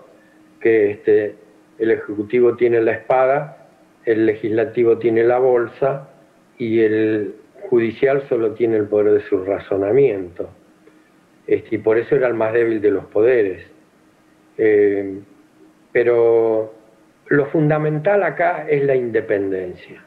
que 0.60 0.92
este, 0.92 1.36
el 1.78 1.92
Ejecutivo 1.92 2.56
tiene 2.56 2.82
la 2.82 2.94
espada, 2.94 3.68
el 4.06 4.26
Legislativo 4.26 4.98
tiene 4.98 5.24
la 5.24 5.38
bolsa 5.38 6.10
y 6.58 6.80
el 6.80 7.36
Judicial 7.70 8.24
solo 8.28 8.54
tiene 8.54 8.78
el 8.78 8.88
poder 8.88 9.14
de 9.14 9.22
su 9.30 9.44
razonamiento. 9.44 10.50
Este, 11.50 11.76
y 11.76 11.78
por 11.80 11.98
eso 11.98 12.16
era 12.16 12.28
el 12.28 12.36
más 12.36 12.54
débil 12.54 12.80
de 12.80 12.92
los 12.92 13.06
poderes. 13.06 13.66
Eh, 14.56 15.20
pero 15.92 16.76
lo 17.26 17.46
fundamental 17.48 18.22
acá 18.22 18.68
es 18.70 18.84
la 18.84 18.96
independencia. 18.96 20.04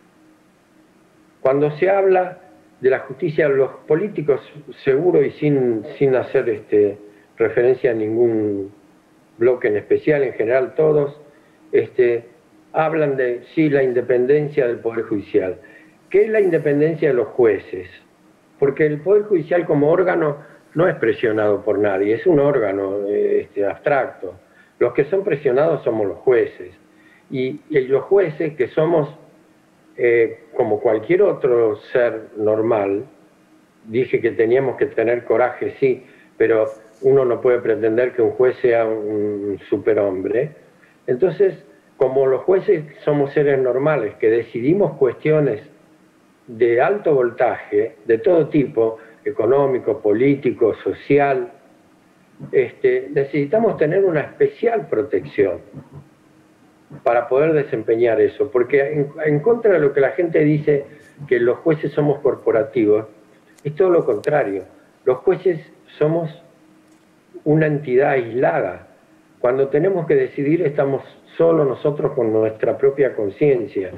Cuando 1.41 1.73
se 1.79 1.91
habla 1.91 2.39
de 2.81 2.91
la 2.91 3.01
justicia, 3.01 3.49
los 3.49 3.71
políticos, 3.89 4.41
seguro 4.85 5.21
y 5.21 5.33
sin, 5.33 5.85
sin 5.99 6.15
hacer 6.15 6.49
este, 6.49 6.97
referencia 7.37 7.91
a 7.91 7.95
ningún 7.95 8.71
bloque 9.37 9.67
en 9.67 9.79
especial, 9.79 10.23
en 10.23 10.35
general 10.35 10.77
todos, 10.77 11.21
este, 11.73 12.25
hablan 12.73 13.17
de, 13.17 13.43
sí, 13.57 13.69
la 13.69 13.83
independencia 13.83 14.69
del 14.69 14.79
Poder 14.79 15.07
Judicial. 15.07 15.59
¿Qué 16.09 16.23
es 16.23 16.29
la 16.29 16.41
independencia 16.41 17.09
de 17.09 17.15
los 17.15 17.27
jueces? 17.29 17.89
Porque 18.61 18.87
el 18.87 19.01
Poder 19.01 19.25
Judicial 19.25 19.67
como 19.67 19.91
órgano 19.91 20.52
no 20.75 20.89
es 20.89 20.97
presionado 20.97 21.63
por 21.63 21.79
nadie, 21.79 22.15
es 22.15 22.27
un 22.27 22.41
órgano 22.41 23.07
este, 23.09 23.67
abstracto. 23.67 24.35
Los 24.79 24.95
que 24.95 25.05
son 25.05 25.23
presionados 25.23 25.83
somos 25.85 26.07
los 26.07 26.19
jueces. 26.19 26.75
Y, 27.31 27.61
los 27.71 28.05
jueces, 28.05 28.55
que 28.57 28.69
somos 28.69 29.09
eh, 29.97 30.45
como 30.57 30.81
cualquier 30.81 31.23
otro 31.23 31.77
ser 31.93 32.29
normal, 32.37 33.05
dije 33.85 34.21
que 34.21 34.33
teníamos 34.33 34.77
que 34.77 34.87
tener 34.87 35.25
coraje, 35.25 35.75
sí, 35.81 36.05
pero 36.37 36.67
uno 37.03 37.25
no 37.25 37.41
puede 37.41 37.61
pretender 37.61 38.13
que 38.13 38.23
un 38.23 38.33
juez 38.33 38.57
sea 38.59 38.87
un 38.87 39.59
superhombre. 39.69 40.51
Entonces, 41.07 41.55
como 41.97 42.27
los 42.27 42.43
jueces 42.43 42.85
somos 43.05 43.33
seres 43.33 43.61
normales 43.61 44.15
que 44.17 44.31
decidimos 44.31 44.97
cuestiones 44.99 45.63
de 46.47 46.81
alto 46.81 47.15
voltaje, 47.15 47.97
de 48.05 48.19
todo 48.19 48.49
tipo, 48.49 48.99
económico, 49.25 50.01
político, 50.01 50.75
social, 50.83 51.53
este, 52.51 53.09
necesitamos 53.13 53.77
tener 53.77 54.05
una 54.05 54.21
especial 54.21 54.89
protección 54.89 55.61
para 57.03 57.29
poder 57.29 57.53
desempeñar 57.53 58.21
eso, 58.21 58.51
porque 58.51 59.07
en 59.25 59.41
contra 59.41 59.73
de 59.73 59.79
lo 59.79 59.93
que 59.93 60.01
la 60.01 60.11
gente 60.11 60.41
dice 60.41 60.85
que 61.27 61.41
los 61.41 61.59
jueces 61.59 61.93
somos 61.93 62.21
corporativos, 62.21 63.07
es 63.65 63.75
todo 63.75 63.91
lo 63.91 64.05
contrario. 64.05 64.65
Los 65.05 65.19
jueces 65.19 65.61
somos 65.99 66.31
una 67.45 67.67
entidad 67.67 68.11
aislada. 68.11 68.89
Cuando 69.39 69.69
tenemos 69.69 70.07
que 70.07 70.15
decidir 70.15 70.63
estamos 70.63 71.03
solo 71.37 71.65
nosotros 71.65 72.13
con 72.13 72.33
nuestra 72.33 72.77
propia 72.77 73.15
conciencia. 73.15 73.91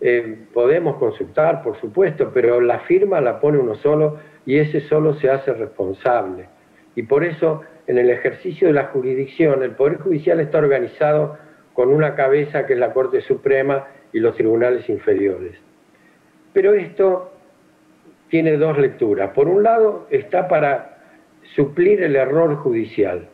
Eh, 0.00 0.46
podemos 0.54 0.96
consultar, 0.96 1.62
por 1.62 1.78
supuesto, 1.80 2.30
pero 2.32 2.60
la 2.60 2.80
firma 2.80 3.20
la 3.20 3.40
pone 3.40 3.58
uno 3.58 3.74
solo 3.74 4.18
y 4.46 4.58
ese 4.58 4.80
solo 4.82 5.14
se 5.14 5.30
hace 5.30 5.52
responsable. 5.52 6.46
Y 6.94 7.02
por 7.02 7.24
eso, 7.24 7.62
en 7.86 7.98
el 7.98 8.10
ejercicio 8.10 8.68
de 8.68 8.74
la 8.74 8.86
jurisdicción, 8.86 9.62
el 9.62 9.72
Poder 9.72 9.98
Judicial 9.98 10.40
está 10.40 10.58
organizado 10.58 11.38
con 11.72 11.92
una 11.92 12.14
cabeza 12.14 12.66
que 12.66 12.74
es 12.74 12.78
la 12.78 12.92
Corte 12.92 13.20
Suprema 13.22 13.86
y 14.12 14.20
los 14.20 14.36
tribunales 14.36 14.88
inferiores. 14.88 15.52
Pero 16.52 16.74
esto 16.74 17.32
tiene 18.28 18.56
dos 18.56 18.78
lecturas. 18.78 19.30
Por 19.30 19.48
un 19.48 19.62
lado, 19.62 20.06
está 20.10 20.48
para 20.48 20.98
suplir 21.54 22.02
el 22.02 22.16
error 22.16 22.56
judicial. 22.56 23.28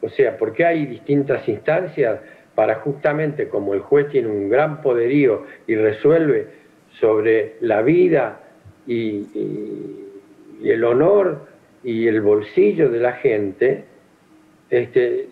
O 0.00 0.08
sea, 0.08 0.36
porque 0.36 0.64
hay 0.64 0.86
distintas 0.86 1.48
instancias 1.48 2.20
para 2.54 2.76
justamente 2.76 3.48
como 3.48 3.74
el 3.74 3.80
juez 3.80 4.08
tiene 4.10 4.28
un 4.28 4.48
gran 4.48 4.80
poderío 4.82 5.44
y 5.66 5.74
resuelve 5.74 6.48
sobre 7.00 7.56
la 7.60 7.82
vida 7.82 8.40
y, 8.86 9.26
el 10.62 10.84
honor 10.84 11.46
y 11.82 12.06
el 12.06 12.22
bolsillo 12.22 12.88
de 12.88 12.98
la 13.00 13.12
gente, 13.12 13.84
este, 14.70 15.28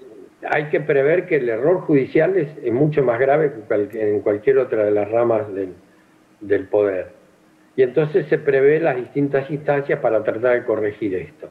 hay 0.51 0.65
que 0.67 0.81
prever 0.81 1.27
que 1.27 1.37
el 1.37 1.49
error 1.49 1.81
judicial 1.81 2.37
es, 2.37 2.73
mucho 2.73 3.03
más 3.03 3.19
grave 3.19 3.53
que 3.91 4.13
en 4.13 4.21
cualquier 4.21 4.59
otra 4.59 4.85
de 4.85 4.91
las 4.91 5.11
ramas 5.11 5.47
del 6.41 6.67
poder. 6.67 7.23
Y 7.77 7.83
entonces 7.83 8.27
se 8.27 8.39
prevé 8.39 8.81
las 8.81 8.97
distintas 8.97 9.51
instancias 9.51 10.01
para 10.01 10.23
tratar 10.23 10.61
de 10.61 10.65
corregir 10.65 11.15
esto. 11.15 11.49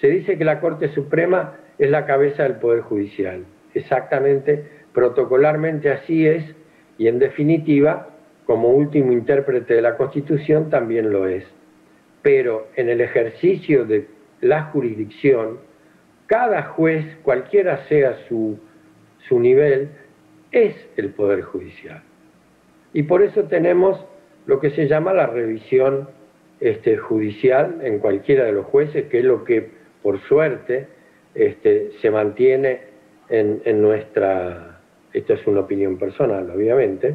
Se 0.00 0.08
dice 0.08 0.38
que 0.38 0.44
la 0.44 0.60
Corte 0.60 0.88
Suprema 0.88 1.54
es 1.78 1.90
la 1.90 2.06
cabeza 2.06 2.44
del 2.44 2.56
Poder 2.56 2.82
Judicial. 2.82 3.44
Exactamente, 3.74 4.64
protocolarmente 4.92 5.90
así 5.90 6.26
es, 6.26 6.44
y 6.98 7.08
en 7.08 7.18
definitiva, 7.18 8.08
como 8.46 8.70
último 8.70 9.12
intérprete 9.12 9.74
de 9.74 9.82
la 9.82 9.96
Constitución, 9.96 10.70
también 10.70 11.10
lo 11.10 11.26
es. 11.26 11.44
Pero 12.22 12.68
en 12.76 12.88
el 12.88 13.00
ejercicio 13.00 13.84
de 13.84 14.06
la 14.40 14.64
jurisdicción, 14.64 15.58
cada 16.26 16.62
juez, 16.62 17.04
cualquiera 17.22 17.86
sea 17.88 18.16
su, 18.28 18.58
su 19.28 19.38
nivel, 19.40 19.90
es 20.52 20.74
el 20.96 21.10
Poder 21.10 21.42
Judicial. 21.42 22.02
Y 22.92 23.02
por 23.02 23.22
eso 23.22 23.44
tenemos 23.44 24.04
lo 24.46 24.60
que 24.60 24.70
se 24.70 24.88
llama 24.88 25.12
la 25.12 25.26
revisión 25.26 26.08
este, 26.60 26.96
judicial 26.96 27.80
en 27.82 27.98
cualquiera 27.98 28.44
de 28.44 28.52
los 28.52 28.66
jueces, 28.66 29.06
que 29.06 29.18
es 29.18 29.24
lo 29.24 29.44
que 29.44 29.70
por 30.02 30.20
suerte, 30.20 30.86
este, 31.34 31.90
se 32.00 32.12
mantiene 32.12 32.80
en, 33.28 33.82
nuestra, 33.82 34.78
esto 35.12 35.34
es 35.34 35.44
una 35.48 35.60
opinión 35.60 35.98
personal 35.98 36.48
obviamente, 36.48 37.12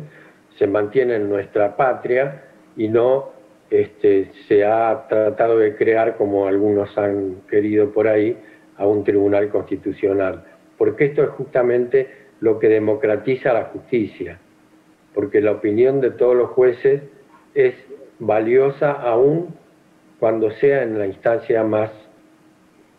se 0.58 0.68
mantiene 0.68 1.16
en 1.16 1.30
nuestra 1.30 1.76
patria 1.76 2.44
y 2.76 2.88
no 2.88 3.30
este, 3.70 4.32
se 4.48 4.66
ha 4.66 5.08
tratado 5.08 5.58
de 5.58 5.76
crear, 5.76 6.18
como 6.18 6.48
algunos 6.48 6.98
han 6.98 7.42
querido 7.50 7.92
por 7.92 8.08
ahí, 8.08 8.38
a 8.78 8.86
un 8.86 9.04
tribunal 9.04 9.50
constitucional. 9.50 10.44
Porque 10.78 11.06
esto 11.06 11.24
es 11.24 11.30
justamente 11.30 12.10
lo 12.42 12.60
que 12.60 12.68
democratiza 12.68 13.54
la 13.54 13.66
justicia, 13.66 14.40
porque 15.14 15.42
la 15.42 15.52
opinión 15.52 16.02
de 16.02 16.12
todos 16.12 16.36
los 16.36 16.50
jueces 16.50 17.02
es 17.54 17.76
valiosa 18.20 18.92
aún 18.92 19.56
cuando 20.20 20.52
sea 20.52 20.84
en 20.84 21.00
la 21.00 21.08
instancia 21.08 21.64
más 21.64 21.92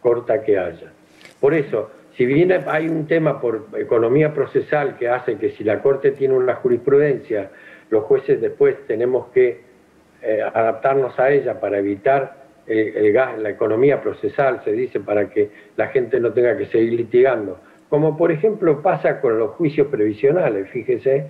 corta 0.01 0.43
que 0.43 0.59
haya. 0.59 0.93
Por 1.41 1.55
eso, 1.55 1.91
si 2.17 2.27
bien 2.27 2.53
hay 2.67 2.89
un 2.89 3.07
tema 3.07 3.41
por 3.41 3.69
economía 3.77 4.35
procesal 4.35 4.97
que 4.97 5.09
hace 5.09 5.39
que 5.39 5.51
si 5.53 5.65
la 5.65 5.81
Corte 5.81 6.11
tiene 6.11 6.35
una 6.35 6.57
jurisprudencia, 6.57 7.51
los 7.91 8.05
jueces 8.05 8.41
después 8.41 8.77
tenemos 8.87 9.29
que 9.29 9.61
eh, 10.23 10.43
adaptarnos 10.43 11.19
a 11.19 11.31
ella 11.31 11.59
para 11.59 11.79
evitar 11.79 12.43
el, 12.67 13.13
gas, 13.13 13.39
la 13.39 13.51
economía 13.51 14.01
procesal, 14.01 14.63
se 14.65 14.73
dice, 14.73 15.01
para 15.01 15.29
que 15.29 15.51
la 15.77 15.89
gente 15.89 16.21
no 16.21 16.33
tenga 16.33 16.57
que 16.57 16.67
seguir 16.67 16.93
litigando. 16.93 17.59
Como 17.89 18.17
por 18.17 18.31
ejemplo 18.31 18.83
pasa 18.83 19.21
con 19.21 19.39
los 19.39 19.53
juicios 19.53 19.89
previsionales, 19.89 20.71
fíjese, 20.71 21.29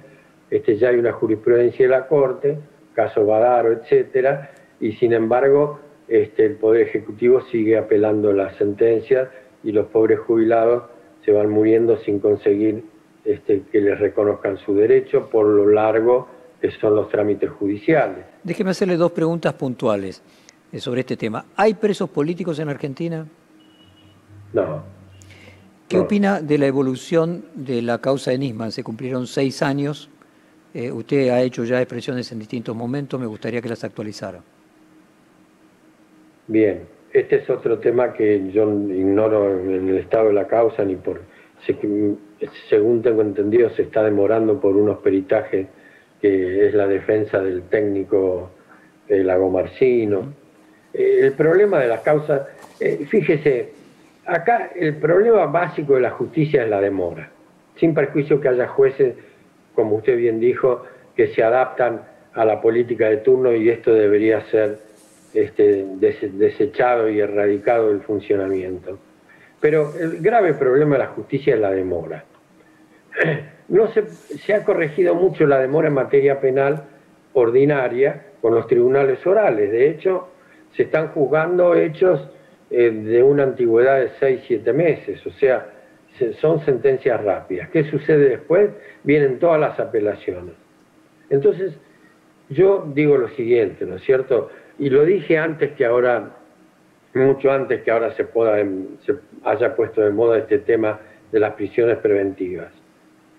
este, 0.50 0.76
ya 0.76 0.88
hay 0.88 0.96
una 0.96 1.12
jurisprudencia 1.12 1.86
de 1.86 1.90
la 1.90 2.06
Corte, 2.06 2.58
caso 2.94 3.24
Badaro, 3.24 3.72
etcétera, 3.72 4.50
y 4.78 4.92
sin 4.92 5.12
embargo 5.12 5.80
este, 6.08 6.44
el 6.44 6.56
Poder 6.56 6.82
Ejecutivo 6.82 7.40
sigue 7.50 7.78
apelando 7.78 8.32
las 8.32 8.54
sentencias 8.56 9.28
y 9.62 9.72
los 9.72 9.86
pobres 9.86 10.20
jubilados 10.20 10.84
se 11.24 11.32
van 11.32 11.50
muriendo 11.50 11.96
sin 11.98 12.18
conseguir 12.18 12.84
este, 13.24 13.62
que 13.70 13.80
les 13.80 13.98
reconozcan 13.98 14.58
su 14.58 14.74
derecho 14.74 15.28
por 15.30 15.46
lo 15.46 15.68
largo 15.68 16.28
que 16.60 16.70
son 16.72 16.94
los 16.94 17.08
trámites 17.08 17.50
judiciales. 17.50 18.24
Déjeme 18.42 18.70
hacerle 18.70 18.96
dos 18.96 19.12
preguntas 19.12 19.52
puntuales 19.54 20.22
sobre 20.78 21.00
este 21.00 21.16
tema. 21.16 21.44
¿Hay 21.56 21.74
presos 21.74 22.08
políticos 22.08 22.58
en 22.58 22.68
Argentina? 22.68 23.26
No. 24.52 24.82
¿Qué 25.88 25.98
opina 25.98 26.40
de 26.40 26.56
la 26.56 26.66
evolución 26.66 27.44
de 27.54 27.82
la 27.82 27.98
causa 27.98 28.30
de 28.30 28.38
Nisman? 28.38 28.72
Se 28.72 28.82
cumplieron 28.82 29.26
seis 29.26 29.62
años. 29.62 30.08
Eh, 30.72 30.90
usted 30.90 31.28
ha 31.28 31.42
hecho 31.42 31.64
ya 31.64 31.80
expresiones 31.82 32.32
en 32.32 32.38
distintos 32.38 32.74
momentos. 32.74 33.20
Me 33.20 33.26
gustaría 33.26 33.60
que 33.60 33.68
las 33.68 33.84
actualizara. 33.84 34.40
Bien, 36.46 36.86
este 37.12 37.36
es 37.36 37.50
otro 37.50 37.78
tema 37.78 38.12
que 38.12 38.50
yo 38.50 38.64
ignoro 38.64 39.50
en 39.50 39.88
el 39.88 39.98
estado 39.98 40.28
de 40.28 40.34
la 40.34 40.46
causa 40.46 40.84
ni 40.84 40.96
por... 40.96 41.20
Según 42.68 43.02
tengo 43.02 43.22
entendido, 43.22 43.70
se 43.70 43.82
está 43.82 44.02
demorando 44.02 44.60
por 44.60 44.76
unos 44.76 44.98
peritajes 44.98 45.68
que 46.20 46.66
es 46.66 46.74
la 46.74 46.86
defensa 46.86 47.40
del 47.40 47.62
técnico 47.62 48.50
eh, 49.08 49.22
Lago 49.22 49.50
Marcino. 49.50 50.32
Eh, 50.92 51.20
el 51.20 51.32
problema 51.32 51.78
de 51.78 51.88
las 51.88 52.00
causas, 52.00 52.48
fíjese, 53.08 53.70
acá 54.26 54.70
el 54.74 54.96
problema 54.96 55.46
básico 55.46 55.94
de 55.94 56.00
la 56.00 56.10
justicia 56.10 56.64
es 56.64 56.70
la 56.70 56.80
demora, 56.80 57.30
sin 57.76 57.94
perjuicio 57.94 58.40
que 58.40 58.48
haya 58.48 58.66
jueces, 58.68 59.14
como 59.74 59.96
usted 59.96 60.16
bien 60.16 60.40
dijo, 60.40 60.84
que 61.16 61.28
se 61.28 61.42
adaptan 61.42 62.02
a 62.34 62.44
la 62.44 62.60
política 62.60 63.08
de 63.08 63.18
turno 63.18 63.54
y 63.54 63.68
esto 63.68 63.92
debería 63.92 64.40
ser 64.50 64.78
este, 65.34 65.86
desechado 65.98 67.08
y 67.08 67.20
erradicado 67.20 67.88
del 67.88 68.02
funcionamiento. 68.02 68.98
Pero 69.60 69.92
el 69.98 70.20
grave 70.20 70.54
problema 70.54 70.96
de 70.96 71.04
la 71.04 71.08
justicia 71.08 71.54
es 71.54 71.60
la 71.60 71.70
demora. 71.70 72.24
No 73.68 73.86
se, 73.86 74.06
se 74.06 74.52
ha 74.52 74.64
corregido 74.64 75.14
mucho 75.14 75.46
la 75.46 75.58
demora 75.58 75.88
en 75.88 75.94
materia 75.94 76.40
penal 76.40 76.82
ordinaria 77.32 78.26
con 78.42 78.54
los 78.54 78.66
tribunales 78.66 79.26
orales. 79.26 79.70
De 79.70 79.88
hecho, 79.88 80.28
se 80.76 80.82
están 80.82 81.08
juzgando 81.08 81.74
hechos 81.74 82.28
eh, 82.70 82.90
de 82.90 83.22
una 83.22 83.44
antigüedad 83.44 84.00
de 84.00 84.10
6, 84.18 84.44
7 84.46 84.72
meses, 84.72 85.26
o 85.26 85.30
sea, 85.32 85.66
son 86.40 86.64
sentencias 86.64 87.22
rápidas. 87.22 87.68
¿Qué 87.70 87.84
sucede 87.84 88.30
después? 88.30 88.70
Vienen 89.02 89.38
todas 89.38 89.60
las 89.60 89.78
apelaciones. 89.78 90.54
Entonces, 91.30 91.74
yo 92.48 92.90
digo 92.94 93.16
lo 93.16 93.28
siguiente, 93.28 93.86
¿no 93.86 93.96
es 93.96 94.02
cierto? 94.02 94.50
Y 94.82 94.90
lo 94.90 95.04
dije 95.04 95.38
antes 95.38 95.70
que 95.74 95.84
ahora, 95.84 96.30
mucho 97.14 97.52
antes 97.52 97.82
que 97.82 97.90
ahora 97.92 98.12
se, 98.14 98.24
pueda, 98.24 98.56
se 99.06 99.14
haya 99.44 99.76
puesto 99.76 100.00
de 100.00 100.10
moda 100.10 100.38
este 100.38 100.58
tema 100.58 100.98
de 101.30 101.38
las 101.38 101.54
prisiones 101.54 101.98
preventivas. 101.98 102.72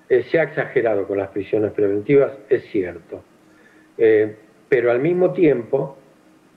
Eh, 0.07 0.23
se 0.31 0.39
ha 0.39 0.43
exagerado 0.43 1.05
con 1.05 1.17
las 1.17 1.27
prisiones 1.31 1.73
preventivas, 1.73 2.31
es 2.47 2.63
cierto. 2.71 3.25
Eh, 3.97 4.37
pero 4.69 4.89
al 4.89 4.99
mismo 4.99 5.33
tiempo, 5.33 5.97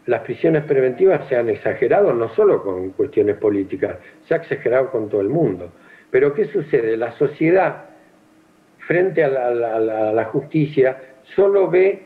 las 0.07 0.21
prisiones 0.21 0.63
preventivas 0.63 1.29
se 1.29 1.35
han 1.35 1.49
exagerado 1.49 2.13
no 2.13 2.29
solo 2.37 2.63
con 2.63 2.91
cuestiones 2.91 3.39
políticas, 3.39 3.97
se 4.29 4.35
ha 4.35 4.37
exagerado 4.37 4.93
con 4.93 5.09
todo 5.09 5.21
el 5.21 5.31
mundo. 5.31 5.73
Pero 6.13 6.33
¿qué 6.33 6.45
sucede? 6.45 6.97
La 6.97 7.11
sociedad, 7.19 7.87
frente 8.87 9.25
a 9.25 9.51
la, 9.51 10.25
justicia, 10.27 10.97
solo 11.35 11.69
ve 11.69 12.05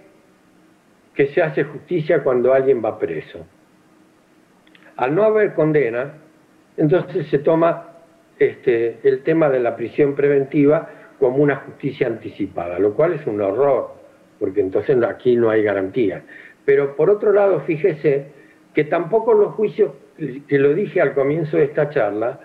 que 1.14 1.28
se 1.28 1.42
hace 1.42 1.64
justicia 1.64 2.22
cuando 2.22 2.52
alguien 2.52 2.82
va 2.84 2.98
preso. 2.98 3.46
Al 4.96 5.14
no 5.14 5.24
haber 5.24 5.54
condena, 5.54 6.14
entonces 6.76 7.26
se 7.28 7.38
toma 7.38 7.88
este, 8.38 8.98
el 9.02 9.22
tema 9.22 9.48
de 9.50 9.60
la 9.60 9.76
prisión 9.76 10.14
preventiva 10.14 10.88
como 11.18 11.42
una 11.42 11.56
justicia 11.56 12.06
anticipada, 12.06 12.78
lo 12.78 12.94
cual 12.94 13.12
es 13.12 13.26
un 13.26 13.40
horror, 13.40 13.92
porque 14.38 14.60
entonces 14.60 14.96
aquí 15.04 15.36
no 15.36 15.50
hay 15.50 15.62
garantía. 15.62 16.22
Pero 16.64 16.96
por 16.96 17.10
otro 17.10 17.32
lado, 17.32 17.60
fíjese 17.60 18.26
que 18.74 18.84
tampoco 18.84 19.34
los 19.34 19.54
juicios, 19.54 19.92
que 20.48 20.58
lo 20.58 20.74
dije 20.74 21.00
al 21.00 21.14
comienzo 21.14 21.56
de 21.56 21.64
esta 21.64 21.90
charla, 21.90 22.40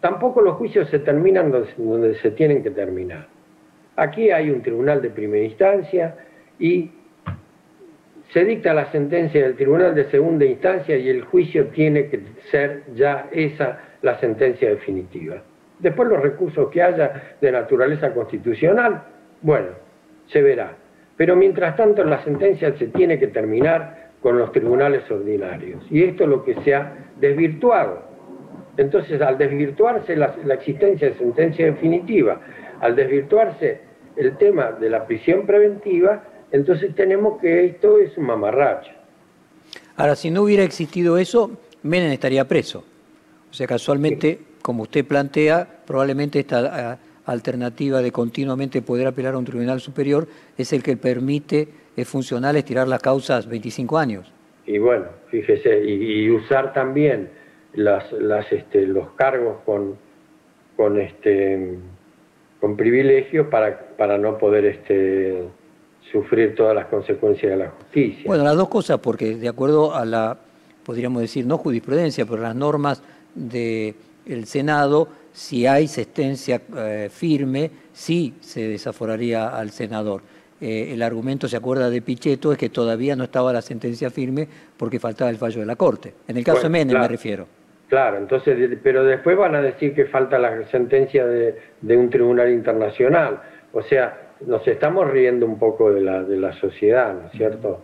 tampoco 0.00 0.42
los 0.42 0.56
juicios 0.56 0.88
se 0.90 0.98
terminan 0.98 1.50
donde, 1.50 2.14
se 2.16 2.30
tienen 2.32 2.62
que 2.62 2.70
terminar. 2.70 3.26
Aquí 3.96 4.30
hay 4.30 4.50
un 4.50 4.60
tribunal 4.60 5.00
de 5.00 5.10
primera 5.10 5.44
instancia 5.44 6.16
y 6.58 6.90
se 8.32 8.44
dicta 8.44 8.74
la 8.74 8.90
sentencia 8.90 9.42
del 9.42 9.54
tribunal 9.54 9.94
de 9.94 10.10
segunda 10.10 10.44
instancia 10.44 10.96
y 10.96 11.08
el 11.08 11.24
juicio 11.24 11.66
tiene 11.68 12.08
que 12.08 12.20
ser 12.50 12.82
ya 12.94 13.28
esa 13.32 13.78
la 14.02 14.18
sentencia 14.18 14.68
definitiva. 14.70 15.42
Después 15.78 16.08
los 16.08 16.20
recursos 16.20 16.70
que 16.70 16.82
haya 16.82 17.36
de 17.40 17.52
naturaleza 17.52 18.12
constitucional, 18.12 19.02
bueno, 19.42 19.68
se 20.26 20.42
verá. 20.42 20.76
Pero 21.16 21.36
mientras 21.36 21.76
tanto 21.76 22.02
la 22.04 22.22
sentencia 22.24 22.74
se 22.76 22.88
tiene 22.88 23.18
que 23.18 23.28
terminar 23.28 24.10
con 24.20 24.38
los 24.38 24.52
tribunales 24.52 25.08
ordinarios. 25.10 25.84
Y 25.90 26.02
esto 26.02 26.24
es 26.24 26.30
lo 26.30 26.44
que 26.44 26.54
se 26.62 26.74
ha 26.74 26.94
desvirtuado. 27.20 28.02
Entonces, 28.76 29.20
al 29.20 29.38
desvirtuarse 29.38 30.16
la, 30.16 30.34
existencia 30.54 31.08
de 31.10 31.14
sentencia 31.14 31.66
definitiva, 31.66 32.40
al 32.80 32.96
desvirtuarse 32.96 33.80
el 34.16 34.36
tema 34.36 34.72
de 34.72 34.90
la 34.90 35.06
prisión 35.06 35.46
preventiva, 35.46 36.24
entonces 36.54 36.94
tenemos 36.94 37.40
que 37.40 37.66
esto 37.66 37.98
es 37.98 38.16
un 38.16 38.26
mamarracho. 38.26 38.92
Ahora, 39.96 40.14
si 40.14 40.30
no 40.30 40.42
hubiera 40.42 40.62
existido 40.62 41.18
eso, 41.18 41.50
Menem 41.82 42.12
estaría 42.12 42.46
preso. 42.46 42.84
O 43.50 43.54
sea, 43.54 43.66
casualmente, 43.66 44.38
como 44.62 44.84
usted 44.84 45.04
plantea, 45.04 45.66
probablemente 45.84 46.38
esta 46.38 46.96
alternativa 47.26 48.00
de 48.00 48.12
continuamente 48.12 48.82
poder 48.82 49.08
apelar 49.08 49.34
a 49.34 49.38
un 49.38 49.44
tribunal 49.44 49.80
superior 49.80 50.28
es 50.56 50.72
el 50.72 50.84
que 50.84 50.96
permite, 50.96 51.68
es 51.96 52.06
funcional, 52.06 52.54
estirar 52.54 52.86
las 52.86 53.02
causas 53.02 53.48
25 53.48 53.98
años. 53.98 54.32
Y 54.64 54.78
bueno, 54.78 55.06
fíjese, 55.30 55.84
y, 55.84 56.30
usar 56.30 56.72
también 56.72 57.30
las, 57.72 58.12
las, 58.12 58.50
este, 58.52 58.86
los 58.86 59.10
cargos 59.16 59.56
con, 59.64 59.96
con, 60.76 61.00
este, 61.00 61.78
con 62.60 62.76
privilegios 62.76 63.48
para, 63.48 63.88
para 63.96 64.18
no 64.18 64.38
poder 64.38 64.66
este, 64.66 65.48
sufrir 66.10 66.54
todas 66.54 66.74
las 66.74 66.86
consecuencias 66.86 67.52
de 67.52 67.56
la 67.56 67.70
justicia. 67.70 68.24
Bueno, 68.26 68.44
las 68.44 68.56
dos 68.56 68.68
cosas, 68.68 68.98
porque 68.98 69.36
de 69.36 69.48
acuerdo 69.48 69.94
a 69.94 70.04
la, 70.04 70.36
podríamos 70.84 71.22
decir, 71.22 71.46
no 71.46 71.58
jurisprudencia, 71.58 72.24
pero 72.26 72.42
las 72.42 72.54
normas 72.54 73.02
del 73.34 73.94
Senado, 74.44 75.08
si 75.32 75.66
hay 75.66 75.88
sentencia 75.88 76.60
eh, 76.76 77.08
firme, 77.10 77.70
sí 77.92 78.34
se 78.40 78.68
desaforaría 78.68 79.48
al 79.48 79.70
senador. 79.70 80.22
Eh, 80.60 80.94
el 80.94 81.02
argumento, 81.02 81.48
se 81.48 81.56
acuerda 81.56 81.90
de 81.90 82.00
Pichetto, 82.00 82.52
es 82.52 82.58
que 82.58 82.68
todavía 82.68 83.16
no 83.16 83.24
estaba 83.24 83.52
la 83.52 83.60
sentencia 83.60 84.10
firme 84.10 84.48
porque 84.76 85.00
faltaba 85.00 85.30
el 85.30 85.36
fallo 85.36 85.60
de 85.60 85.66
la 85.66 85.76
Corte. 85.76 86.14
En 86.28 86.36
el 86.36 86.44
caso 86.44 86.62
de 86.62 86.68
Menem 86.68 86.98
me 86.98 87.08
refiero. 87.08 87.46
Claro, 87.88 88.16
entonces, 88.16 88.78
pero 88.82 89.04
después 89.04 89.36
van 89.36 89.54
a 89.54 89.60
decir 89.60 89.94
que 89.94 90.06
falta 90.06 90.38
la 90.38 90.64
sentencia 90.68 91.26
de, 91.26 91.56
un 91.96 92.08
tribunal 92.08 92.50
internacional. 92.50 93.40
O 93.72 93.82
sea, 93.82 94.23
nos 94.46 94.66
estamos 94.66 95.10
riendo 95.10 95.46
un 95.46 95.58
poco 95.58 95.92
de 95.92 96.00
la, 96.00 96.22
de 96.22 96.36
la 96.36 96.52
sociedad, 96.60 97.14
¿no 97.14 97.26
es 97.26 97.32
cierto? 97.32 97.80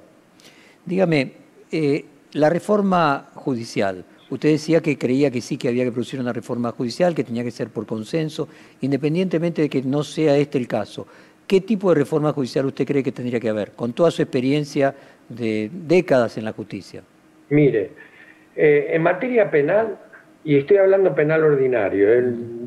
Dígame, 0.84 1.32
eh, 1.70 2.04
la 2.32 2.48
reforma 2.48 3.28
judicial, 3.34 4.04
Usted 4.30 4.50
decía 4.50 4.80
que 4.80 4.96
creía 4.96 5.30
que 5.30 5.40
sí, 5.40 5.58
que 5.58 5.68
había 5.68 5.84
que 5.84 5.90
producir 5.90 6.20
una 6.20 6.32
reforma 6.32 6.70
judicial, 6.70 7.14
que 7.14 7.24
tenía 7.24 7.42
que 7.42 7.50
ser 7.50 7.68
por 7.68 7.84
consenso, 7.84 8.48
independientemente 8.80 9.62
de 9.62 9.68
que 9.68 9.82
no 9.82 10.04
sea 10.04 10.36
este 10.36 10.56
el 10.56 10.68
caso. 10.68 11.06
¿Qué 11.48 11.60
tipo 11.60 11.88
de 11.88 11.96
reforma 11.96 12.32
judicial 12.32 12.66
usted 12.66 12.86
cree 12.86 13.02
que 13.02 13.10
tendría 13.10 13.40
que 13.40 13.48
haber, 13.48 13.72
con 13.72 13.92
toda 13.92 14.12
su 14.12 14.22
experiencia 14.22 14.94
de 15.28 15.68
décadas 15.72 16.38
en 16.38 16.44
la 16.44 16.52
justicia? 16.52 17.02
Mire, 17.48 17.90
eh, 18.54 18.90
en 18.92 19.02
materia 19.02 19.50
penal, 19.50 19.98
y 20.44 20.58
estoy 20.58 20.76
hablando 20.76 21.12
penal 21.12 21.42
ordinario, 21.42 22.08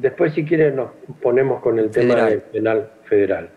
después 0.01 0.33
si 0.33 0.43
quiere 0.43 0.69
nos 0.71 0.91
ponemos 1.21 1.61
con 1.61 1.79
el 1.79 1.89
tema 1.91 2.25
del 2.25 2.41
penal 2.41 2.89
federal, 3.05 3.49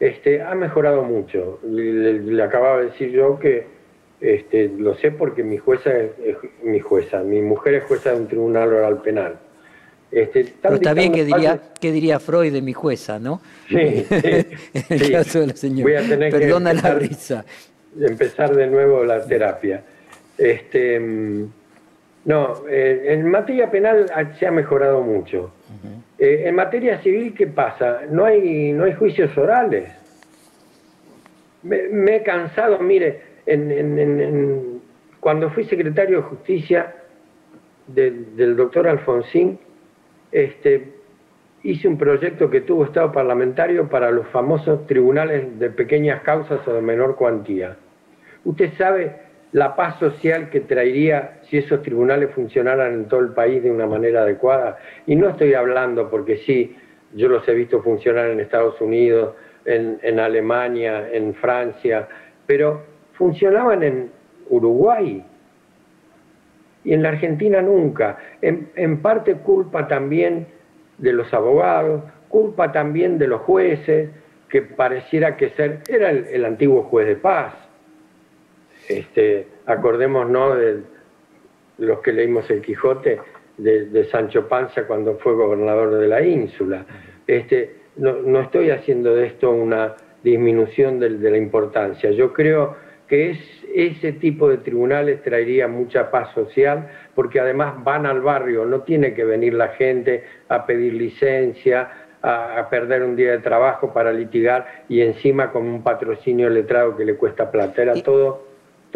este, 0.00 0.42
ha 0.42 0.54
mejorado 0.54 1.02
mucho. 1.02 1.58
le 1.64 2.42
acababa 2.42 2.80
de 2.80 2.86
decir 2.86 3.10
yo 3.10 3.38
que 3.38 3.76
este, 4.20 4.68
lo 4.68 4.94
sé 4.96 5.10
porque 5.10 5.42
mi 5.42 5.58
jueza 5.58 5.90
es, 5.94 6.36
mi 6.62 6.80
jueza, 6.80 7.22
mi 7.22 7.42
mujer 7.42 7.74
es 7.74 7.84
jueza 7.84 8.12
de 8.12 8.16
un 8.16 8.28
tribunal 8.28 8.72
oral 8.72 9.02
penal. 9.02 9.38
Este, 10.10 10.54
Pero 10.62 10.76
está 10.76 10.94
bien 10.94 11.12
que 11.12 11.24
diría, 11.24 11.60
que 11.80 11.92
diría 11.92 12.20
Freud 12.20 12.52
de 12.52 12.62
mi 12.62 12.72
jueza, 12.72 13.18
¿no? 13.18 13.40
Sí, 13.68 13.74
en 14.10 14.46
el 14.88 15.12
caso 15.12 15.40
de 15.40 15.48
la 15.48 15.56
señora. 15.56 15.82
Voy 15.82 15.94
a 15.94 16.08
tener 16.08 16.32
Perdona 16.32 16.72
la 16.72 16.94
risa. 16.94 17.44
Empezar 18.00 18.54
de 18.54 18.66
nuevo 18.68 19.04
la 19.04 19.24
terapia. 19.26 19.82
Este, 20.38 21.00
no, 22.24 22.62
eh, 22.68 23.04
en 23.08 23.28
materia 23.30 23.70
penal 23.70 24.06
se 24.38 24.46
ha 24.46 24.50
mejorado 24.50 25.02
mucho. 25.02 25.52
Eh, 26.18 26.44
en 26.46 26.54
materia 26.54 27.00
civil, 27.02 27.34
¿qué 27.34 27.46
pasa? 27.46 28.02
No 28.10 28.24
hay, 28.24 28.72
no 28.72 28.84
hay 28.84 28.94
juicios 28.94 29.36
orales. 29.36 29.90
me 31.62 32.16
he 32.16 32.22
cansado, 32.22 32.78
mire, 32.78 33.20
cuando 35.20 35.50
fui 35.50 35.64
secretario 35.64 36.18
de 36.18 36.22
Justicia 36.22 36.94
del 37.86 38.56
doctor 38.56 38.88
Alfonsín, 38.88 39.58
este, 40.32 40.92
hice 41.62 41.88
un 41.88 41.98
proyecto 41.98 42.50
que 42.50 42.60
tuvo 42.60 42.84
Estado 42.84 43.12
parlamentario 43.12 43.88
para 43.88 44.10
los 44.10 44.26
famosos 44.28 44.86
tribunales 44.86 45.58
de 45.58 45.70
pequeñas 45.70 46.22
causas 46.22 46.66
o 46.66 46.72
de 46.72 46.80
menor 46.80 47.16
cuantía. 47.16 47.76
Usted 48.44 48.72
sabe 48.78 49.25
la 49.56 49.74
paz 49.74 49.98
social 49.98 50.50
que 50.50 50.60
traería 50.60 51.38
si 51.44 51.56
esos 51.56 51.80
tribunales 51.80 52.30
funcionaran 52.34 52.92
en 52.92 53.08
todo 53.08 53.20
el 53.20 53.30
país 53.30 53.62
de 53.62 53.70
una 53.70 53.86
manera 53.86 54.20
adecuada. 54.20 54.76
Y 55.06 55.16
no 55.16 55.30
estoy 55.30 55.54
hablando 55.54 56.10
porque 56.10 56.36
sí, 56.44 56.76
yo 57.14 57.30
los 57.30 57.48
he 57.48 57.54
visto 57.54 57.82
funcionar 57.82 58.28
en 58.28 58.40
Estados 58.40 58.78
Unidos, 58.82 59.34
en, 59.64 60.20
Alemania, 60.20 61.08
en 61.10 61.32
Francia, 61.36 62.06
pero 62.44 62.82
funcionaban 63.14 63.82
en 63.82 64.10
Uruguay 64.50 65.24
y 66.84 66.92
en 66.92 67.02
la 67.02 67.08
Argentina 67.08 67.62
nunca. 67.62 68.18
En, 68.42 68.98
parte 68.98 69.36
culpa 69.36 69.88
también 69.88 70.48
de 70.98 71.14
los 71.14 71.32
abogados, 71.32 72.02
culpa 72.28 72.72
también 72.72 73.16
de 73.16 73.26
los 73.26 73.40
jueces, 73.40 74.10
que 74.50 74.60
pareciera 74.60 75.38
que 75.38 75.48
ser, 75.50 75.80
era 75.88 76.10
el 76.10 76.44
antiguo 76.44 76.82
juez 76.82 77.06
de 77.06 77.16
paz 77.16 77.65
este, 78.88 79.46
acordémonos 79.66 80.58
de 80.58 80.82
los 81.78 82.00
que 82.00 82.12
leímos 82.12 82.48
el 82.50 82.62
Quijote, 82.62 83.20
de, 83.58 84.04
Sancho 84.10 84.48
Panza 84.48 84.86
cuando 84.86 85.16
fue 85.16 85.34
gobernador 85.34 85.94
de 85.94 86.08
la 86.08 86.22
ínsula. 86.22 86.84
Este, 87.26 87.76
no, 87.96 88.40
estoy 88.40 88.70
haciendo 88.70 89.14
de 89.14 89.26
esto 89.26 89.50
una 89.50 89.94
disminución 90.22 91.00
de, 91.00 91.10
la 91.10 91.36
importancia. 91.36 92.10
Yo 92.10 92.32
creo 92.32 92.76
que 93.08 93.30
es, 93.30 93.38
ese 93.74 94.12
tipo 94.12 94.48
de 94.48 94.58
tribunales 94.58 95.22
traería 95.22 95.68
mucha 95.68 96.10
paz 96.10 96.32
social, 96.34 96.88
porque 97.14 97.40
además 97.40 97.82
van 97.82 98.06
al 98.06 98.20
barrio, 98.20 98.64
no 98.64 98.80
tiene 98.82 99.14
que 99.14 99.24
venir 99.24 99.54
la 99.54 99.68
gente 99.68 100.24
a 100.48 100.66
pedir 100.66 100.94
licencia, 100.94 101.90
a, 102.22 102.58
a, 102.58 102.68
perder 102.68 103.02
un 103.02 103.14
día 103.14 103.32
de 103.32 103.38
trabajo 103.38 103.92
para 103.92 104.12
litigar 104.12 104.84
y 104.88 105.02
encima 105.02 105.52
con 105.52 105.66
un 105.66 105.82
patrocinio 105.82 106.50
letrado 106.50 106.96
que 106.96 107.04
le 107.04 107.14
cuesta 107.14 107.50
plata. 107.50 107.82
Era 107.82 107.94
todo 108.02 108.45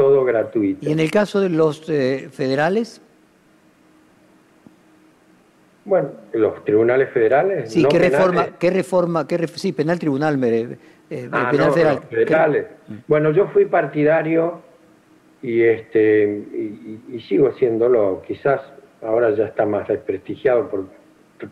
todo 0.00 0.24
gratuito. 0.24 0.88
¿Y 0.88 0.92
en 0.92 0.98
el 0.98 1.10
caso 1.10 1.40
de 1.40 1.50
los 1.50 1.86
eh, 1.90 2.30
federales? 2.32 3.02
Bueno, 5.84 6.08
los 6.32 6.64
tribunales 6.64 7.10
federales. 7.10 7.70
Sí, 7.70 7.84
¿qué, 7.84 7.98
reforma, 7.98 8.46
¿qué 8.58 8.70
reforma? 8.70 9.28
¿Qué 9.28 9.46
sí, 9.48 9.72
penal 9.72 9.98
tribunal, 9.98 10.42
eh, 10.42 10.78
eh 11.10 11.28
ah, 11.30 11.48
penal 11.50 11.72
federal. 11.72 11.98
federales. 12.08 12.66
Bueno, 13.06 13.30
yo 13.32 13.48
fui 13.48 13.66
partidario 13.66 14.62
y, 15.42 15.60
este, 15.60 16.24
y, 17.12 17.20
sigo 17.28 17.52
siéndolo. 17.58 18.22
Quizás 18.26 18.62
ahora 19.02 19.34
ya 19.34 19.44
está 19.44 19.66
más 19.66 19.86
desprestigiado 19.86 20.70
por 20.70 20.86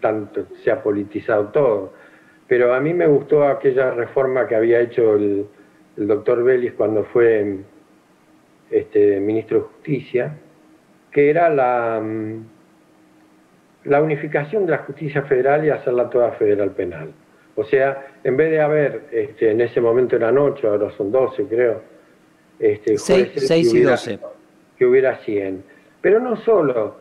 tanto 0.01 0.47
se 0.65 0.71
ha 0.71 0.83
politizado 0.83 1.49
todo. 1.49 1.93
Pero 2.47 2.73
a 2.73 2.81
mí 2.81 2.95
me 2.95 3.07
gustó 3.07 3.47
aquella 3.47 3.91
reforma 3.91 4.47
que 4.47 4.55
había 4.55 4.81
hecho 4.81 5.17
el, 5.17 5.47
el 5.99 6.07
doctor 6.07 6.43
Vélez 6.45 6.73
cuando 6.79 7.05
fue 7.05 7.59
este, 8.71 9.21
ministro 9.21 9.59
de 9.59 9.64
Justicia, 9.64 10.37
que 11.11 11.31
era 11.31 11.49
la, 11.49 12.01
mm, 12.03 12.45
la 13.85 14.03
unificación 14.03 14.66
de 14.66 14.73
la 14.73 14.79
justicia 14.79 15.23
federal 15.23 15.64
y 15.64 15.71
hacerla 15.71 16.11
toda 16.11 16.33
federal 16.33 16.71
penal. 16.73 17.12
O 17.55 17.64
sea, 17.64 18.07
en 18.23 18.37
vez 18.37 18.51
de 18.51 18.61
haber, 18.61 19.03
este, 19.11 19.51
en 19.51 19.61
ese 19.61 19.81
momento 19.81 20.16
eran 20.16 20.39
ocho, 20.39 20.69
ahora 20.69 20.91
son 20.97 21.11
doce, 21.11 21.45
creo. 21.45 21.83
Este, 22.59 22.99
seis, 22.99 23.75
y 23.75 23.83
doce. 23.83 24.19
Que 24.77 24.87
hubiera 24.87 25.16
cien. 25.19 25.64
Pero 26.01 26.21
no 26.21 26.37
solo 26.37 26.97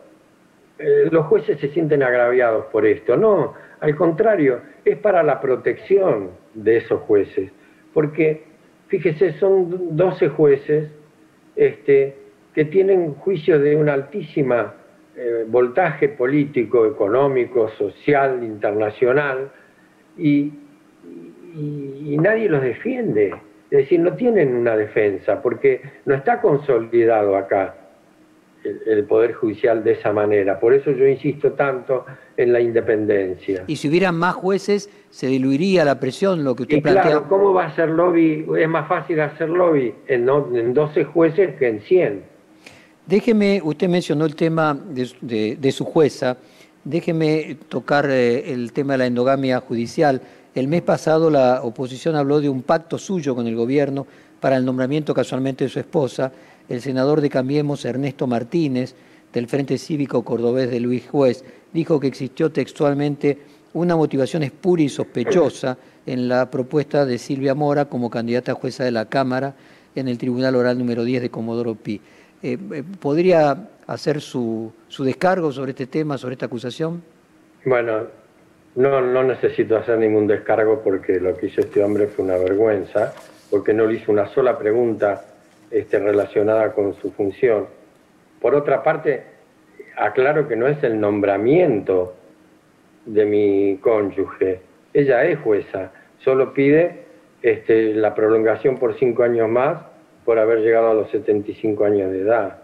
eh, 0.78 1.08
los 1.10 1.26
jueces 1.26 1.60
se 1.60 1.68
sienten 1.68 2.02
agraviados 2.02 2.66
por 2.66 2.86
esto, 2.86 3.16
no, 3.16 3.54
al 3.80 3.94
contrario, 3.94 4.60
es 4.84 4.96
para 4.98 5.22
la 5.22 5.40
protección 5.40 6.30
de 6.54 6.78
esos 6.78 7.00
jueces. 7.02 7.52
Porque, 7.94 8.44
fíjese, 8.88 9.38
son 9.38 9.96
doce 9.96 10.28
jueces 10.28 10.90
este, 11.58 12.14
que 12.54 12.64
tienen 12.66 13.14
juicios 13.14 13.60
de 13.60 13.74
un 13.76 13.88
altísima 13.88 14.74
eh, 15.16 15.44
voltaje 15.48 16.08
político, 16.08 16.86
económico, 16.86 17.68
social, 17.70 18.42
internacional, 18.42 19.50
y, 20.16 20.52
nadie 22.20 22.48
los 22.48 22.62
defiende. 22.62 23.34
Es 23.70 23.78
decir, 23.78 24.00
no 24.00 24.14
tienen 24.14 24.54
una 24.54 24.76
defensa, 24.76 25.42
porque 25.42 25.82
no 26.04 26.14
está 26.14 26.40
consolidado 26.40 27.36
acá 27.36 27.74
el, 28.64 29.04
Poder 29.04 29.34
Judicial 29.34 29.82
de 29.84 29.92
esa 29.92 30.12
manera. 30.12 30.58
Por 30.58 30.74
eso 30.74 30.90
yo 30.90 31.06
insisto 31.06 31.52
tanto 31.52 32.04
en 32.36 32.52
la 32.52 32.60
independencia. 32.60 33.64
Y 33.66 33.76
si 33.76 33.88
hubieran 33.88 34.16
más 34.16 34.34
jueces, 34.34 34.90
se 35.10 35.26
diluiría 35.26 35.84
la 35.84 35.98
presión, 36.00 36.44
lo 36.44 36.54
que 36.54 36.62
usted 36.62 36.76
y 36.78 36.82
Claro, 36.82 37.26
¿cómo 37.28 37.52
va 37.52 37.66
a 37.66 37.74
ser 37.74 37.90
lobby? 37.90 38.46
Es 38.58 38.68
más 38.68 38.88
fácil 38.88 39.20
hacer 39.20 39.48
lobby 39.48 39.94
en, 40.06 40.28
en 40.28 40.74
12 40.74 41.04
jueces 41.04 41.54
que 41.56 41.68
en 41.68 41.80
100. 41.80 42.22
Déjeme, 43.06 43.60
usted 43.64 43.88
mencionó 43.88 44.26
el 44.26 44.34
tema 44.34 44.78
de, 44.90 45.72
su 45.72 45.84
jueza, 45.86 46.36
déjeme 46.84 47.56
tocar 47.70 48.06
eh, 48.10 48.52
el 48.52 48.72
tema 48.74 48.92
de 48.94 48.98
la 48.98 49.06
endogamia 49.06 49.60
judicial. 49.60 50.20
El 50.54 50.68
mes 50.68 50.82
pasado 50.82 51.30
la 51.30 51.62
oposición 51.62 52.16
habló 52.16 52.40
de 52.40 52.50
un 52.50 52.62
pacto 52.62 52.98
suyo 52.98 53.34
con 53.34 53.46
el 53.46 53.56
gobierno 53.56 54.06
para 54.40 54.56
el 54.56 54.64
nombramiento 54.64 55.14
casualmente 55.14 55.64
de 55.64 55.70
su 55.70 55.78
esposa 55.78 56.30
el 56.68 56.80
senador 56.80 57.20
de 57.20 57.30
Cambiemos, 57.30 57.84
Ernesto 57.84 58.26
Martínez, 58.26 58.94
del 59.32 59.46
Frente 59.46 59.78
Cívico 59.78 60.24
Cordobés 60.24 60.70
de 60.70 60.80
Luis 60.80 61.08
Juez, 61.08 61.44
dijo 61.72 62.00
que 62.00 62.06
existió 62.06 62.50
textualmente 62.50 63.38
una 63.74 63.96
motivación 63.96 64.42
espura 64.42 64.82
y 64.82 64.88
sospechosa 64.88 65.76
en 66.06 66.28
la 66.28 66.50
propuesta 66.50 67.04
de 67.04 67.18
Silvia 67.18 67.54
Mora 67.54 67.84
como 67.86 68.10
candidata 68.10 68.52
a 68.52 68.54
jueza 68.54 68.84
de 68.84 68.90
la 68.90 69.06
Cámara 69.06 69.54
en 69.94 70.08
el 70.08 70.16
Tribunal 70.18 70.56
Oral 70.56 70.78
número 70.78 71.04
10 71.04 71.22
de 71.22 71.30
Comodoro 71.30 71.74
Pi. 71.74 72.00
Eh, 72.42 72.56
eh, 72.72 72.82
¿Podría 73.00 73.68
hacer 73.86 74.20
su, 74.20 74.72
su, 74.88 75.04
descargo 75.04 75.52
sobre 75.52 75.72
este 75.72 75.86
tema, 75.86 76.16
sobre 76.16 76.34
esta 76.34 76.46
acusación? 76.46 77.02
Bueno, 77.64 78.04
no, 78.76 79.00
no 79.00 79.24
necesito 79.24 79.76
hacer 79.76 79.98
ningún 79.98 80.26
descargo 80.26 80.80
porque 80.82 81.20
lo 81.20 81.36
que 81.36 81.46
hizo 81.46 81.60
este 81.60 81.82
hombre 81.82 82.06
fue 82.06 82.24
una 82.24 82.36
vergüenza, 82.36 83.12
porque 83.50 83.74
no 83.74 83.86
le 83.86 83.98
hizo 83.98 84.12
una 84.12 84.28
sola 84.28 84.56
pregunta 84.56 85.24
este, 85.70 85.98
relacionada 85.98 86.72
con 86.72 86.94
su 86.94 87.10
función. 87.12 87.66
Por 88.40 88.54
otra 88.54 88.82
parte, 88.82 89.24
aclaro 89.96 90.48
que 90.48 90.56
no 90.56 90.66
es 90.66 90.82
el 90.82 91.00
nombramiento 91.00 92.14
de 93.04 93.24
mi 93.24 93.78
cónyuge, 93.78 94.60
ella 94.92 95.24
es 95.24 95.38
jueza, 95.40 95.92
solo 96.18 96.52
pide 96.52 97.04
este, 97.42 97.94
la 97.94 98.14
prolongación 98.14 98.78
por 98.78 98.98
cinco 98.98 99.22
años 99.22 99.48
más 99.48 99.82
por 100.24 100.38
haber 100.38 100.58
llegado 100.58 100.90
a 100.90 100.94
los 100.94 101.10
75 101.10 101.84
años 101.84 102.10
de 102.10 102.20
edad. 102.20 102.58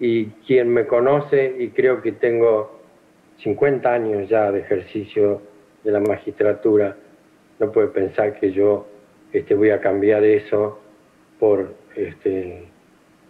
Y 0.00 0.26
quien 0.46 0.68
me 0.68 0.86
conoce, 0.86 1.54
y 1.58 1.68
creo 1.68 2.02
que 2.02 2.12
tengo 2.12 2.80
50 3.42 3.92
años 3.92 4.28
ya 4.28 4.50
de 4.50 4.60
ejercicio 4.60 5.42
de 5.84 5.92
la 5.92 6.00
magistratura, 6.00 6.96
no 7.58 7.70
puede 7.70 7.88
pensar 7.88 8.38
que 8.38 8.52
yo 8.52 8.86
este, 9.32 9.54
voy 9.54 9.70
a 9.70 9.80
cambiar 9.80 10.24
eso 10.24 10.80
por 11.38 11.74
este, 11.98 12.64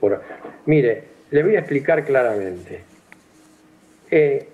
por... 0.01 0.23
Mire, 0.67 1.05
le 1.31 1.43
voy 1.43 1.57
a 1.57 1.61
explicar 1.61 2.05
claramente. 2.05 2.81
Eh, 4.11 4.49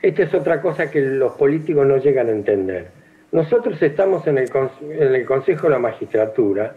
esta 0.00 0.22
es 0.22 0.34
otra 0.34 0.60
cosa 0.60 0.90
que 0.90 1.00
los 1.00 1.32
políticos 1.32 1.86
no 1.86 1.96
llegan 1.96 2.28
a 2.28 2.32
entender. 2.32 2.88
Nosotros 3.30 3.80
estamos 3.82 4.26
en 4.26 4.38
el, 4.38 4.50
en 4.90 5.14
el 5.14 5.24
Consejo 5.24 5.68
de 5.68 5.70
la 5.70 5.78
Magistratura 5.78 6.74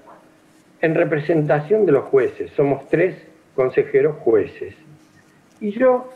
en 0.82 0.96
representación 0.96 1.86
de 1.86 1.92
los 1.92 2.06
jueces. 2.06 2.52
Somos 2.52 2.88
tres 2.90 3.16
consejeros 3.56 4.18
jueces. 4.18 4.76
Y 5.60 5.72
yo, 5.72 6.10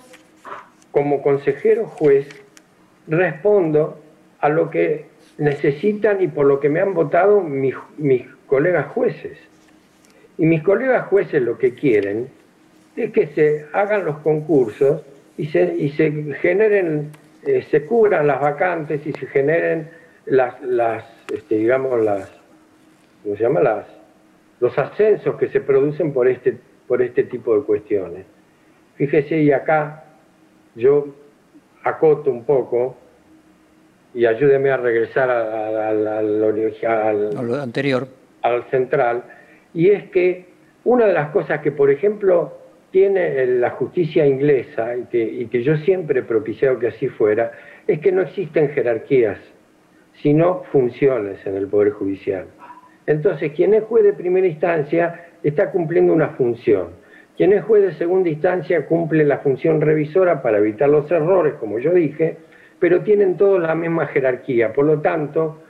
como 0.91 1.21
consejero 1.21 1.85
juez, 1.87 2.27
respondo 3.07 3.99
a 4.39 4.49
lo 4.49 4.69
que 4.69 5.05
necesitan 5.37 6.21
y 6.21 6.27
por 6.27 6.45
lo 6.45 6.59
que 6.59 6.69
me 6.69 6.79
han 6.79 6.93
votado 6.93 7.41
mis, 7.41 7.75
mis 7.97 8.23
colegas 8.45 8.87
jueces. 8.87 9.37
Y 10.39 10.45
mis 10.45 10.63
colegas 10.63 11.07
jueces 11.07 11.41
lo 11.41 11.57
que 11.57 11.75
quieren 11.75 12.29
es 12.95 13.11
que 13.11 13.27
se 13.27 13.65
hagan 13.73 14.05
los 14.05 14.19
concursos 14.19 15.01
y 15.37 15.47
se, 15.47 15.75
y 15.75 15.89
se 15.89 16.33
generen, 16.35 17.11
eh, 17.45 17.65
se 17.69 17.85
cubran 17.85 18.25
las 18.25 18.39
vacantes 18.39 19.05
y 19.05 19.11
se 19.11 19.27
generen 19.27 19.89
las, 20.25 20.61
las 20.61 21.03
este, 21.33 21.55
digamos, 21.55 22.01
las, 22.05 22.31
¿cómo 23.21 23.35
se 23.35 23.43
llama? 23.43 23.59
Las, 23.59 23.85
los 24.61 24.77
ascensos 24.79 25.35
que 25.35 25.49
se 25.49 25.59
producen 25.59 26.13
por 26.13 26.29
este, 26.29 26.57
por 26.87 27.01
este 27.01 27.23
tipo 27.23 27.57
de 27.57 27.65
cuestiones. 27.65 28.25
Fíjese, 28.95 29.41
y 29.41 29.51
acá 29.51 30.05
yo 30.73 31.07
acoto 31.83 32.31
un 32.31 32.45
poco 32.45 32.95
y 34.13 34.25
ayúdeme 34.25 34.71
a 34.71 34.77
regresar 34.77 35.29
al, 35.29 36.07
al 36.07 37.59
anterior. 37.59 38.07
Al 38.41 38.63
central 38.69 39.23
y 39.73 39.89
es 39.89 40.09
que 40.09 40.45
una 40.83 41.05
de 41.05 41.13
las 41.13 41.29
cosas 41.29 41.61
que, 41.61 41.71
por 41.71 41.89
ejemplo, 41.91 42.53
tiene 42.91 43.45
la 43.45 43.71
justicia 43.71 44.25
inglesa 44.25 44.95
y 44.95 45.03
que, 45.05 45.21
y 45.21 45.45
que 45.47 45.63
yo 45.63 45.77
siempre 45.77 46.21
he 46.21 46.23
propiciado 46.23 46.79
que 46.79 46.87
así 46.87 47.07
fuera, 47.07 47.51
es 47.85 47.99
que 47.99 48.11
no 48.11 48.21
existen 48.21 48.69
jerarquías, 48.69 49.37
sino 50.21 50.63
funciones 50.71 51.45
en 51.45 51.55
el 51.55 51.67
Poder 51.67 51.91
Judicial. 51.91 52.45
Entonces, 53.05 53.51
quien 53.53 53.73
es 53.73 53.83
juez 53.83 54.03
de 54.03 54.13
primera 54.13 54.47
instancia 54.47 55.27
está 55.43 55.71
cumpliendo 55.71 56.13
una 56.13 56.29
función. 56.29 56.89
Quien 57.37 57.53
es 57.53 57.63
juez 57.63 57.83
de 57.83 57.93
segunda 57.93 58.29
instancia 58.29 58.85
cumple 58.85 59.23
la 59.23 59.39
función 59.39 59.81
revisora 59.81 60.41
para 60.41 60.57
evitar 60.57 60.89
los 60.89 61.09
errores, 61.09 61.53
como 61.53 61.79
yo 61.79 61.93
dije, 61.93 62.37
pero 62.79 63.01
tienen 63.01 63.37
todos 63.37 63.61
la 63.61 63.75
misma 63.75 64.07
jerarquía. 64.07 64.73
Por 64.73 64.85
lo 64.85 64.99
tanto, 65.01 65.61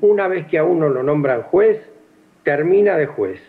una 0.00 0.28
vez 0.28 0.46
que 0.46 0.58
a 0.58 0.64
uno 0.64 0.88
lo 0.88 1.02
nombran 1.02 1.42
juez, 1.42 1.80
termina 2.46 2.96
de 2.96 3.06
juez. 3.06 3.40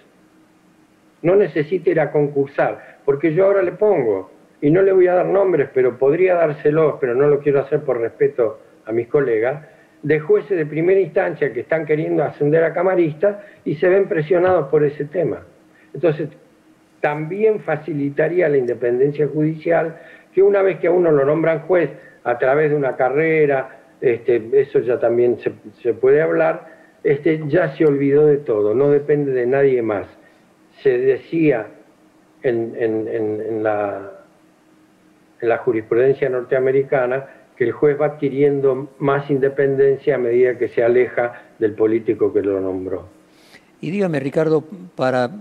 No 1.21 1.35
necesita 1.35 1.91
ir 1.91 1.99
a 1.99 2.11
concursar, 2.11 2.97
porque 3.05 3.31
yo 3.31 3.45
ahora 3.45 3.61
le 3.61 3.73
pongo, 3.73 4.31
y 4.59 4.71
no 4.71 4.81
le 4.81 4.91
voy 4.91 5.05
a 5.05 5.13
dar 5.13 5.27
nombres, 5.27 5.69
pero 5.71 5.99
podría 5.99 6.33
dárselos, 6.33 6.95
pero 6.99 7.13
no 7.13 7.27
lo 7.27 7.39
quiero 7.39 7.59
hacer 7.59 7.81
por 7.81 8.01
respeto 8.01 8.59
a 8.87 8.91
mis 8.91 9.07
colegas, 9.07 9.63
de 10.01 10.19
jueces 10.19 10.57
de 10.57 10.65
primera 10.65 10.99
instancia 10.99 11.53
que 11.53 11.59
están 11.59 11.85
queriendo 11.85 12.23
ascender 12.23 12.63
a 12.63 12.73
camaristas 12.73 13.37
y 13.65 13.75
se 13.75 13.87
ven 13.87 14.07
presionados 14.07 14.67
por 14.69 14.83
ese 14.83 15.05
tema. 15.05 15.43
Entonces, 15.93 16.29
también 16.99 17.59
facilitaría 17.59 18.49
la 18.49 18.57
independencia 18.57 19.27
judicial 19.27 19.95
que 20.33 20.41
una 20.41 20.63
vez 20.63 20.79
que 20.79 20.87
a 20.87 20.91
uno 20.91 21.11
lo 21.11 21.23
nombran 21.23 21.59
juez 21.67 21.91
a 22.23 22.39
través 22.39 22.71
de 22.71 22.75
una 22.75 22.95
carrera, 22.95 23.77
este, 24.01 24.41
eso 24.53 24.79
ya 24.79 24.99
también 24.99 25.37
se, 25.83 25.93
puede 25.93 26.19
hablar, 26.19 26.76
este, 27.07 27.41
ya 27.47 27.73
se 27.77 27.85
olvidó 27.85 28.25
de 28.25 28.35
todo, 28.35 28.73
no 28.73 28.89
depende 28.89 29.31
de 29.31 29.45
nadie 29.45 29.81
más. 29.81 30.07
Se 30.83 30.97
decía 30.97 31.67
en, 32.43 33.63
la, 33.63 34.11
en 35.39 35.49
la 35.49 35.57
jurisprudencia 35.59 36.27
norteamericana 36.27 37.25
que 37.55 37.63
el 37.63 37.71
juez 37.71 37.97
va 37.99 38.07
adquiriendo 38.07 38.89
más 38.99 39.31
independencia 39.31 40.15
a 40.15 40.17
medida 40.17 40.57
que 40.57 40.67
se 40.67 40.83
aleja 40.83 41.43
del 41.57 41.75
político 41.75 42.33
que 42.33 42.41
lo 42.41 42.59
nombró. 42.59 43.07
Y 43.79 43.89
dígame, 43.89 44.19
Ricardo, 44.19 44.65
para 44.97 45.31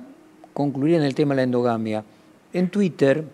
concluir 0.52 0.94
en 0.94 1.02
el 1.02 1.16
tema 1.16 1.34
de 1.34 1.38
la 1.38 1.42
endogamia, 1.42 2.04
en 2.52 2.70
Twitter 2.70 3.24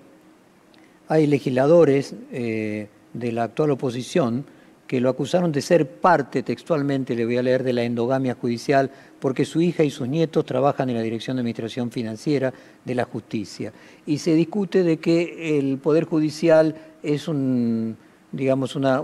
hay 1.07 1.27
legisladores 1.27 2.15
eh, 2.33 2.89
de 3.13 3.33
la 3.33 3.43
actual 3.43 3.73
oposición 3.73 4.47
que 4.93 5.01
lo 5.01 5.09
acusaron 5.09 5.51
de 5.53 5.63
ser 5.63 5.89
parte 5.89 6.43
textualmente, 6.43 7.17
le 7.17 7.25
voy 7.25 7.39
a 7.39 7.43
leer, 7.43 7.63
de 7.63 7.73
la 7.73 7.83
endogamia 7.83 8.35
judicial, 8.35 8.91
porque 9.21 9.47
su 9.47 9.63
hija 9.63 9.83
y 9.83 9.89
sus 9.89 10.07
nietos 10.07 10.45
trabajan 10.45 10.91
en 10.91 10.97
la 10.97 11.01
Dirección 11.01 11.35
de 11.35 11.41
Administración 11.41 11.91
Financiera 11.91 12.53
de 12.85 12.95
la 12.95 13.05
Justicia. 13.05 13.73
Y 14.05 14.19
se 14.19 14.35
discute 14.35 14.83
de 14.83 14.99
que 14.99 15.59
el 15.59 15.79
Poder 15.79 16.05
Judicial 16.05 16.75
es 17.03 17.27
un, 17.27 17.97
digamos, 18.33 18.77
una, 18.77 19.03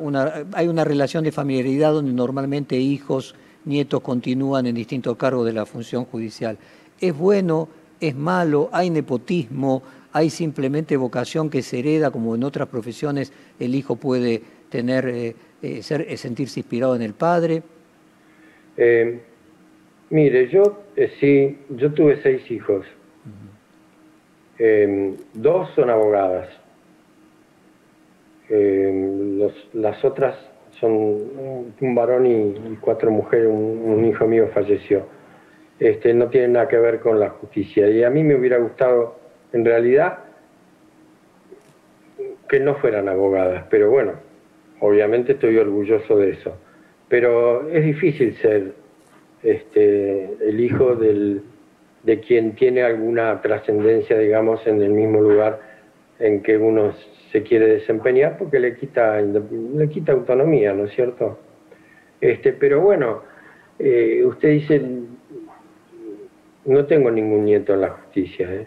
hay 0.53 0.69
una 0.69 0.85
relación 0.85 1.25
de 1.25 1.33
familiaridad 1.33 1.95
donde 1.95 2.13
normalmente 2.13 2.77
hijos, 2.79 3.35
nietos 3.65 4.03
continúan 4.03 4.67
en 4.67 4.75
distintos 4.75 5.17
cargos 5.17 5.47
de 5.47 5.55
la 5.55 5.65
función 5.65 6.05
judicial. 6.05 6.59
¿Es 7.01 7.17
bueno? 7.17 7.67
¿Es 7.99 8.15
malo? 8.15 8.69
¿Hay 8.73 8.91
nepotismo? 8.91 9.83
¿Hay 10.13 10.29
simplemente 10.29 10.99
vocación 10.99 11.49
que 11.49 11.63
se 11.63 11.79
hereda 11.79 12.11
como 12.11 12.35
en 12.35 12.45
otras 12.45 12.69
profesiones 12.69 13.33
el 13.59 13.75
hijo 13.75 13.97
puede 13.97 14.58
tener, 14.71 15.09
eh, 15.09 15.35
eh, 15.63 15.83
ser, 15.83 16.03
eh, 16.03 16.17
sentirse 16.17 16.61
inspirado 16.61 16.97
en 16.97 17.03
el 17.03 17.15
padre? 17.15 17.63
mire, 20.11 20.49
yo 20.49 20.85
sí, 21.19 21.59
yo 21.71 21.93
tuve 21.93 22.23
seis 22.23 22.49
hijos. 22.51 22.87
dos 25.35 25.71
son 25.75 25.91
abogadas. 25.91 26.49
las 29.73 30.05
otras 30.05 30.37
son 30.79 30.95
un 31.81 31.95
varón 31.97 32.27
y, 32.27 32.77
cuatro 32.81 33.11
mujeres, 33.11 33.49
un, 33.51 34.05
hijo 34.05 34.27
mío 34.29 34.49
falleció. 34.55 35.07
Este, 35.81 36.15
no 36.15 36.29
tiene 36.29 36.49
nada 36.49 36.69
que 36.69 36.79
ver 36.79 37.01
con 37.01 37.19
la 37.19 37.31
justicia. 37.31 37.89
Y 37.91 38.05
a 38.05 38.11
mí 38.11 38.23
me 38.23 38.37
hubiera 38.37 38.59
gustado, 38.59 39.19
en 39.53 39.65
realidad, 39.65 40.19
que 42.49 42.61
no 42.61 42.77
fueran 42.77 43.09
abogadas, 43.09 43.65
pero 43.71 43.91
bueno, 43.91 44.28
obviamente 44.81 45.33
estoy 45.33 45.57
orgulloso 45.59 46.17
de 46.17 46.31
eso. 46.31 46.57
Pero 47.09 47.69
es 47.69 47.85
difícil 47.85 48.35
ser 48.37 48.75
este, 49.43 50.25
el 50.47 50.61
hijo 50.61 50.95
del, 50.95 51.43
de 52.03 52.21
quien 52.21 52.55
tiene 52.55 52.83
alguna 52.83 53.41
trascendencia, 53.41 54.19
digamos, 54.19 54.67
en 54.67 54.83
el 54.83 54.91
mismo 54.91 55.21
lugar 55.21 55.61
en 56.19 56.43
que 56.43 56.59
uno 56.59 56.93
se 57.33 57.43
quiere 57.43 57.67
desempeñar, 57.67 58.39
porque 58.39 58.59
le 58.59 58.77
quita, 58.77 59.21
le 59.21 59.89
quita 59.89 60.13
autonomía, 60.13 60.73
¿no 60.73 60.85
es 60.85 60.93
cierto? 60.95 61.39
Este, 62.21 62.53
pero 62.53 62.81
bueno, 62.81 63.23
eh, 63.79 64.23
usted 64.25 64.51
dice, 64.51 64.83
no 66.65 66.87
tengo 66.87 67.11
ningún 67.11 67.45
nieto 67.45 67.75
en 67.75 67.81
la 67.83 67.91
justicia. 67.91 68.53
¿eh? 68.53 68.67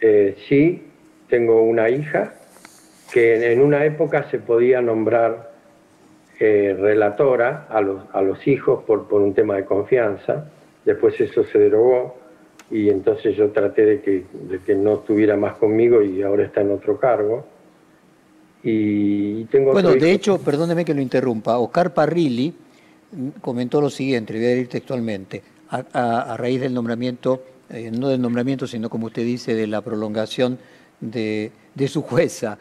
Eh, 0.00 0.36
sí, 0.48 0.82
tengo 1.28 1.62
una 1.62 1.88
hija 1.88 2.34
que 3.12 3.52
en 3.52 3.60
una 3.60 3.84
época 3.84 4.28
se 4.30 4.38
podía 4.38 4.80
nombrar 4.80 5.52
eh, 6.40 6.74
relatora 6.78 7.66
a 7.68 7.80
los, 7.80 8.02
a 8.12 8.22
los 8.22 8.46
hijos 8.48 8.82
por, 8.84 9.06
por 9.06 9.20
un 9.20 9.34
tema 9.34 9.54
de 9.56 9.64
confianza, 9.64 10.46
después 10.84 11.20
eso 11.20 11.44
se 11.44 11.58
derogó 11.58 12.16
y 12.70 12.88
entonces 12.88 13.36
yo 13.36 13.50
traté 13.50 13.84
de 13.84 14.00
que, 14.00 14.24
de 14.32 14.58
que 14.60 14.74
no 14.74 14.94
estuviera 14.94 15.36
más 15.36 15.56
conmigo 15.56 16.02
y 16.02 16.22
ahora 16.22 16.44
está 16.44 16.62
en 16.62 16.70
otro 16.70 16.98
cargo. 16.98 17.44
Y 18.62 19.44
tengo 19.44 19.72
bueno, 19.72 19.90
de 19.92 20.12
hecho, 20.12 20.38
perdóneme 20.38 20.84
que 20.84 20.94
lo 20.94 21.02
interrumpa, 21.02 21.58
Oscar 21.58 21.92
Parrilli 21.92 22.54
comentó 23.42 23.80
lo 23.80 23.90
siguiente, 23.90 24.32
voy 24.32 24.44
a 24.44 24.48
decir 24.48 24.68
textualmente, 24.68 25.42
a, 25.68 26.34
raíz 26.38 26.60
del 26.60 26.72
nombramiento, 26.72 27.42
eh, 27.68 27.90
no 27.92 28.08
del 28.08 28.22
nombramiento, 28.22 28.66
sino 28.66 28.88
como 28.88 29.06
usted 29.06 29.22
dice, 29.22 29.54
de 29.54 29.66
la 29.66 29.82
prolongación 29.82 30.58
de, 31.00 31.52
de 31.74 31.88
su 31.88 32.02
jueza. 32.02 32.58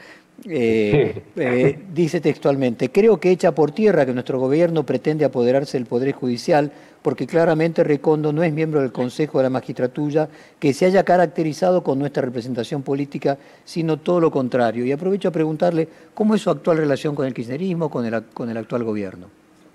Eh, 0.49 1.21
eh, 1.35 1.79
dice 1.93 2.19
textualmente, 2.19 2.89
creo 2.89 3.19
que 3.19 3.29
echa 3.29 3.53
por 3.53 3.71
tierra 3.71 4.05
que 4.05 4.13
nuestro 4.13 4.39
gobierno 4.39 4.83
pretende 4.83 5.23
apoderarse 5.23 5.77
del 5.77 5.85
Poder 5.85 6.13
Judicial 6.13 6.71
porque 7.03 7.27
claramente 7.27 7.83
Recondo 7.83 8.31
no 8.31 8.43
es 8.43 8.51
miembro 8.51 8.81
del 8.81 8.91
Consejo 8.91 9.37
de 9.37 9.43
la 9.43 9.49
Magistratura 9.49 10.27
que 10.59 10.73
se 10.73 10.85
haya 10.85 11.03
caracterizado 11.03 11.83
con 11.83 11.99
nuestra 11.99 12.23
representación 12.23 12.81
política, 12.81 13.37
sino 13.63 13.97
todo 13.97 14.19
lo 14.19 14.31
contrario. 14.31 14.85
Y 14.85 14.91
aprovecho 14.91 15.29
a 15.29 15.31
preguntarle 15.31 15.87
cómo 16.13 16.35
es 16.35 16.41
su 16.41 16.49
actual 16.49 16.77
relación 16.77 17.15
con 17.15 17.27
el 17.27 17.33
kirchnerismo, 17.33 17.89
con 17.89 18.05
el, 18.05 18.23
con 18.33 18.49
el 18.49 18.57
actual 18.57 18.83
gobierno. 18.83 19.27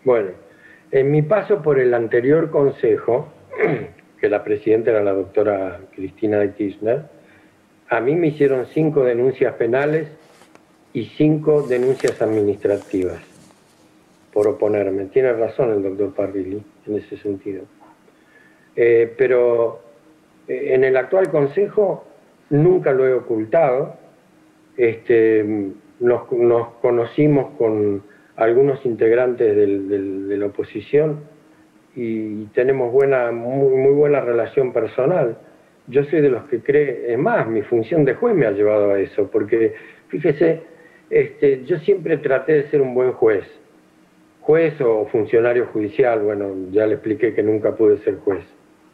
Bueno, 0.05 0.31
en 0.91 1.11
mi 1.11 1.23
paso 1.23 1.63
por 1.63 1.79
el 1.79 1.95
anterior 1.95 2.51
Consejo, 2.51 3.29
que 4.21 4.29
la 4.29 4.43
presidenta 4.43 4.91
era 4.91 5.03
la 5.03 5.13
doctora 5.13 5.81
Cristina 5.95 6.39
de 6.39 6.53
Kirchner, 6.55 7.03
a 7.89 8.01
mí 8.01 8.17
me 8.17 8.29
hicieron 8.29 8.67
cinco 8.73 9.05
denuncias 9.05 9.55
penales 9.55 10.09
y 10.97 11.05
cinco 11.19 11.61
denuncias 11.61 12.23
administrativas 12.23 13.21
por 14.33 14.49
oponerme. 14.49 15.05
Tiene 15.05 15.31
razón 15.35 15.71
el 15.71 15.83
doctor 15.83 16.15
Parrilli 16.15 16.63
en 16.87 16.97
ese 16.97 17.19
sentido. 17.19 17.65
Eh, 18.75 19.15
pero 19.19 19.79
eh, 20.49 20.71
en 20.73 20.85
el 20.85 20.97
actual 20.97 21.29
Consejo 21.29 22.07
nunca 22.49 22.93
lo 22.93 23.07
he 23.07 23.13
ocultado. 23.13 23.95
Este, 24.79 25.45
nos, 26.01 26.23
conocimos 26.81 27.51
con 27.59 28.03
algunos 28.37 28.83
integrantes 28.87 29.55
de 29.55 30.37
la 30.39 30.47
oposición 30.47 31.21
y 31.95 32.47
tenemos 32.55 32.91
buena, 32.91 33.33
muy, 33.33 33.93
buena 33.93 34.23
relación 34.23 34.73
personal. 34.73 35.37
Yo 35.89 36.05
soy 36.05 36.23
de 36.23 36.31
los 36.31 36.45
que 36.45 36.61
cree, 36.61 37.13
es 37.13 37.19
más, 37.19 37.47
mi 37.47 37.61
función 37.61 38.07
de 38.07 38.15
juez 38.15 38.35
me 38.35 38.47
ha 38.47 38.53
llevado 38.53 38.93
a 38.93 38.99
eso, 38.99 39.31
porque 39.31 39.75
fíjese, 40.09 40.75
este, 41.11 41.65
yo 41.65 41.79
siempre 41.79 42.19
traté 42.19 42.55
de 42.55 42.71
ser 42.71 42.83
un 42.83 42.95
buen 42.95 43.13
juez. 43.13 43.45
Juez 44.41 44.81
o 44.81 45.07
funcionario 45.07 45.67
judicial, 45.67 46.21
bueno, 46.21 46.55
ya 46.71 46.87
le 46.87 46.95
expliqué 46.95 47.35
que 47.35 47.43
nunca 47.43 47.75
pude 47.75 47.99
ser 47.99 48.17
juez 48.19 48.45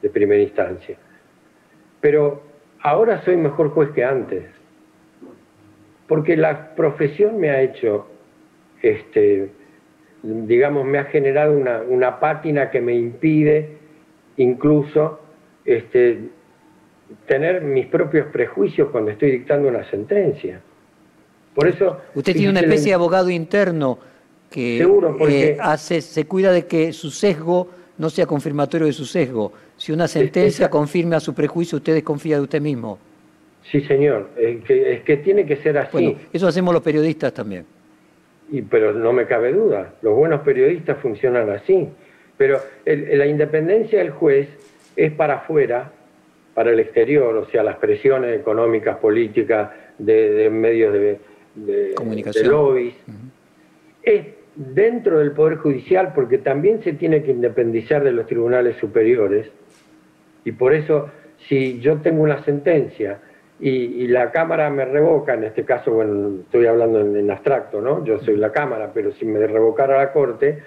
de 0.01 0.11
primera 0.11 0.43
instancia. 0.43 0.97
Pero 2.01 2.43
ahora 2.81 3.23
soy 3.23 3.37
mejor 3.37 3.71
juez 3.71 3.91
que 3.91 4.05
antes. 4.05 4.45
Porque 6.09 6.37
la 6.37 6.75
profesión 6.75 7.39
me 7.39 7.51
ha 7.51 7.63
hecho, 7.63 8.07
este, 8.83 9.51
digamos, 10.23 10.85
me 10.85 10.99
ha 10.99 11.05
generado 11.05 11.57
una, 11.57 12.21
pátina 12.21 12.71
que 12.71 12.81
me 12.81 12.95
impide 12.95 13.77
incluso 14.37 15.21
este, 15.65 16.29
tener 17.27 17.63
mis 17.63 17.87
propios 17.87 18.27
prejuicios 18.27 18.89
cuando 18.91 19.11
estoy 19.11 19.31
dictando 19.31 19.69
una 19.69 19.85
sentencia. 19.91 20.61
Por 21.55 21.69
eso. 21.69 21.99
Usted 22.15 22.33
tiene 22.33 22.51
una 22.51 22.61
especie 22.61 22.89
de 22.89 22.95
abogado 22.95 23.31
interno 23.31 23.99
que 24.51 24.87
eh, 25.29 25.57
hace, 25.61 26.01
se 26.01 26.27
cuida 26.27 26.53
de 26.53 26.67
que 26.67 26.93
su 26.93 27.11
sesgo 27.11 27.69
no 27.99 28.11
sea 28.11 28.27
confirmatorio 28.27 28.87
de 28.87 28.93
su 28.93 29.05
sesgo. 29.05 29.53
Si 29.77 29.93
una 29.93 30.09
sentencia 30.09 30.71
confirma 30.71 31.21
su 31.21 31.35
prejuicio, 31.35 31.79
usted 31.79 31.95
desconfía 31.95 32.37
de 32.37 32.43
usted 32.43 32.61
mismo. 32.61 32.99
Sí, 33.71 33.81
señor. 33.83 34.31
Es 34.37 35.03
que, 35.03 35.17
tiene 35.19 35.47
que 35.47 35.57
ser 35.57 35.79
así. 35.79 35.91
Bueno, 35.93 36.15
eso 36.33 36.47
hacemos 36.47 36.75
los 36.75 36.83
periodistas 36.83 37.33
también. 37.33 37.65
Y, 38.51 38.63
pero 38.63 38.93
no 38.93 39.13
me 39.13 39.27
cabe 39.27 39.53
duda, 39.53 39.95
los 40.03 40.15
buenos 40.15 40.41
periodistas 40.43 40.99
funcionan 40.99 41.49
así. 41.51 41.89
Pero 42.37 42.61
la 42.85 43.27
independencia 43.27 43.99
del 43.99 44.11
juez 44.11 44.49
es 44.97 45.13
para 45.13 45.35
afuera 45.35 45.93
para 46.55 46.71
el 46.71 46.81
exterior, 46.81 47.35
o 47.37 47.47
sea, 47.47 47.63
las 47.63 47.77
presiones 47.77 48.39
económicas, 48.39 48.99
políticas, 48.99 49.71
de, 49.99 50.51
medios 50.51 50.93
de, 50.93 51.19
de, 51.55 51.95
Comunicación. 51.95 52.45
de 52.45 52.51
lobbies, 52.51 52.95
es 54.03 54.27
dentro 54.55 55.19
del 55.19 55.33
Poder 55.33 55.57
Judicial 55.59 56.13
porque 56.15 56.39
también 56.39 56.83
se 56.83 56.93
tiene 56.93 57.23
que 57.23 57.31
independizar 57.31 58.05
de 58.05 58.13
los 58.13 58.27
tribunales 58.27 58.77
superiores 58.77 59.51
y 60.45 60.53
por 60.53 60.75
eso 60.75 61.11
si 61.49 61.81
yo 61.81 61.99
tengo 61.99 62.23
una 62.23 62.43
sentencia 62.45 63.19
y, 63.65 64.09
la 64.09 64.33
Cámara 64.33 64.69
me 64.71 64.85
revoca, 64.85 65.35
en 65.35 65.45
este 65.45 65.65
caso, 65.65 65.93
bueno, 65.93 66.41
estoy 66.41 66.67
hablando 66.67 67.01
en, 67.01 67.31
abstracto, 67.31 67.81
¿no? 67.81 68.05
Yo 68.05 68.19
soy 68.19 68.37
la 68.37 68.51
Cámara, 68.51 68.91
pero 68.93 69.13
si 69.13 69.25
me 69.25 69.47
revocara 69.47 69.99
la 69.99 70.13
Corte, 70.13 70.59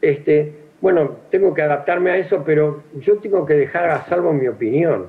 este, 0.00 0.54
bueno, 0.80 1.16
tengo 1.28 1.52
que 1.52 1.62
adaptarme 1.62 2.12
a 2.12 2.18
eso, 2.18 2.44
pero 2.46 2.84
yo 3.00 3.16
tengo 3.16 3.44
que 3.44 3.54
dejar 3.54 3.90
a 3.90 4.04
salvo 4.04 4.32
mi 4.32 4.46
opinión, 4.46 5.06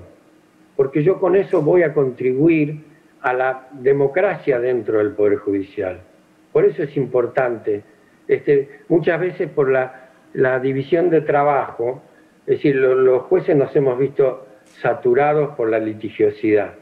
porque 0.76 1.04
yo 1.04 1.20
con 1.20 1.36
eso 1.36 1.62
voy 1.62 1.84
a 1.84 1.94
contribuir 1.94 2.87
a 3.30 3.34
la 3.34 3.68
democracia 3.72 4.60
dentro 4.60 5.00
del 5.00 5.12
Poder 5.12 5.38
Judicial. 5.38 6.00
Por 6.52 6.66
eso 6.66 6.84
es 6.84 6.96
importante. 6.96 7.84
Este, 8.28 8.82
muchas 8.88 9.20
veces 9.20 9.50
por 9.50 9.70
la, 9.70 10.04
división 10.62 11.10
de 11.10 11.22
trabajo, 11.22 12.04
es 12.46 12.58
decir, 12.58 12.76
los 12.76 13.24
jueces 13.24 13.56
nos 13.56 13.76
hemos 13.76 13.98
visto 13.98 14.48
saturados 14.82 15.56
por 15.56 15.70
la 15.70 15.80
litigiosidad 15.80 16.74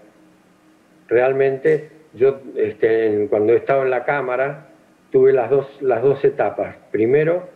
realmente 1.07 1.89
yo 2.13 2.39
este, 2.55 3.27
cuando 3.29 3.53
he 3.53 3.57
estado 3.57 3.83
en 3.83 3.89
la 3.89 4.05
Cámara 4.05 4.69
tuve 5.11 5.33
las 5.33 5.49
dos, 5.49 5.67
las 5.81 6.01
dos 6.01 6.23
etapas. 6.23 6.75
Primero, 6.91 7.47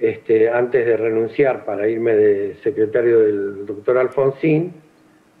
este, 0.00 0.48
antes 0.48 0.86
de 0.86 0.96
renunciar 0.96 1.64
para 1.64 1.88
irme 1.88 2.14
de 2.14 2.54
secretario 2.62 3.20
del 3.20 3.66
doctor 3.66 3.98
Alfonsín, 3.98 4.74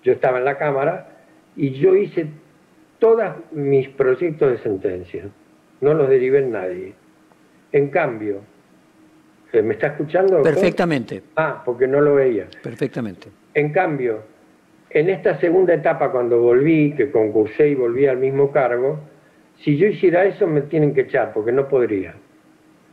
yo 0.02 0.12
estaba 0.12 0.38
en 0.38 0.44
la 0.44 0.58
Cámara 0.58 1.08
y 1.56 1.70
yo 1.70 1.94
hice 1.94 2.26
todos 2.98 3.34
mis 3.52 3.88
proyectos 3.90 4.52
de 4.52 4.58
sentencia. 4.58 5.24
No 5.80 5.94
los 5.94 6.08
derivé 6.08 6.40
en 6.40 6.52
nadie. 6.52 6.94
En 7.72 7.88
cambio, 7.88 8.40
¿me 9.52 9.74
está 9.74 9.88
escuchando? 9.88 10.42
Perfectamente. 10.42 11.22
Ah, 11.36 11.62
porque 11.64 11.86
no 11.86 12.00
lo 12.00 12.16
veía. 12.16 12.46
Perfectamente. 12.62 13.28
En 13.54 13.72
cambio, 13.72 14.22
en 14.90 15.10
esta 15.10 15.38
segunda 15.38 15.74
etapa, 15.74 16.10
cuando 16.10 16.40
volví, 16.40 16.94
que 16.94 17.10
concursé 17.10 17.68
y 17.68 17.74
volví 17.74 18.06
al 18.06 18.18
mismo 18.18 18.50
cargo, 18.50 19.00
si 19.62 19.76
yo 19.76 19.86
hiciera 19.86 20.24
eso 20.24 20.46
me 20.46 20.62
tienen 20.62 20.94
que 20.94 21.02
echar, 21.02 21.32
porque 21.32 21.52
no 21.52 21.68
podría. 21.68 22.14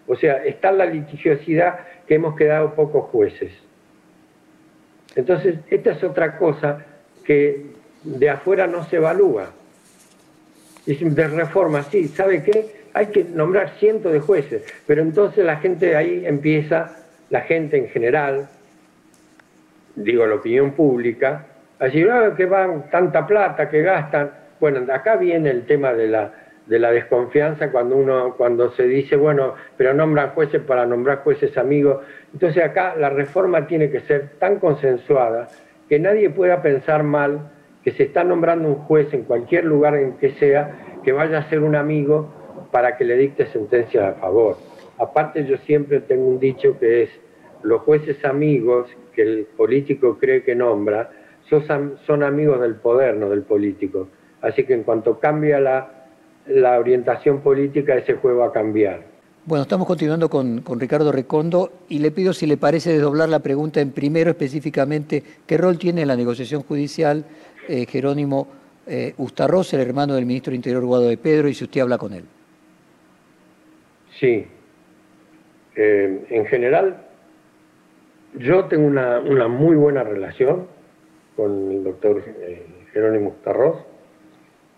O 0.08 0.16
sea, 0.16 0.43
está 0.43 0.72
la 0.72 0.86
litigiosidad 0.86 1.80
que 2.08 2.16
hemos 2.16 2.36
quedado 2.36 2.76
pocos 2.76 3.06
jueces. 3.06 3.51
Entonces, 5.16 5.60
esta 5.70 5.91
es 5.91 6.03
otra 6.03 6.38
cosa 6.38 6.86
que 7.24 7.66
de 8.03 8.30
afuera 8.30 8.68
no 8.68 8.84
se 8.84 8.97
evalúa. 8.97 9.51
De 10.86 11.28
reforma, 11.28 11.84
sí, 11.84 12.08
¿sabe 12.08 12.44
qué? 12.44 12.86
Hay 12.94 13.08
que 13.08 13.24
nombrar 13.24 13.72
cientos 13.80 14.14
de 14.14 14.20
jueces, 14.20 14.64
pero 14.86 15.02
entonces 15.02 15.44
la 15.44 15.58
gente 15.58 15.96
ahí 15.96 16.26
empieza, 16.26 16.96
la 17.30 17.42
gente 17.42 17.78
en 17.78 17.90
general, 17.90 18.48
digo 19.96 20.26
la 20.28 20.36
opinión 20.36 20.72
pública, 20.72 21.46
Así, 21.80 22.04
ah, 22.04 22.34
que 22.36 22.46
van 22.46 22.90
tanta 22.90 23.28
plata 23.28 23.70
que 23.70 23.82
gastan. 23.82 24.32
Bueno, 24.60 24.82
acá 24.94 25.18
viene 25.18 25.50
el 25.50 25.66
tema 25.66 25.94
de 25.94 26.08
la, 26.08 26.32
de 26.66 26.80
la 26.80 26.92
desconfianza 26.92 27.70
cuando 27.70 27.98
uno 27.98 28.34
cuando 28.38 28.72
se 28.72 28.84
dice, 28.84 29.16
bueno, 29.18 29.56
pero 29.76 29.94
nombran 29.94 30.30
jueces 30.30 30.62
para 30.62 30.86
nombrar 30.86 31.20
jueces 31.20 31.58
amigos. 31.58 32.04
Entonces 32.34 32.64
acá 32.64 32.96
la 32.96 33.10
reforma 33.10 33.68
tiene 33.68 33.90
que 33.90 34.00
ser 34.02 34.30
tan 34.40 34.60
consensuada 34.60 35.50
que 35.90 36.00
nadie 36.00 36.30
pueda 36.30 36.62
pensar 36.62 37.04
mal 37.04 37.52
que 37.86 37.92
se 37.92 38.04
está 38.04 38.24
nombrando 38.24 38.68
un 38.68 38.76
juez 38.76 39.14
en 39.14 39.24
cualquier 39.24 39.64
lugar 39.64 39.96
en 39.96 40.14
que 40.14 40.32
sea 40.34 41.00
que 41.04 41.12
vaya 41.12 41.38
a 41.38 41.50
ser 41.50 41.60
un 41.60 41.76
amigo 41.76 42.34
para 42.72 42.98
que 42.98 43.06
le 43.06 43.16
dicte 43.16 43.46
sentencia 43.52 44.10
a 44.10 44.14
favor. 44.16 44.58
Aparte 44.98 45.46
yo 45.46 45.58
siempre 45.68 46.00
tengo 46.02 46.28
un 46.28 46.40
dicho 46.40 46.80
que 46.80 47.04
es 47.04 47.10
los 47.62 47.82
jueces 47.82 48.26
amigos 48.26 48.88
que 49.14 49.22
el 49.22 49.46
político 49.56 50.18
cree 50.18 50.44
que 50.44 50.56
nombra, 50.56 51.12
son, 52.08 52.24
amigos 52.24 52.60
del 52.60 52.76
poder, 52.76 53.16
no 53.18 53.30
del 53.30 53.44
político. 53.44 54.08
Así 54.42 54.64
que 54.64 54.74
en 54.74 54.82
cuanto 54.82 55.20
cambia 55.20 55.60
la, 55.60 56.08
la 56.48 56.80
orientación 56.80 57.42
política, 57.42 57.96
ese 57.96 58.16
juego 58.16 58.40
va 58.40 58.48
a 58.48 58.52
cambiar. 58.52 59.04
Bueno, 59.46 59.62
estamos 59.62 59.86
continuando 59.86 60.28
con, 60.28 60.62
con, 60.62 60.80
Ricardo 60.80 61.12
Recondo 61.12 61.72
y 61.88 62.00
le 62.00 62.10
pido 62.10 62.34
si 62.34 62.48
le 62.48 62.58
parece 62.58 62.94
desdoblar 62.94 63.30
la 63.30 63.40
pregunta 63.40 63.80
en 63.80 63.92
primero 63.92 64.32
específicamente, 64.32 65.22
¿qué 65.46 65.58
rol 65.60 65.78
tiene 65.78 66.02
en 66.02 66.08
la 66.08 66.16
negociación 66.16 66.64
judicial 66.64 67.26
eh, 67.68 67.86
Jerónimo 67.86 68.47
eh, 68.88 69.13
Ustarroz, 69.18 69.74
el 69.74 69.82
hermano 69.82 70.16
del 70.16 70.26
ministro 70.26 70.53
Interior 70.53 70.86
Guado 70.86 71.07
de 71.07 71.18
Pedro, 71.18 71.47
y 71.47 71.53
si 71.53 71.63
usted 71.63 71.82
habla 71.82 71.97
con 71.97 72.13
él? 72.13 72.24
Sí. 74.20 74.45
Eh, 75.76 76.26
en 76.30 76.45
general, 76.45 77.05
yo 78.36 78.66
tengo 78.66 78.86
una, 78.86 79.47
muy 79.47 79.76
buena 79.76 80.03
relación 80.03 80.68
con 81.36 81.72
el 81.72 81.84
doctor 81.84 82.24
eh, 82.41 82.66
Jerónimo 82.93 83.36
Tarros, 83.43 83.78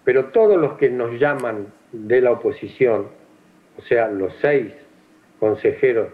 pero 0.04 0.26
todos 0.26 0.58
los 0.58 0.78
que 0.78 0.90
nos 0.90 1.20
llaman 1.20 1.68
de 1.92 2.22
la 2.22 2.32
oposición, 2.32 3.08
o 3.78 3.82
sea, 3.84 4.08
los 4.08 4.34
seis 4.42 4.74
consejeros 5.40 6.10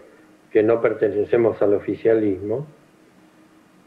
que 0.50 0.62
no 0.62 0.80
pertenecemos 0.80 1.60
al 1.62 1.74
oficialismo, 1.74 2.66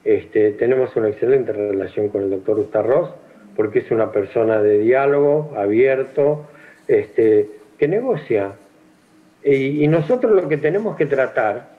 este, 0.08 0.52
tenemos 0.52 0.96
una 0.96 1.10
excelente 1.10 1.52
relación 1.52 2.08
con 2.08 2.24
el 2.24 2.30
doctor 2.30 2.58
Ustarros, 2.60 3.14
porque 3.58 3.80
es 3.80 3.92
una 3.92 4.10
persona 4.14 4.62
de 4.62 4.80
diálogo, 4.80 5.54
abierto, 5.58 6.48
este, 6.88 7.50
que 7.78 7.90
negocia. 7.90 8.54
Y, 9.44 9.84
y, 9.84 9.88
nosotros 9.90 10.32
lo 10.32 10.48
que 10.48 10.56
tenemos 10.56 10.96
que 10.96 11.08
tratar, 11.08 11.76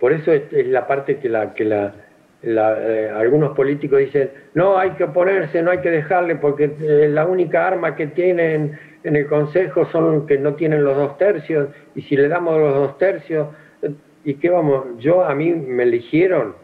por 0.00 0.12
eso 0.12 0.32
es, 0.32 0.50
la 0.66 0.86
parte 0.86 1.18
que 1.18 1.28
la, 1.28 1.52
que 1.52 1.66
la 1.66 1.94
eh, 2.42 3.12
algunos 3.14 3.54
políticos 3.54 3.98
dicen, 3.98 4.30
no, 4.54 4.78
hay 4.78 4.92
que 4.92 5.04
oponerse, 5.04 5.60
no 5.62 5.72
hay 5.72 5.78
que 5.80 5.90
dejarle, 5.90 6.36
porque 6.36 6.74
eh, 6.80 7.08
la 7.10 7.26
única 7.26 7.66
arma 7.66 7.94
que 7.96 8.06
tienen 8.06 8.78
en 9.04 9.16
el 9.16 9.26
Consejo 9.26 9.84
son 9.92 10.26
que 10.26 10.38
no 10.38 10.54
tienen 10.54 10.84
los 10.84 10.96
dos 10.96 11.18
tercios, 11.18 11.68
y 11.94 12.00
si 12.00 12.16
le 12.16 12.28
damos 12.28 12.58
los 12.58 12.74
dos 12.74 12.96
tercios, 12.96 13.48
eh, 13.82 13.92
¿y 14.24 14.34
qué 14.34 14.48
vamos? 14.48 14.86
Yo, 14.98 15.22
a 15.22 15.34
mí 15.34 15.52
me 15.52 15.82
eligieron, 15.82 16.61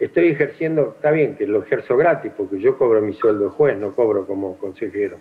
estoy 0.00 0.28
ejerciendo, 0.28 0.94
está 0.96 1.10
bien 1.10 1.36
que 1.36 1.46
lo 1.46 1.62
ejerzo 1.62 1.96
gratis, 1.96 2.32
porque 2.36 2.58
yo 2.58 2.76
cobro 2.78 3.00
mi 3.02 3.12
sueldo 3.12 3.44
de 3.44 3.50
juez, 3.50 3.78
no 3.78 3.94
cobro 3.94 4.26
como 4.26 4.56
consejero, 4.56 5.18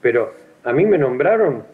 pero 0.00 0.32
a 0.64 0.72
mí 0.72 0.84
me 0.84 0.98
nombraron 0.98 1.64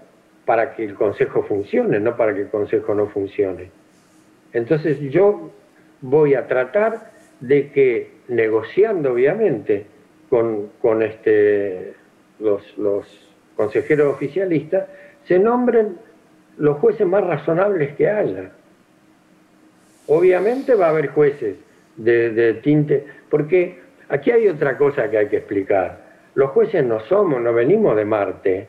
para 0.44 0.74
que 0.74 0.84
el 0.84 0.94
Consejo 0.94 1.42
funcione, 1.42 1.98
no 2.00 2.16
para 2.16 2.34
que 2.34 2.42
el 2.42 2.48
Consejo 2.48 2.94
no 2.94 3.08
funcione. 3.08 3.70
Entonces 4.52 5.00
yo 5.00 5.50
voy 6.00 6.34
a 6.34 6.46
tratar 6.46 7.12
de 7.40 7.70
que 7.70 8.12
negociando 8.28 9.12
obviamente 9.12 9.86
con, 10.30 10.68
con 10.80 11.02
este, 11.02 11.94
los, 12.38 12.76
los 12.78 13.06
consejeros 13.56 14.14
oficialistas, 14.14 14.86
se 15.24 15.38
nombren 15.38 15.96
los 16.58 16.78
jueces 16.78 17.06
más 17.06 17.24
razonables 17.24 17.94
que 17.96 18.08
haya. 18.08 18.50
Obviamente 20.06 20.74
va 20.74 20.86
a 20.86 20.90
haber 20.90 21.08
jueces 21.08 21.56
de, 21.96 22.30
de, 22.30 22.54
tinte, 22.54 23.04
porque 23.30 23.80
aquí 24.08 24.30
hay 24.30 24.48
otra 24.48 24.76
cosa 24.76 25.10
que 25.10 25.18
hay 25.18 25.28
que 25.28 25.38
explicar. 25.38 26.04
Los 26.34 26.50
jueces 26.50 26.84
no 26.84 27.00
somos, 27.00 27.40
no 27.40 27.52
venimos 27.52 27.96
de 27.96 28.04
Marte. 28.04 28.68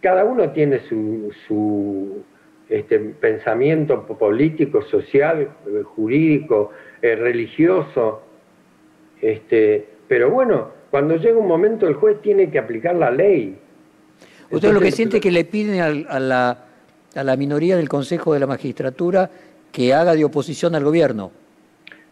Cada 0.00 0.24
uno 0.24 0.50
tiene 0.50 0.80
su, 0.88 1.32
su 1.48 2.22
este, 2.68 2.98
pensamiento 2.98 4.06
político, 4.06 4.82
social, 4.82 5.48
jurídico, 5.84 6.70
eh, 7.02 7.16
religioso, 7.16 8.22
este, 9.20 9.86
pero 10.08 10.30
bueno, 10.30 10.70
cuando 10.90 11.16
llega 11.16 11.38
un 11.38 11.48
momento 11.48 11.86
el 11.86 11.94
juez 11.94 12.20
tiene 12.22 12.50
que 12.50 12.58
aplicar 12.58 12.94
la 12.94 13.10
ley. 13.10 13.58
Usted 14.50 14.72
lo 14.72 14.80
que 14.80 14.92
siente 14.92 15.20
que 15.20 15.30
le 15.30 15.44
piden 15.44 16.06
a, 16.08 16.20
la, 16.20 16.64
a 17.14 17.24
la 17.24 17.36
minoría 17.36 17.76
del 17.76 17.88
Consejo 17.88 18.34
de 18.34 18.40
la 18.40 18.46
Magistratura 18.46 19.30
que 19.72 19.92
haga 19.92 20.14
de 20.14 20.24
oposición 20.24 20.74
al 20.74 20.84
gobierno. 20.84 21.32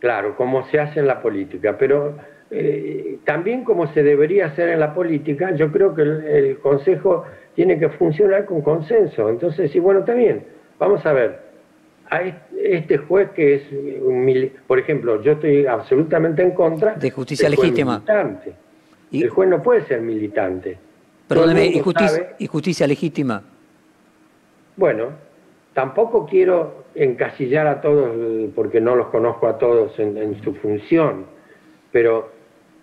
Claro, 0.04 0.36
como 0.36 0.68
se 0.68 0.78
hace 0.78 1.00
en 1.00 1.06
la 1.06 1.22
política, 1.22 1.78
pero 1.78 2.14
eh, 2.50 3.20
también 3.24 3.64
como 3.64 3.90
se 3.94 4.02
debería 4.02 4.48
hacer 4.48 4.68
en 4.68 4.78
la 4.78 4.92
política, 4.92 5.54
yo 5.56 5.72
creo 5.72 5.94
que 5.94 6.02
el, 6.02 6.58
Consejo 6.58 7.24
tiene 7.54 7.78
que 7.78 7.88
funcionar 7.88 8.44
con 8.44 8.60
consenso. 8.60 9.30
Entonces, 9.30 9.70
sí, 9.70 9.80
bueno, 9.80 10.04
también, 10.04 10.44
vamos 10.78 11.06
a 11.06 11.14
ver, 11.14 11.40
a 12.10 12.20
este 12.20 12.98
juez 12.98 13.30
que 13.30 13.54
es, 13.54 13.62
un, 14.02 14.52
por 14.66 14.78
ejemplo, 14.78 15.22
yo 15.22 15.32
estoy 15.32 15.64
absolutamente 15.64 16.42
en 16.42 16.50
contra 16.50 16.96
de 16.96 17.10
justicia 17.10 17.48
legítima. 17.48 18.02
¿Y? 19.10 19.22
El 19.22 19.30
juez 19.30 19.48
no 19.48 19.62
puede 19.62 19.86
ser 19.86 20.02
militante. 20.02 20.76
Perdóneme, 21.26 21.64
¿y 21.64 21.80
justicia, 21.80 22.34
¿y 22.38 22.46
justicia 22.46 22.86
legítima? 22.86 23.42
Bueno, 24.76 25.12
tampoco 25.72 26.26
quiero 26.26 26.83
encasillar 26.94 27.66
a 27.66 27.80
todos, 27.80 28.50
porque 28.54 28.80
no 28.80 28.94
los 28.96 29.08
conozco 29.08 29.48
a 29.48 29.58
todos 29.58 29.98
en, 29.98 30.40
su 30.42 30.54
función, 30.54 31.26
pero 31.90 32.30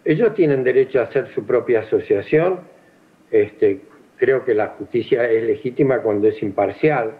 ellos 0.03 0.33
tienen 0.33 0.63
derecho 0.63 0.99
a 0.99 1.03
hacer 1.03 1.29
su 1.33 1.45
propia 1.45 1.81
asociación, 1.81 2.59
este, 3.29 3.81
creo 4.17 4.43
que 4.43 4.53
la 4.53 4.67
justicia 4.69 5.29
es 5.29 5.43
legítima 5.43 5.99
cuando 5.99 6.27
es 6.27 6.41
imparcial, 6.43 7.11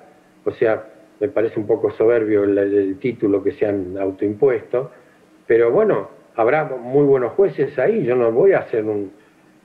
o 0.43 0.51
sea, 0.51 0.85
me 1.19 1.29
parece 1.29 1.59
un 1.59 1.67
poco 1.67 1.91
soberbio 1.91 2.43
el, 2.43 2.97
título 2.99 3.43
que 3.43 3.53
se 3.53 3.65
han 3.65 3.97
autoimpuesto, 3.97 4.91
pero 5.47 5.71
bueno, 5.71 6.09
habrá 6.35 6.65
muy 6.65 7.05
buenos 7.05 7.33
jueces 7.33 7.77
ahí, 7.79 8.03
yo 8.03 8.15
no 8.15 8.31
voy 8.31 8.53
a 8.53 8.59
hacer 8.59 8.83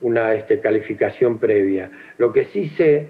una 0.01 0.35
este, 0.35 0.61
calificación 0.61 1.39
previa. 1.39 1.91
Lo 2.19 2.33
que 2.33 2.47
sí 2.47 2.69
sé, 2.71 3.09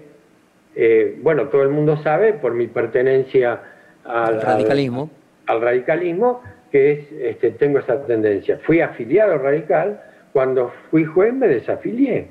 eh, 0.75 1.17
bueno, 1.21 1.49
todo 1.49 1.63
el 1.63 1.69
mundo 1.69 1.97
sabe 1.97 2.33
por 2.33 2.53
mi 2.53 2.67
pertenencia 2.67 3.61
al 4.07 4.41
radicalismo, 4.41 5.09
al, 5.47 5.61
radicalismo 5.61 6.41
que 6.71 6.91
es, 6.91 7.11
este, 7.11 7.51
tengo 7.51 7.79
esa 7.79 8.05
tendencia. 8.05 8.59
Fui 8.65 8.81
afiliado 8.81 9.37
radical, 9.37 10.01
cuando 10.33 10.71
fui 10.89 11.05
juez 11.05 11.33
me 11.33 11.47
desafilié. 11.47 12.27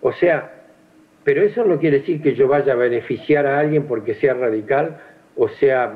O 0.00 0.12
sea, 0.12 0.50
pero 1.24 1.42
eso 1.42 1.64
no 1.64 1.78
quiere 1.78 2.00
decir 2.00 2.20
que 2.20 2.34
yo 2.34 2.48
vaya 2.48 2.72
a 2.72 2.76
beneficiar 2.76 3.46
a 3.46 3.60
alguien 3.60 3.84
porque 3.84 4.14
sea 4.14 4.34
radical 4.34 5.00
o 5.36 5.48
sea 5.48 5.94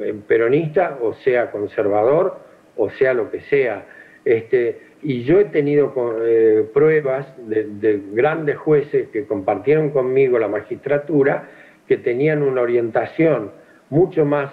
eh, 0.00 0.14
peronista 0.26 0.98
o 1.02 1.12
sea 1.14 1.50
conservador 1.50 2.38
o 2.76 2.90
sea 2.90 3.14
lo 3.14 3.30
que 3.30 3.40
sea. 3.42 3.84
Este, 4.24 4.80
y 5.02 5.24
yo 5.24 5.40
he 5.40 5.46
tenido 5.46 5.92
eh, 6.22 6.68
pruebas 6.72 7.26
de, 7.46 8.02
grandes 8.12 8.56
jueces 8.58 9.08
que 9.08 9.24
compartieron 9.26 9.90
conmigo 9.90 10.38
la 10.38 10.48
magistratura 10.48 11.48
que 11.86 11.96
tenían 11.96 12.42
una 12.42 12.60
orientación 12.62 13.50
mucho 13.90 14.24
más 14.24 14.52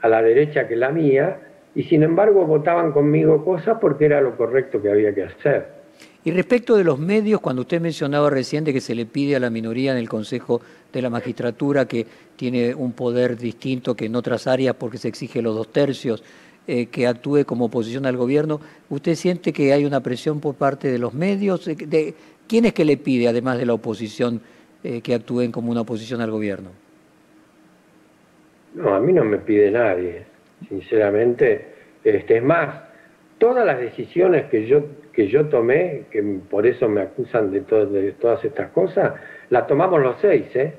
a 0.00 0.08
la 0.08 0.22
derecha 0.22 0.68
que 0.68 0.76
la 0.76 0.90
mía 0.90 1.40
y 1.74 1.84
sin 1.84 2.02
embargo 2.02 2.44
votaban 2.44 2.92
conmigo 2.92 3.44
cosas 3.44 3.78
porque 3.80 4.06
era 4.06 4.20
lo 4.20 4.36
correcto 4.36 4.82
que 4.82 4.90
había 4.90 5.14
que 5.14 5.24
hacer. 5.24 5.78
Y 6.24 6.30
respecto 6.32 6.76
de 6.76 6.84
los 6.84 6.98
medios, 6.98 7.40
cuando 7.40 7.62
usted 7.62 7.80
mencionaba 7.80 8.28
reciente 8.28 8.72
que 8.72 8.80
se 8.80 8.94
le 8.94 9.06
pide 9.06 9.36
a 9.36 9.40
la 9.40 9.50
minoría 9.50 9.92
en 9.92 9.98
el 9.98 10.08
Consejo 10.08 10.60
de 10.92 11.00
la 11.00 11.10
Magistratura 11.10 11.86
que 11.86 12.06
tiene 12.36 12.74
un 12.74 12.92
poder 12.92 13.36
distinto 13.36 13.94
que 13.94 14.06
en 14.06 14.16
otras 14.16 14.46
áreas 14.46 14.74
porque 14.74 14.98
se 14.98 15.08
exige 15.08 15.40
los 15.40 15.54
dos 15.54 15.72
tercios, 15.72 16.22
eh, 16.66 16.86
que 16.86 17.06
actúe 17.06 17.44
como 17.46 17.66
oposición 17.66 18.04
al 18.04 18.16
gobierno, 18.16 18.60
¿usted 18.90 19.14
siente 19.14 19.54
que 19.54 19.72
hay 19.72 19.86
una 19.86 20.02
presión 20.02 20.40
por 20.40 20.54
parte 20.54 20.90
de 20.90 20.98
los 20.98 21.14
medios? 21.14 21.64
De, 21.64 22.14
¿Quién 22.46 22.66
es 22.66 22.74
que 22.74 22.84
le 22.84 22.98
pide, 22.98 23.28
además 23.28 23.56
de 23.56 23.64
la 23.64 23.72
oposición, 23.72 24.42
eh, 24.84 25.00
que 25.00 25.14
actúen 25.14 25.50
como 25.50 25.70
una 25.70 25.80
oposición 25.80 26.20
al 26.20 26.30
gobierno? 26.30 26.87
No, 28.74 28.94
a 28.94 29.00
mí 29.00 29.12
no 29.12 29.24
me 29.24 29.38
pide 29.38 29.70
nadie, 29.70 30.24
sinceramente. 30.68 31.66
Este, 32.04 32.36
es 32.36 32.42
más, 32.42 32.82
todas 33.38 33.64
las 33.66 33.78
decisiones 33.78 34.46
que 34.46 34.66
yo 34.66 34.84
que 35.18 35.26
yo 35.26 35.46
tomé, 35.46 36.04
que 36.12 36.22
por 36.48 36.64
eso 36.64 36.88
me 36.88 37.00
acusan 37.00 37.50
de, 37.50 37.62
de 37.62 38.12
todas 38.12 38.44
estas 38.44 38.70
cosas, 38.70 39.14
la 39.50 39.66
tomamos 39.66 40.00
los 40.00 40.14
seis, 40.20 40.46
¿eh? 40.54 40.74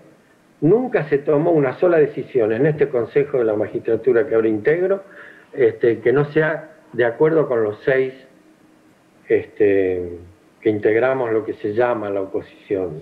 Nunca 0.62 1.10
se 1.10 1.18
tomó 1.18 1.52
una 1.52 1.78
sola 1.78 1.98
decisión 1.98 2.54
en 2.54 2.66
este 2.66 2.88
Consejo 2.88 3.40
de 3.40 3.44
la 3.44 3.58
Magistratura 3.58 4.26
que 4.26 4.36
ahora 4.36 4.48
integro, 4.48 5.04
este, 5.52 6.00
que 6.00 6.14
no 6.14 6.24
sea 6.32 6.70
de 6.94 7.04
acuerdo 7.04 7.50
con 7.50 7.64
los 7.64 7.82
seis 7.84 8.14
este, 9.28 10.20
que 10.62 10.70
integramos 10.70 11.34
lo 11.34 11.44
que 11.44 11.56
se 11.56 11.74
llama 11.74 12.10
la 12.10 12.22
oposición. 12.22 13.02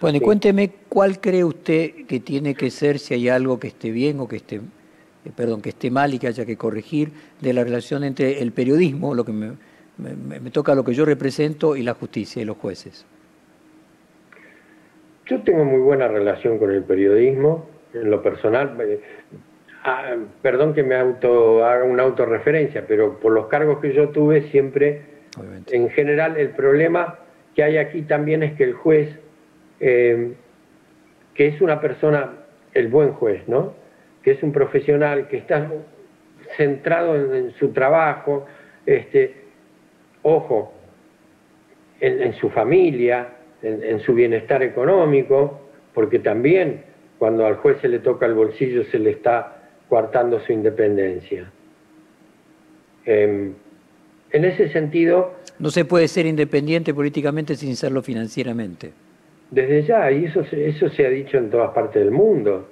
Bueno, 0.00 0.18
y 0.18 0.20
cuénteme 0.20 0.70
cuál 0.88 1.20
cree 1.20 1.44
usted 1.44 2.06
que 2.06 2.20
tiene 2.20 2.54
que 2.54 2.70
ser, 2.70 2.98
si 2.98 3.14
hay 3.14 3.28
algo 3.28 3.58
que 3.58 3.68
esté 3.68 3.90
bien 3.90 4.20
o 4.20 4.28
que 4.28 4.36
esté, 4.36 4.56
eh, 4.56 5.30
perdón, 5.34 5.62
que 5.62 5.70
esté 5.70 5.90
mal 5.90 6.14
y 6.14 6.18
que 6.18 6.28
haya 6.28 6.44
que 6.44 6.56
corregir, 6.56 7.10
de 7.40 7.52
la 7.52 7.64
relación 7.64 8.04
entre 8.04 8.40
el 8.40 8.52
periodismo, 8.52 9.14
lo 9.14 9.24
que 9.24 9.32
me, 9.32 9.52
me, 9.98 10.50
toca 10.50 10.74
lo 10.74 10.84
que 10.84 10.94
yo 10.94 11.04
represento 11.04 11.76
y 11.76 11.82
la 11.82 11.94
justicia 11.94 12.42
y 12.42 12.44
los 12.44 12.56
jueces. 12.56 13.04
Yo 15.26 15.42
tengo 15.42 15.64
muy 15.64 15.80
buena 15.80 16.08
relación 16.08 16.58
con 16.58 16.70
el 16.70 16.82
periodismo, 16.84 17.66
en 17.92 18.10
lo 18.10 18.22
personal. 18.22 18.76
Eh, 18.80 19.00
ah, 19.84 20.16
perdón 20.42 20.74
que 20.74 20.82
me 20.82 20.94
auto, 20.94 21.64
haga 21.64 21.84
una 21.84 22.04
autorreferencia, 22.04 22.84
pero 22.86 23.18
por 23.18 23.32
los 23.32 23.46
cargos 23.46 23.80
que 23.80 23.92
yo 23.92 24.08
tuve 24.10 24.50
siempre, 24.50 25.02
en 25.70 25.90
general, 25.90 26.36
el 26.36 26.50
problema 26.50 27.18
que 27.54 27.62
hay 27.62 27.76
aquí 27.76 28.02
también 28.02 28.42
es 28.42 28.54
que 28.54 28.64
el 28.64 28.72
juez, 28.72 29.08
eh, 29.80 30.34
que 31.34 31.46
es 31.46 31.60
una 31.60 31.80
persona, 31.80 32.32
el 32.74 32.88
buen 32.88 33.12
juez, 33.12 33.46
¿no? 33.46 33.74
Que 34.22 34.32
es 34.32 34.42
un 34.42 34.52
profesional 34.52 35.28
que 35.28 35.36
está 35.36 35.70
centrado 36.56 37.14
en, 37.14 37.52
su 37.52 37.68
trabajo, 37.68 38.46
este, 38.86 39.36
ojo, 40.22 40.72
en, 42.00 42.32
su 42.34 42.50
familia, 42.50 43.28
en, 43.62 44.00
su 44.00 44.14
bienestar 44.14 44.62
económico, 44.62 45.60
porque 45.94 46.18
también 46.18 46.82
cuando 47.18 47.46
al 47.46 47.56
juez 47.56 47.78
se 47.80 47.88
le 47.88 47.98
toca 47.98 48.26
el 48.26 48.34
bolsillo 48.34 48.84
se 48.84 48.98
le 48.98 49.10
está 49.10 49.70
coartando 49.88 50.40
su 50.40 50.52
independencia. 50.52 51.50
Em, 53.04 53.54
en 54.32 54.44
ese 54.44 54.70
sentido... 54.70 55.34
No 55.58 55.70
se 55.70 55.84
puede 55.84 56.08
ser 56.08 56.26
independiente 56.26 56.94
políticamente 56.94 57.56
sin 57.56 57.74
serlo 57.74 58.02
financieramente. 58.02 58.92
Desde 59.50 59.82
ya, 59.82 60.10
y 60.10 60.26
eso, 60.26 60.44
eso 60.52 60.88
se 60.90 61.06
ha 61.06 61.10
dicho 61.10 61.38
en 61.38 61.50
todas 61.50 61.70
partes 61.70 62.02
del 62.02 62.10
mundo, 62.10 62.68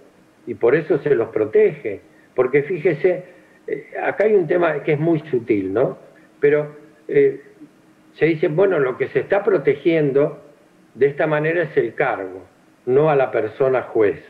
y 0.46 0.54
por 0.54 0.74
eso 0.74 0.98
se 0.98 1.14
los 1.14 1.28
protege, 1.30 2.00
porque 2.34 2.62
fíjese, 2.62 3.24
eh, 3.66 3.86
acá 4.02 4.24
hay 4.24 4.34
un 4.34 4.46
tema 4.46 4.82
que 4.82 4.92
es 4.92 5.00
muy 5.00 5.20
sutil, 5.30 5.72
¿no? 5.72 5.98
Pero 6.38 6.76
eh, 7.08 7.40
se 8.14 8.26
dice, 8.26 8.48
bueno, 8.48 8.78
lo 8.78 8.96
que 8.96 9.08
se 9.08 9.20
está 9.20 9.42
protegiendo 9.42 10.42
de 10.94 11.06
esta 11.06 11.26
manera 11.26 11.62
es 11.62 11.76
el 11.76 11.94
cargo, 11.94 12.42
no 12.86 13.10
a 13.10 13.16
la 13.16 13.30
persona 13.30 13.82
juez. 13.82 14.22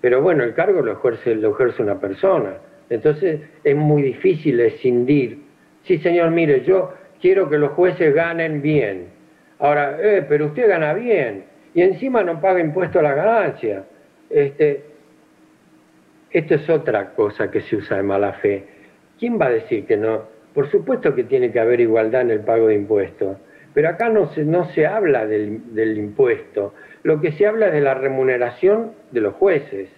Pero 0.00 0.20
bueno, 0.20 0.44
el 0.44 0.54
cargo 0.54 0.82
lo 0.82 0.92
ejerce, 0.92 1.34
lo 1.34 1.52
ejerce 1.52 1.82
una 1.82 1.98
persona. 1.98 2.58
Entonces 2.90 3.40
es 3.62 3.76
muy 3.76 4.02
difícil 4.02 4.60
escindir. 4.60 5.38
Sí, 5.84 5.98
señor, 5.98 6.30
mire, 6.30 6.62
yo 6.64 6.92
quiero 7.20 7.48
que 7.48 7.58
los 7.58 7.70
jueces 7.72 8.14
ganen 8.14 8.60
bien. 8.60 9.13
Ahora, 9.58 9.98
eh, 10.00 10.24
pero 10.28 10.46
usted 10.46 10.68
gana 10.68 10.92
bien 10.94 11.44
y 11.74 11.82
encima 11.82 12.22
no 12.22 12.40
paga 12.40 12.60
impuesto 12.60 12.98
a 12.98 13.02
la 13.02 13.14
ganancia. 13.14 13.84
Este, 14.30 14.84
esto 16.30 16.54
es 16.54 16.68
otra 16.68 17.10
cosa 17.14 17.50
que 17.50 17.60
se 17.60 17.76
usa 17.76 17.96
de 17.96 18.02
mala 18.02 18.32
fe. 18.34 18.64
¿Quién 19.18 19.40
va 19.40 19.46
a 19.46 19.50
decir 19.50 19.86
que 19.86 19.96
no, 19.96 20.22
por 20.54 20.70
supuesto 20.70 21.14
que 21.14 21.24
tiene 21.24 21.52
que 21.52 21.60
haber 21.60 21.80
igualdad 21.80 22.22
en 22.22 22.30
el 22.30 22.40
pago 22.40 22.68
de 22.68 22.74
impuestos, 22.74 23.36
pero 23.72 23.88
acá 23.88 24.08
no 24.08 24.32
se, 24.32 24.44
no 24.44 24.66
se 24.70 24.86
habla 24.86 25.26
del, 25.26 25.74
del 25.74 25.98
impuesto, 25.98 26.74
lo 27.02 27.20
que 27.20 27.32
se 27.32 27.46
habla 27.46 27.66
es 27.66 27.72
de 27.72 27.80
la 27.80 27.94
remuneración 27.94 28.92
de 29.10 29.20
los 29.20 29.34
jueces. 29.34 29.88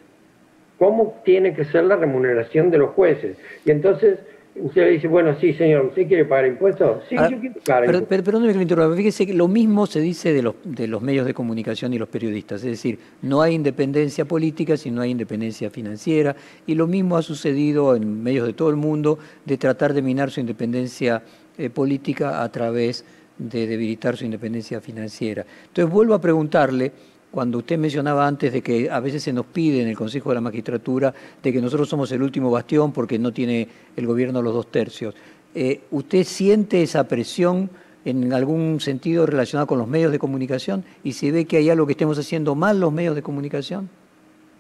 ¿Cómo 0.79 1.21
tiene 1.25 1.55
que 1.55 1.65
ser 1.65 1.85
la 1.85 1.97
remuneración 1.97 2.71
de 2.71 2.79
los 2.79 2.91
jueces? 2.91 3.39
Y 3.65 3.71
entonces 3.71 4.19
Usted 4.59 4.83
le 4.83 4.91
dice, 4.93 5.09
bueno, 5.09 5.37
sí, 5.41 5.53
señor, 5.55 5.87
¿usted 5.87 6.09
quiere 6.09 6.25
pagar 6.25 6.47
impuestos? 6.47 7.03
Sí, 7.09 7.17
ah, 7.19 7.29
yo 7.31 7.39
quiero 7.39 7.55
pagar 7.65 7.85
impuestos. 7.85 8.09
Pero, 8.09 8.25
perdón 8.25 8.47
que 8.47 8.55
me 8.55 8.63
interrumpa, 8.63 8.97
fíjese 8.97 9.27
que 9.27 9.35
lo 9.35 9.49
mismo 9.49 9.87
se 9.87 10.01
dice 10.01 10.33
de 10.33 10.43
los, 10.43 10.55
de 10.65 10.87
los 10.87 11.03
medios 11.03 11.27
de 11.27 11.35
comunicación 11.35 11.93
y 11.93 11.99
los 11.99 12.09
periodistas, 12.09 12.63
es 12.65 12.71
decir, 12.71 12.99
no 13.23 13.43
hay 13.43 13.55
independencia 13.55 14.25
política 14.25 14.77
si 14.77 14.91
no 14.91 15.03
hay 15.03 15.11
independencia 15.11 15.71
financiera, 15.71 16.35
y 16.67 16.75
lo 16.75 16.87
mismo 16.87 17.17
ha 17.17 17.23
sucedido 17.23 17.95
en 17.95 18.23
medios 18.23 18.47
de 18.47 18.55
todo 18.55 18.71
el 18.71 18.77
mundo 18.77 19.19
de 19.45 19.59
tratar 19.59 19.93
de 19.93 20.03
minar 20.03 20.31
su 20.31 20.41
independencia 20.41 21.23
eh, 21.59 21.71
política 21.71 22.43
a 22.43 22.51
través 22.51 23.05
de 23.39 23.67
debilitar 23.67 24.17
su 24.17 24.25
independencia 24.25 24.81
financiera. 24.81 25.45
Entonces 25.69 25.93
vuelvo 25.93 26.15
a 26.15 26.21
preguntarle, 26.21 26.93
cuando 27.37 27.59
usted 27.59 27.77
mencionaba 27.77 28.27
antes 28.27 28.51
de 28.51 28.63
que 28.63 28.89
a 28.89 28.99
veces 28.99 29.23
se 29.23 29.31
nos 29.31 29.45
pide 29.45 29.83
en 29.83 29.89
el 29.89 29.95
Consejo 29.95 30.31
de 30.31 30.37
la 30.37 30.41
Magistratura 30.41 31.13
de 31.43 31.53
que 31.53 31.61
nosotros 31.61 31.87
somos 31.87 32.11
el 32.13 32.23
último 32.23 32.51
bastión 32.51 32.93
porque 32.93 33.19
no 33.19 33.31
tiene 33.31 33.69
el 33.95 34.07
gobierno 34.07 34.41
los 34.41 34.55
dos 34.55 34.71
tercios, 34.71 35.15
eh, 35.55 35.83
¿usted 35.91 36.25
siente 36.25 36.83
esa 36.83 37.07
presión 37.07 37.69
en 38.07 38.33
algún 38.33 38.81
sentido 38.81 39.27
relacionada 39.27 39.67
con 39.67 39.77
los 39.77 39.87
medios 39.87 40.13
de 40.13 40.19
comunicación 40.19 40.83
y 41.05 41.13
se 41.13 41.31
ve 41.31 41.45
que 41.45 41.59
hay 41.59 41.69
algo 41.69 41.85
que 41.85 41.93
estemos 41.93 42.19
haciendo 42.19 42.55
mal 42.55 42.81
los 42.81 42.91
medios 42.91 43.15
de 43.15 43.21
comunicación? 43.21 43.91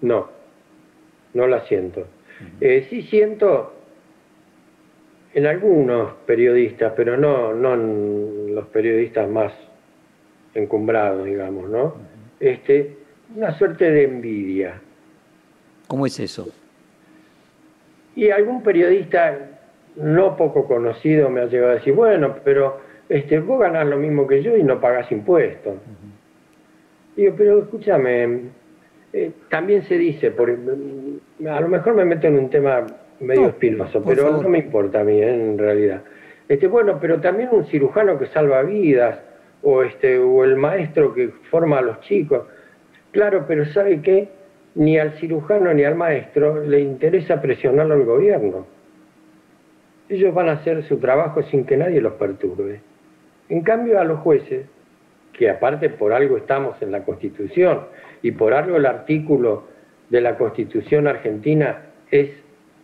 No, 0.02 0.28
no 1.32 1.46
la 1.46 1.64
siento. 1.68 2.06
Eh, 2.60 2.88
sí 2.90 3.04
siento 3.04 3.72
en 5.32 5.46
algunos 5.46 6.12
periodistas, 6.26 6.92
pero 6.94 7.16
no, 7.16 7.54
no 7.54 7.72
en 7.72 8.54
los 8.54 8.66
periodistas 8.66 9.30
más 9.30 9.54
encumbrados, 10.52 11.24
digamos, 11.24 11.70
¿no? 11.70 12.15
Este, 12.40 12.96
una 13.34 13.56
suerte 13.58 13.90
de 13.90 14.04
envidia. 14.04 14.80
¿Cómo 15.86 16.06
es 16.06 16.18
eso? 16.20 16.48
Y 18.14 18.30
algún 18.30 18.62
periodista 18.62 19.38
no 19.96 20.36
poco 20.36 20.66
conocido 20.66 21.28
me 21.30 21.40
ha 21.40 21.46
llegado 21.46 21.72
a 21.72 21.74
decir, 21.76 21.94
bueno, 21.94 22.36
pero 22.44 22.80
este, 23.08 23.38
vos 23.40 23.60
ganás 23.60 23.86
lo 23.86 23.96
mismo 23.96 24.26
que 24.26 24.42
yo 24.42 24.56
y 24.56 24.62
no 24.62 24.80
pagás 24.80 25.10
impuestos. 25.12 25.74
Digo, 27.16 27.34
pero 27.36 27.62
escúchame, 27.62 28.40
eh, 29.12 29.30
también 29.48 29.84
se 29.84 29.96
dice, 29.96 30.30
por, 30.30 30.50
a 30.50 31.60
lo 31.60 31.68
mejor 31.68 31.94
me 31.94 32.04
meto 32.04 32.26
en 32.26 32.38
un 32.38 32.50
tema 32.50 32.86
medio 33.20 33.48
espinoso, 33.48 34.02
pero 34.02 34.42
no 34.42 34.48
me 34.48 34.58
importa 34.58 35.00
a 35.00 35.04
mí, 35.04 35.20
eh, 35.20 35.34
en 35.34 35.56
realidad. 35.56 36.02
Este, 36.48 36.66
bueno, 36.66 36.98
pero 37.00 37.20
también 37.20 37.48
un 37.52 37.64
cirujano 37.66 38.18
que 38.18 38.26
salva 38.26 38.62
vidas, 38.62 39.18
o, 39.68 39.82
este, 39.82 40.16
o 40.16 40.44
el 40.44 40.54
maestro 40.54 41.12
que 41.12 41.28
forma 41.50 41.78
a 41.78 41.82
los 41.82 42.00
chicos. 42.02 42.46
Claro, 43.10 43.46
pero 43.48 43.64
¿sabe 43.64 44.00
qué? 44.00 44.28
Ni 44.76 44.96
al 44.96 45.14
cirujano 45.18 45.74
ni 45.74 45.82
al 45.82 45.96
maestro 45.96 46.62
le 46.62 46.78
interesa 46.78 47.42
presionarlo 47.42 47.94
al 47.94 48.04
gobierno. 48.04 48.64
Ellos 50.08 50.32
van 50.32 50.50
a 50.50 50.52
hacer 50.52 50.84
su 50.84 50.98
trabajo 50.98 51.42
sin 51.42 51.64
que 51.64 51.76
nadie 51.76 52.00
los 52.00 52.12
perturbe. 52.12 52.80
En 53.48 53.62
cambio, 53.62 53.98
a 53.98 54.04
los 54.04 54.20
jueces, 54.20 54.66
que 55.32 55.50
aparte 55.50 55.90
por 55.90 56.12
algo 56.12 56.36
estamos 56.36 56.80
en 56.80 56.92
la 56.92 57.02
Constitución 57.02 57.86
y 58.22 58.30
por 58.30 58.54
algo 58.54 58.76
el 58.76 58.86
artículo 58.86 59.64
de 60.10 60.20
la 60.20 60.38
Constitución 60.38 61.08
argentina 61.08 61.86
es 62.12 62.30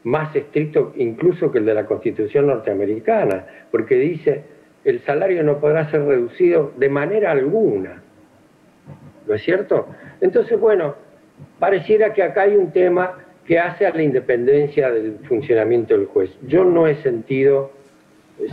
más 0.03 0.35
estricto 0.35 0.93
incluso 0.97 1.53
que 1.53 1.59
el 1.59 1.65
de 1.65 1.75
la 1.75 1.87
Constitución 1.87 2.49
norteamericana, 2.49 3.47
porque 3.71 3.95
dice 3.95 4.43
el 4.85 5.01
salario 5.05 5.43
no 5.43 5.59
podrá 5.59 5.91
ser 5.91 6.05
reducido 6.05 6.73
de 6.77 6.89
manera 6.89 7.31
alguna. 7.31 8.03
¿No 9.27 9.35
es 9.35 9.43
cierto? 9.43 9.87
Entonces, 10.21 10.59
bueno, 10.59 10.95
pareciera 11.59 12.13
que 12.13 12.23
acá 12.23 12.43
hay 12.43 12.57
un 12.57 12.73
tema 12.73 13.19
que 13.47 13.59
hace 13.59 13.87
a 13.87 13.95
la 13.95 14.03
independencia 14.03 14.91
del 14.91 15.19
funcionamiento 15.29 15.97
del 15.97 16.07
juez. 16.07 16.31
Yo 16.47 16.65
no 16.65 16.87
he 16.87 17.01
sentido, 17.03 17.73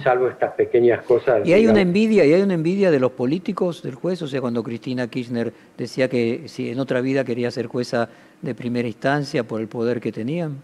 salvo 0.04 0.28
estas 0.28 0.54
pequeñas 0.54 1.04
cosas. 1.04 1.48
Y 1.48 1.54
hay 1.54 1.68
una 1.68 1.82
envidia, 1.82 2.26
y 2.26 2.34
hay 2.34 2.42
una 2.42 2.56
envidia 2.56 2.92
de 2.92 3.00
los 3.00 3.12
políticos 3.12 3.84
del 3.84 3.96
juez, 3.96 4.22
o 4.22 4.28
sea, 4.28 4.42
cuando 4.42 4.64
Cristina 4.64 5.08
Kirchner 5.08 5.54
decía 5.78 6.08
que 6.08 6.44
si 6.48 6.70
en 6.70 6.80
otra 6.80 7.02
vida 7.02 7.24
quería 7.24 7.52
ser 7.52 7.68
jueza 7.68 8.10
de 8.42 8.56
primera 8.56 8.88
instancia 8.88 9.44
por 9.44 9.62
el 9.62 9.68
poder 9.68 10.00
que 10.00 10.12
tenían. 10.12 10.58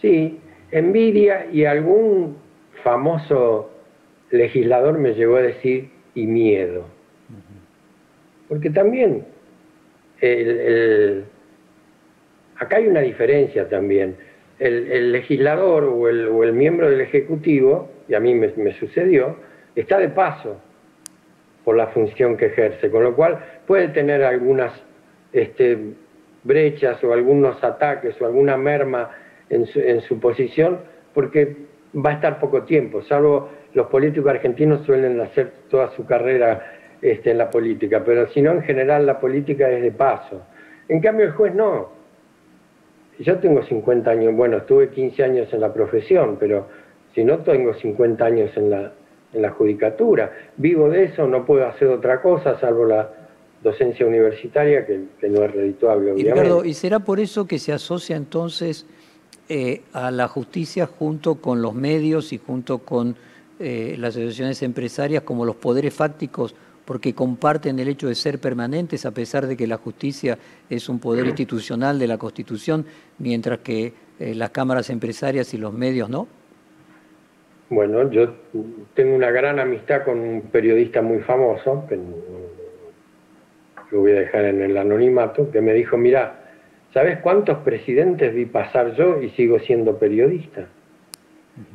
Sí, 0.00 0.38
envidia 0.70 1.46
y 1.52 1.64
algún 1.64 2.36
famoso 2.82 3.70
legislador 4.38 4.98
me 4.98 5.14
llegó 5.14 5.36
a 5.36 5.42
decir 5.42 5.90
y 6.14 6.26
miedo. 6.26 6.86
Porque 8.48 8.70
también 8.70 9.24
acá 12.56 12.76
hay 12.76 12.86
una 12.86 13.00
diferencia 13.00 13.68
también. 13.68 14.16
El, 14.58 15.12
legislador 15.12 15.84
o 15.84 16.08
el, 16.08 16.52
miembro 16.52 16.88
del 16.88 17.00
Ejecutivo, 17.00 17.90
y 18.08 18.14
a 18.14 18.20
mí 18.20 18.34
me, 18.34 18.72
sucedió, 18.74 19.36
está 19.74 19.98
de 19.98 20.08
paso 20.08 20.60
por 21.64 21.76
la 21.76 21.88
función 21.88 22.36
que 22.36 22.46
ejerce, 22.46 22.90
con 22.90 23.02
lo 23.02 23.16
cual 23.16 23.38
puede 23.66 23.88
tener 23.88 24.22
algunas 24.22 24.72
este, 25.32 25.78
brechas 26.44 27.02
o 27.02 27.12
algunos 27.12 27.62
ataques 27.64 28.20
o 28.20 28.26
alguna 28.26 28.56
merma 28.56 29.10
en 29.50 29.66
su, 29.66 29.80
en 29.80 30.00
su 30.02 30.20
posición, 30.20 30.78
porque 31.12 31.56
va 31.94 32.10
a 32.10 32.14
estar 32.14 32.38
poco 32.38 32.62
tiempo, 32.62 33.02
salvo 33.02 33.50
los 33.74 33.88
políticos 33.88 34.30
argentinos 34.30 34.84
suelen 34.86 35.20
hacer 35.20 35.52
toda 35.68 35.90
su 35.94 36.06
carrera 36.06 36.64
este, 37.02 37.32
en 37.32 37.38
la 37.38 37.50
política, 37.50 38.02
pero 38.04 38.28
si 38.28 38.40
no, 38.40 38.52
en 38.52 38.62
general 38.62 39.04
la 39.04 39.20
política 39.20 39.70
es 39.70 39.82
de 39.82 39.92
paso. 39.92 40.42
En 40.88 41.00
cambio, 41.00 41.26
el 41.26 41.32
juez 41.32 41.54
no. 41.54 41.90
Yo 43.18 43.38
tengo 43.38 43.62
50 43.62 44.10
años, 44.10 44.34
bueno, 44.34 44.58
estuve 44.58 44.90
15 44.90 45.22
años 45.22 45.52
en 45.52 45.60
la 45.60 45.72
profesión, 45.72 46.36
pero 46.38 46.66
si 47.14 47.24
no 47.24 47.38
tengo 47.38 47.74
50 47.74 48.24
años 48.24 48.56
en 48.56 48.70
la, 48.70 48.92
en 49.32 49.42
la 49.42 49.50
judicatura, 49.50 50.32
vivo 50.56 50.88
de 50.88 51.04
eso, 51.04 51.26
no 51.26 51.44
puedo 51.44 51.66
hacer 51.66 51.88
otra 51.88 52.22
cosa, 52.22 52.58
salvo 52.58 52.86
la 52.86 53.10
docencia 53.62 54.06
universitaria, 54.06 54.84
que, 54.86 55.28
no 55.28 55.44
es 55.44 55.52
redituable, 55.52 56.12
obviamente. 56.12 56.68
¿y 56.68 56.74
será 56.74 57.00
por 57.00 57.18
eso 57.18 57.46
que 57.46 57.58
se 57.58 57.72
asocia 57.72 58.16
entonces 58.16 58.86
eh, 59.48 59.82
a 59.92 60.10
la 60.10 60.28
justicia 60.28 60.86
junto 60.86 61.36
con 61.36 61.62
los 61.62 61.74
medios 61.74 62.32
y 62.32 62.38
junto 62.38 62.78
con 62.78 63.16
eh, 63.58 63.96
las 63.98 64.16
asociaciones 64.16 64.62
empresarias 64.62 65.22
como 65.22 65.44
los 65.44 65.56
poderes 65.56 65.94
fácticos 65.94 66.54
porque 66.84 67.14
comparten 67.14 67.78
el 67.78 67.88
hecho 67.88 68.08
de 68.08 68.14
ser 68.14 68.38
permanentes 68.38 69.06
a 69.06 69.12
pesar 69.12 69.46
de 69.46 69.56
que 69.56 69.66
la 69.66 69.78
justicia 69.78 70.38
es 70.68 70.88
un 70.88 70.98
poder 70.98 71.26
institucional 71.26 71.98
de 71.98 72.06
la 72.06 72.18
Constitución, 72.18 72.84
mientras 73.18 73.60
que 73.60 73.92
eh, 74.18 74.34
las 74.34 74.50
cámaras 74.50 74.90
empresarias 74.90 75.54
y 75.54 75.58
los 75.58 75.72
medios 75.72 76.08
no? 76.10 76.28
Bueno, 77.70 78.10
yo 78.10 78.34
tengo 78.94 79.16
una 79.16 79.30
gran 79.30 79.58
amistad 79.58 80.04
con 80.04 80.18
un 80.20 80.42
periodista 80.42 81.00
muy 81.00 81.20
famoso, 81.20 81.86
que 81.88 81.98
lo 83.90 84.00
voy 84.00 84.12
a 84.12 84.20
dejar 84.20 84.44
en 84.44 84.60
el 84.60 84.76
anonimato, 84.76 85.50
que 85.50 85.60
me 85.60 85.72
dijo, 85.72 85.96
mira, 85.96 86.44
¿sabes 86.92 87.18
cuántos 87.20 87.58
presidentes 87.58 88.34
vi 88.34 88.44
pasar 88.44 88.94
yo 88.94 89.22
y 89.22 89.30
sigo 89.30 89.58
siendo 89.60 89.98
periodista? 89.98 90.68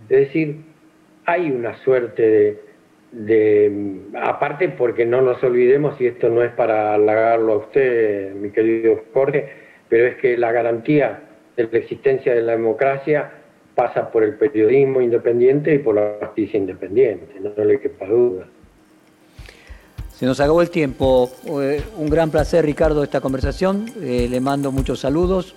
Es 0.10 0.28
decir, 0.28 0.69
hay 1.30 1.52
una 1.52 1.78
suerte 1.84 2.22
de 2.22 2.70
de, 3.12 4.02
aparte 4.22 4.70
porque 4.70 5.06
no 5.06 5.22
nos 5.22 5.42
olvidemos, 5.44 6.00
y 6.00 6.08
esto 6.08 6.30
no 6.30 6.44
es 6.44 6.52
para 6.52 6.94
halagarlo 6.94 7.54
a 7.54 7.58
usted, 7.58 8.34
mi 8.36 8.52
querido 8.52 9.04
Jorge, 9.14 9.50
pero 9.88 10.08
es 10.08 10.18
que 10.18 10.38
la 10.38 10.52
garantía 10.52 11.24
de 11.58 11.68
la 11.72 11.78
existencia 11.78 12.34
de 12.34 12.42
la 12.42 12.54
democracia 12.54 13.32
pasa 13.76 14.12
por 14.12 14.24
el 14.24 14.36
periodismo 14.36 15.02
independiente 15.02 15.74
y 15.74 15.80
por 15.80 15.96
la 15.96 16.18
justicia 16.22 16.58
independiente, 16.58 17.40
no, 17.40 17.64
le 17.64 17.80
quepa 17.80 18.06
duda. 18.06 18.46
Se 20.16 20.26
nos 20.26 20.40
acabó 20.42 20.62
el 20.62 20.70
tiempo. 20.70 21.32
Eh, 21.62 21.82
un 21.96 22.10
gran 22.10 22.30
placer, 22.30 22.66
Ricardo, 22.66 23.04
esta 23.04 23.22
conversación. 23.22 23.86
Eh, 24.02 24.28
le 24.30 24.42
mando 24.42 24.70
muchos 24.70 25.00
saludos 25.00 25.56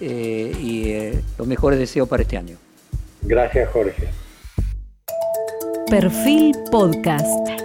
eh, 0.00 0.52
y 0.56 0.94
los 1.36 1.48
mejores 1.48 1.80
deseos 1.80 2.08
para 2.08 2.22
este 2.22 2.36
año. 2.36 2.56
Gracias, 3.22 3.68
Jorge. 3.70 4.23
Perfil 5.88 6.52
Podcast. 6.70 7.63